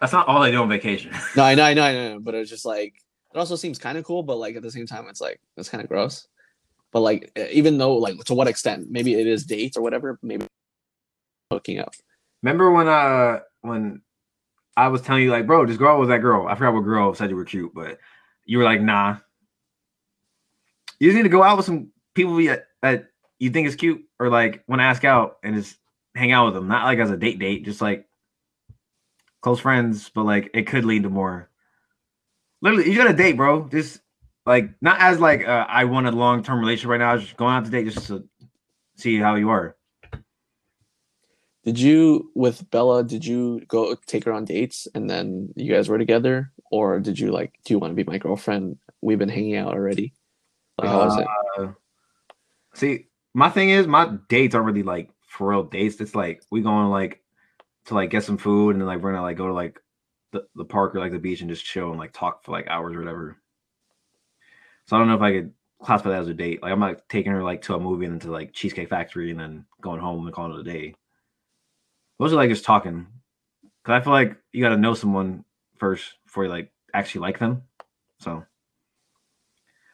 [0.00, 1.12] That's not all they do on vacation.
[1.36, 2.94] no, I know, I know, I know, but it's just like
[3.32, 5.68] it also seems kind of cool, but like at the same time, it's like it's
[5.68, 6.26] kind of gross.
[6.92, 10.46] But like, even though like to what extent, maybe it is dates or whatever, maybe
[11.50, 11.94] hooking up.
[12.42, 14.02] Remember when uh when
[14.76, 16.46] I was telling you like, bro, this girl was that girl.
[16.46, 17.98] I forgot what girl said you were cute, but
[18.44, 19.16] you were like, nah.
[20.98, 23.06] You just need to go out with some people that, that
[23.38, 25.76] you think is cute or like want to ask out and just
[26.14, 26.68] hang out with them.
[26.68, 28.06] Not like as a date date, just like
[29.40, 31.50] close friends, but like it could lead to more.
[32.62, 33.68] Literally, you got a date, bro.
[33.68, 34.00] Just
[34.46, 37.16] like not as like uh, I want a long term relationship right now.
[37.16, 38.28] Just going out to date just to
[38.96, 39.76] see how you are.
[41.64, 43.04] Did you with Bella?
[43.04, 47.18] Did you go take her on dates and then you guys were together, or did
[47.18, 47.52] you like?
[47.64, 48.78] Do you want to be my girlfriend?
[49.02, 50.14] We've been hanging out already.
[50.78, 51.26] Like, how was it?
[51.58, 51.72] Uh,
[52.74, 56.00] See, my thing is my dates aren't really like for real dates.
[56.00, 57.22] It's like we going like
[57.86, 59.80] to like get some food and then like we're gonna like go to like
[60.32, 62.68] the, the park or like the beach and just chill and like talk for like
[62.68, 63.36] hours or whatever.
[64.86, 66.62] So I don't know if I could classify that as a date.
[66.62, 69.30] Like I'm not taking her like to a movie and then to like Cheesecake Factory
[69.30, 70.94] and then going home and calling it a day.
[72.20, 73.06] Those are like just talking.
[73.82, 75.44] Cause I feel like you gotta know someone
[75.78, 77.62] first before you like actually like them.
[78.20, 78.44] So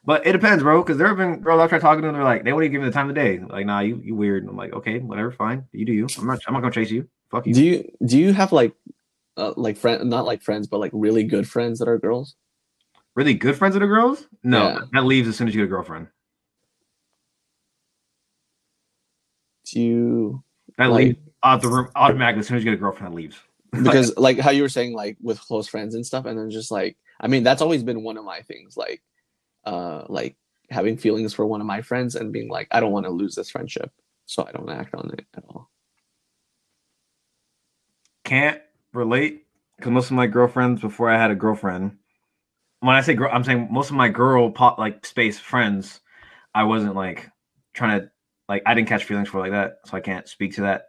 [0.05, 0.82] but it depends, bro.
[0.82, 2.81] Because there have been girls I've tried talking to, and they're like, they wouldn't even
[2.81, 3.39] give me the time of day.
[3.40, 4.43] Like, nah, you you weird.
[4.43, 5.65] And I'm like, okay, whatever, fine.
[5.73, 6.07] You do you.
[6.19, 6.40] I'm not.
[6.47, 7.09] I'm not gonna chase you.
[7.31, 7.55] Fuck you.
[7.55, 8.74] Do you do you have like,
[9.36, 12.35] uh, like friend not like friends, but like really good friends that are girls?
[13.15, 14.27] really good friends that are girls?
[14.43, 14.81] No, Yeah.
[14.93, 16.09] that leaves as soon as you get a girlfriend.
[19.65, 20.43] Do you
[20.77, 23.12] That Like- leaves out the room automatically as soon as you get a girlfriend.
[23.12, 23.39] That leaves.
[23.82, 26.70] because like how you were saying like with close friends and stuff, and then just
[26.70, 29.02] like I mean that's always been one of my things like,
[29.64, 30.36] uh, like
[30.70, 33.35] having feelings for one of my friends and being like I don't want to lose
[33.35, 33.90] this friendship,
[34.24, 35.70] so I don't act on it at all.
[38.24, 38.60] Can't
[38.93, 39.47] relate
[39.77, 41.98] because most of my girlfriends before I had a girlfriend.
[42.81, 46.01] When I say girl, I'm saying most of my girl pop like space friends.
[46.55, 47.31] I wasn't like
[47.74, 48.10] trying to
[48.48, 50.86] like I didn't catch feelings for like that, so I can't speak to that.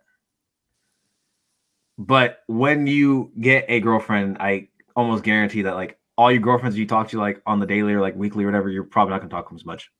[1.97, 6.85] But when you get a girlfriend, I almost guarantee that like all your girlfriends you
[6.87, 9.29] talk to like on the daily or like weekly or whatever, you're probably not gonna
[9.29, 9.91] talk to them as much.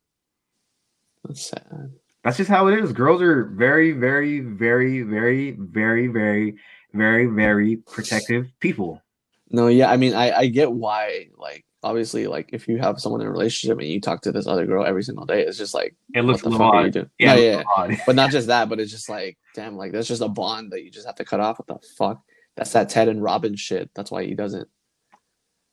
[1.24, 1.92] That's sad.
[2.24, 2.92] That's just how it is.
[2.92, 6.56] Girls are very, very, very, very, very, very,
[6.92, 9.02] very, very protective people.
[9.50, 11.28] No, yeah, I mean, I I get why.
[11.36, 14.46] Like, obviously, like if you have someone in a relationship and you talk to this
[14.46, 16.74] other girl every single day, it's just like, It looks what a the little fuck
[16.74, 17.10] are you doing?
[17.18, 17.56] Yeah, Yeah, yeah.
[17.58, 18.00] looks a little odd.
[18.06, 20.84] But not just that, but it's just like, damn, like that's just a bond that
[20.84, 21.58] you just have to cut off.
[21.58, 22.22] What the fuck?
[22.56, 23.90] That's that Ted and Robin shit.
[23.94, 24.68] That's why he doesn't.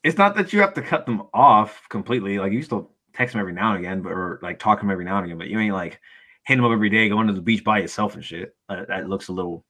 [0.02, 2.38] It's not that you have to cut them off completely.
[2.40, 5.04] Like you still text them every now and again, but or like talk them every
[5.04, 5.38] now and again.
[5.38, 6.00] But you ain't like
[6.44, 8.56] hitting them up every day, going to the beach by yourself and shit.
[8.68, 9.64] Uh, that looks a little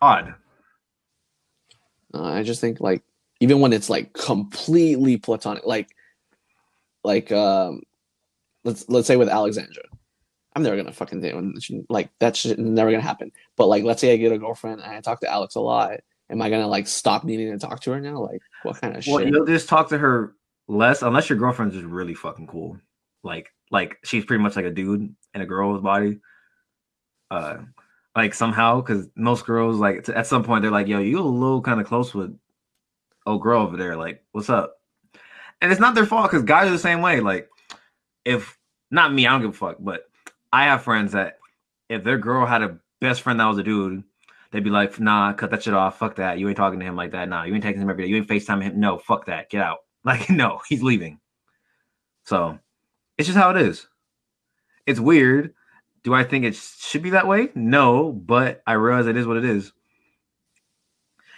[0.00, 0.34] odd.
[2.14, 3.02] Uh, I just think like
[3.40, 5.88] even when it's like completely platonic, like
[7.02, 7.82] like um,
[8.62, 9.82] let's let's say with Alexandra,
[10.54, 11.84] I'm never gonna fucking do it.
[11.88, 13.32] Like that's never gonna happen.
[13.56, 16.00] But like, let's say I get a girlfriend and I talk to Alex a lot.
[16.30, 18.20] Am I gonna like stop needing to talk to her now?
[18.20, 19.12] Like, what kind of shit?
[19.12, 19.32] Well, shit?
[19.32, 20.34] you'll just talk to her
[20.68, 22.78] less unless your girlfriend's just really fucking cool.
[23.22, 26.20] Like, like she's pretty much like a dude in a girl's body.
[27.30, 27.58] Uh,
[28.14, 31.62] like somehow, because most girls like at some point they're like, "Yo, you a little
[31.62, 32.38] kind of close with
[33.24, 33.96] old girl over there.
[33.96, 34.80] Like, what's up?"
[35.62, 37.20] And it's not their fault because guys are the same way.
[37.20, 37.48] Like,
[38.24, 38.58] if
[38.90, 39.76] not me, I don't give a fuck.
[39.80, 40.10] But
[40.52, 41.38] I have friends that
[41.88, 44.04] if their girl had a best friend that was a dude,
[44.50, 45.98] they'd be like, nah, cut that shit off.
[45.98, 46.38] Fuck that.
[46.38, 47.28] You ain't talking to him like that.
[47.28, 48.10] Nah, you ain't texting him every day.
[48.10, 48.78] You ain't FaceTime him.
[48.78, 49.50] No, fuck that.
[49.50, 49.78] Get out.
[50.04, 51.20] Like, no, he's leaving.
[52.24, 52.58] So
[53.16, 53.86] it's just how it is.
[54.84, 55.54] It's weird.
[56.02, 57.50] Do I think it should be that way?
[57.54, 59.72] No, but I realize it is what it is.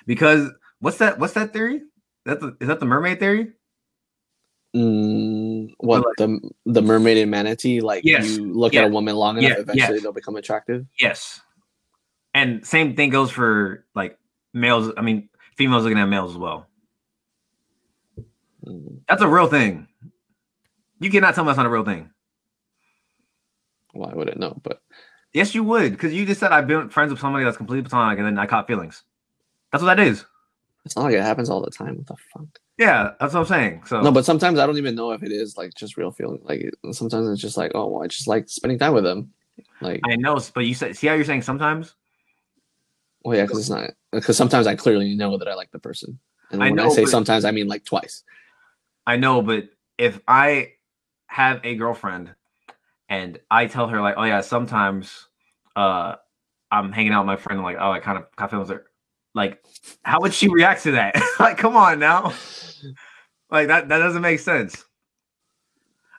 [0.06, 1.18] Because what's that?
[1.18, 1.82] What's that theory?
[2.24, 3.52] That's is that the mermaid theory?
[4.74, 7.80] Mm, what like- the the mermaid and manatee?
[7.80, 8.36] Like Yes.
[8.36, 8.82] you look Yeah.
[8.82, 9.59] at a woman long enough, Yeah.
[9.60, 10.86] eventually they'll become attractive.
[10.98, 11.40] Yes.
[12.34, 14.18] And same thing goes for like
[14.52, 14.92] males.
[14.96, 16.66] I mean, females looking at males as well.
[18.66, 19.86] Mm, That's a real thing.
[21.01, 22.10] You cannot tell me that's not a real thing.
[23.94, 24.80] well, I wouldn't know, but
[25.32, 28.18] Yes, you would, because you just said I've been friends with somebody that's completely platonic,
[28.18, 29.02] and then I caught feelings.
[29.72, 30.24] That's what that is.
[30.84, 31.96] It's not like it happens all the time.
[31.96, 32.60] What the fuck?
[32.78, 33.82] Yeah, that's what I'm saying.
[33.86, 36.40] So No, but sometimes I don't even know if it is like just real feeling.
[36.42, 39.32] Like sometimes it's just like, oh, well, I just like spending time with them.
[39.80, 41.94] Like, I know, but you said, see how you're saying sometimes.
[43.24, 46.18] well, yeah, because it's not because sometimes I clearly know that I like the person,
[46.51, 48.24] and I when I know, say but- sometimes, I mean like twice.
[49.06, 49.68] I know, but
[49.98, 50.72] if I
[51.26, 52.34] have a girlfriend
[53.09, 55.28] and I tell her like, oh yeah, sometimes
[55.76, 56.16] uh
[56.72, 58.78] I'm hanging out with my friend, like, oh, I kind of caught feelings there.
[58.78, 58.86] Like,
[60.02, 61.15] how would she react to that?
[61.40, 62.32] like, come on now.
[63.51, 64.85] Like that that doesn't make sense.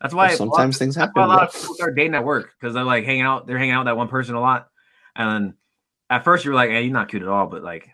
[0.02, 1.24] That's why Well, sometimes things happen.
[1.24, 3.48] a lot of people start dating at work because they're like hanging out.
[3.48, 4.68] They're hanging out with that one person a lot,
[5.16, 5.54] and then
[6.10, 7.90] at first you're like, "Hey, you're not cute at all," but like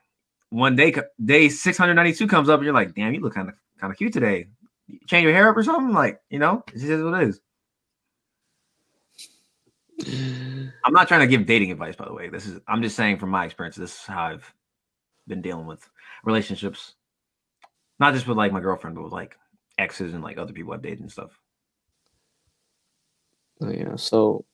[0.49, 0.93] one day,
[1.23, 4.13] day 692 comes up, and you're like, "Damn, you look kind of kind of cute
[4.13, 4.47] today."
[4.87, 7.39] You change your hair up or something, like you know, it's just what it is.
[10.85, 12.29] I'm not trying to give dating advice, by the way.
[12.29, 13.75] This is I'm just saying from my experience.
[13.75, 14.53] This is how I've
[15.27, 15.87] been dealing with
[16.23, 16.95] relationships,
[17.99, 19.37] not just with like my girlfriend, but with like
[19.77, 21.31] exes and like other people I've dated and stuff.
[23.61, 23.95] Oh, yeah.
[23.95, 24.45] So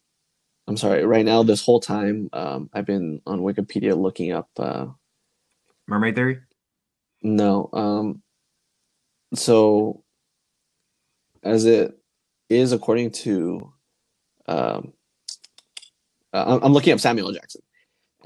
[0.67, 1.05] I'm sorry.
[1.05, 4.49] Right now, this whole time, um, I've been on Wikipedia looking up.
[4.57, 4.87] Uh,
[5.87, 6.39] Mermaid theory.
[7.23, 7.69] no.
[7.73, 8.21] Um,
[9.33, 10.03] so
[11.43, 11.97] as it
[12.49, 13.73] is according to,
[14.47, 14.93] um,
[16.33, 17.61] uh, I'm- I'm looking up Samuel Jackson,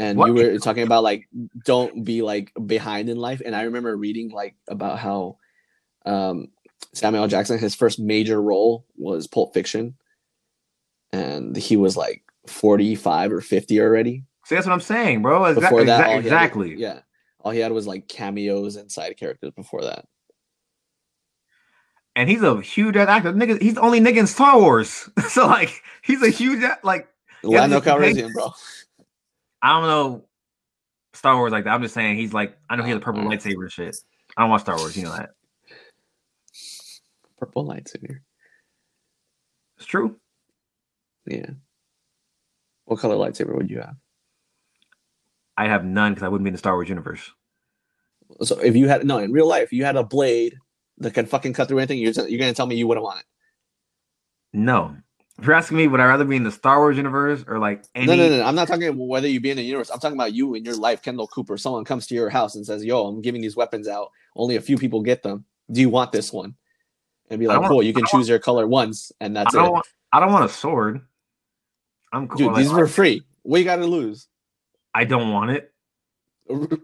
[0.02, 0.28] and What?
[0.28, 1.28] you were talking about like
[1.65, 5.38] don't be like behind in life, and I remember reading like about how
[6.06, 6.48] um,
[6.94, 9.95] Samuel Jackson his first major role was Pulp Fiction,
[11.14, 14.23] and he was like 45 or 50 already.
[14.45, 15.41] See, that's what I'm saying, bro.
[15.41, 16.76] Exa- Before that, exa- all he had- exactly.
[16.76, 16.99] yeah,
[17.40, 20.06] all he had was like cameos and side characters before that.
[22.15, 23.32] And he's a huge actor.
[23.32, 25.10] Nigga, he's the only nigga in Star Wars.
[25.30, 27.07] so like, he's a huge like.
[27.44, 28.53] Yeah, Lando just in case- Calrissian, bro.
[29.62, 30.26] I don't know
[31.14, 31.72] Star Wars like that.
[31.72, 32.58] I'm just saying he's like.
[32.70, 33.30] I know he has a purple Uh-uh.
[33.32, 33.96] lightsaber and shit.
[34.38, 34.96] I don't watch Star Wars.
[34.96, 35.32] You know that.
[37.38, 38.20] Purple lightsaber.
[39.78, 40.18] It's true.
[41.26, 41.52] Yeah.
[42.86, 43.96] What color lightsaber would you have?
[45.58, 47.32] I have none because I wouldn't be in the Star Wars universe.
[48.42, 50.56] So if you had no in real life, you had a blade
[51.00, 52.00] that can fucking cut through anything.
[52.00, 53.26] You're you're gonna tell me you wouldn't want it?
[54.54, 54.96] No.
[55.42, 57.84] If you're asking me, would I rather be in the Star Wars universe or like
[57.96, 58.06] any?
[58.06, 58.44] No, no, no.
[58.44, 59.90] I'm not talking about whether you be in the universe.
[59.90, 61.58] I'm talking about you in your life, Kendall Cooper.
[61.58, 64.12] Someone comes to your house and says, "Yo, I'm giving these weapons out.
[64.36, 65.46] Only a few people get them.
[65.72, 66.54] Do you want this one?"
[67.32, 69.56] And be like, don't want- "Cool, you can choose your color once, and I that's
[69.56, 69.88] don't it." want.
[70.14, 71.02] I don't want a sword.
[72.14, 72.38] I'm cool.
[72.38, 73.24] Dude, like, these were free.
[73.42, 74.28] What you got to lose?
[74.94, 75.74] I don't want it.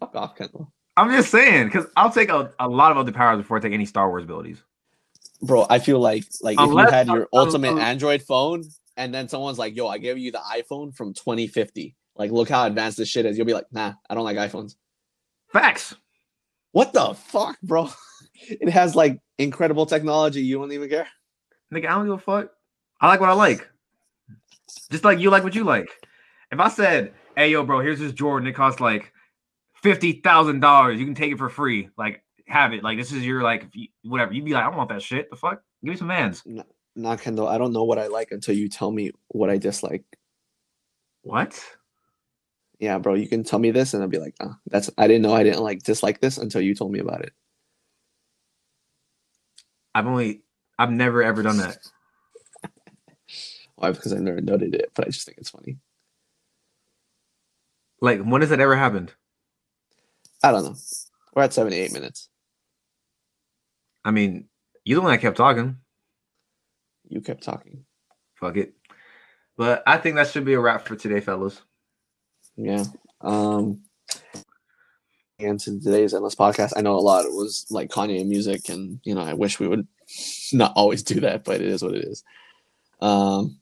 [0.00, 0.72] Fuck off, Kendall.
[0.96, 3.72] I'm just saying because I'll take a, a lot of other powers before I take
[3.72, 4.62] any Star Wars abilities.
[5.42, 8.64] Bro, I feel like like Unless- if you had your um, ultimate um, Android phone,
[8.96, 11.96] and then someone's like, "Yo, I gave you the iPhone from 2050.
[12.16, 14.76] Like, look how advanced this shit is." You'll be like, "Nah, I don't like iPhones."
[15.52, 15.94] Facts.
[16.72, 17.88] What the fuck, bro?
[18.48, 20.40] It has like incredible technology.
[20.40, 21.06] You don't even care.
[21.70, 22.50] Nigga, I don't give a fuck.
[22.98, 23.68] I like what I like.
[24.90, 25.90] Just like you like what you like.
[26.50, 29.12] If I said, hey, yo, bro, here's this Jordan, it costs like
[29.84, 30.98] $50,000.
[30.98, 31.90] You can take it for free.
[31.96, 32.82] Like, have it.
[32.82, 34.32] Like, this is your, like, if you- whatever.
[34.32, 35.30] You'd be like, I don't want that shit.
[35.30, 35.62] The fuck?
[35.82, 36.42] Give me some vans.
[36.96, 40.04] Nah, Kendall, I don't know what I like until you tell me what I dislike.
[41.22, 41.62] What?
[42.78, 45.22] Yeah, bro, you can tell me this, and I'll be like, "Ah, that's I didn't
[45.22, 47.32] know I didn't like dislike this until you told me about it."
[49.94, 50.42] I've only,
[50.78, 51.78] I've never ever done that.
[53.76, 53.90] Why?
[53.92, 55.76] Because I never noted it, but I just think it's funny.
[58.00, 59.12] Like, when has that ever happened?
[60.42, 60.74] I don't know.
[61.34, 62.28] We're at seventy-eight minutes.
[64.04, 64.48] I mean,
[64.84, 65.76] you're the one that kept talking.
[67.08, 67.84] You kept talking.
[68.36, 68.74] Fuck it.
[69.56, 71.60] But I think that should be a wrap for today, fellas.
[72.56, 72.84] Yeah.
[73.20, 73.82] Um
[75.38, 79.00] and to today's endless podcast, I know a lot it was like Kanye music, and
[79.04, 79.86] you know, I wish we would
[80.52, 82.22] not always do that, but it is what it is.
[83.00, 83.58] Um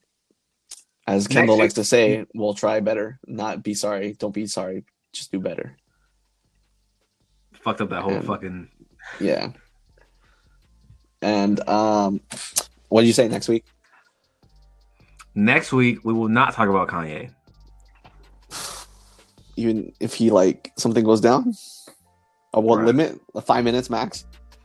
[1.06, 4.12] as Next Kendall week- likes to say, we'll try better, not be sorry.
[4.12, 5.76] Don't be sorry, just do better.
[7.54, 8.68] Fucked up that whole And- fucking.
[9.20, 9.52] Yeah.
[11.22, 12.20] And um
[12.88, 13.64] what do you say next week?
[15.34, 17.30] Next week, we will not talk about Kanye.
[19.56, 21.54] Even if he like something goes down?
[22.54, 22.86] A one Right.
[22.86, 23.20] limit?
[23.34, 24.24] A five minutes max?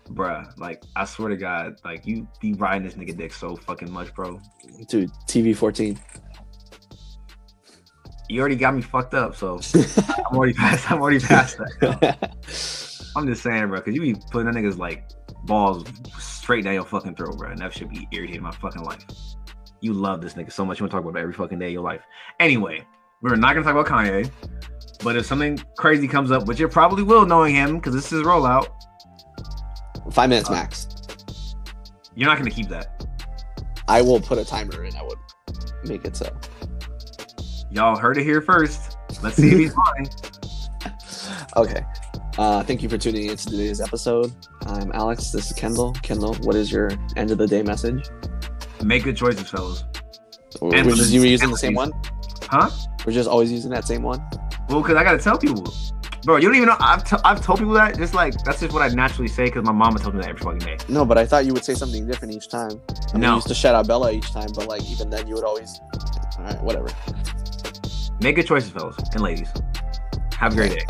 [0.09, 3.91] Bruh, like I swear to God, like you be riding this nigga dick so fucking
[3.91, 4.39] much, bro.
[4.87, 5.99] Dude, TV fourteen.
[8.29, 9.59] You already got me fucked up, so
[10.29, 10.91] I'm already past.
[10.91, 12.17] I'm already past that.
[13.15, 15.09] I'm just saying, bro, because you be putting that nigga's like
[15.45, 15.83] balls
[16.43, 19.05] straight down your fucking throat, bro, and that should be irritating my fucking life.
[19.79, 20.77] You love this nigga so much.
[20.79, 22.01] You want to talk about every fucking day of your life.
[22.41, 22.85] Anyway,
[23.21, 24.29] we're not gonna talk about Kanye.
[25.03, 28.11] But if something crazy comes up, which it probably will, knowing him, because this is
[28.11, 28.67] his rollout,
[30.11, 30.87] Five minutes Uh, max.
[32.13, 33.05] you're not gonna keep that.
[33.87, 35.17] I will put a timer and I would
[35.85, 36.27] make it so.
[37.71, 38.97] Y'all heard it here first.
[39.23, 40.07] Let's see if he's lying.
[41.55, 41.83] Okay.
[42.37, 44.31] Uh, thank you for tuning in to today's episode.
[44.65, 45.31] I'm Alex.
[45.31, 45.93] This is Kendall.
[46.01, 48.09] Kendall, what is your end of the day message?
[48.83, 49.83] Make good choices, fellas.
[50.59, 51.13] We're And just ladies.
[51.13, 51.91] you using the same one?
[52.43, 52.69] Huh?
[53.05, 54.19] We're just always using that same one?
[54.69, 55.71] Well, because I gotta tell people,
[56.23, 56.37] bro.
[56.37, 56.77] You don't even know.
[56.79, 57.97] I've, t- I've told people that.
[57.97, 60.41] Just like that's just what I naturally say because my mama told me that every
[60.41, 60.77] fucking day.
[60.89, 62.71] No, but I thought you would say something different each time.
[63.09, 63.29] I mean, No.
[63.29, 65.79] you used to shout out Bella each time, but like even then you would always.
[66.39, 66.87] All right, whatever.
[68.21, 69.49] Make good choices, fellas and ladies.
[70.39, 70.85] Have a great day.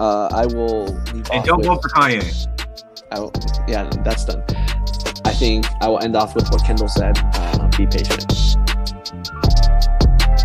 [0.00, 2.48] Uh, I will leave And don't with, vote for Kanye.
[3.12, 3.32] I will-
[3.68, 4.42] yeah, that's done.
[5.26, 7.18] I think I will end off with what Kendall said.
[7.34, 8.32] Uh, be patient.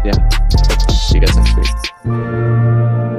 [0.03, 0.29] Yeah.
[0.89, 3.14] See you guys next week.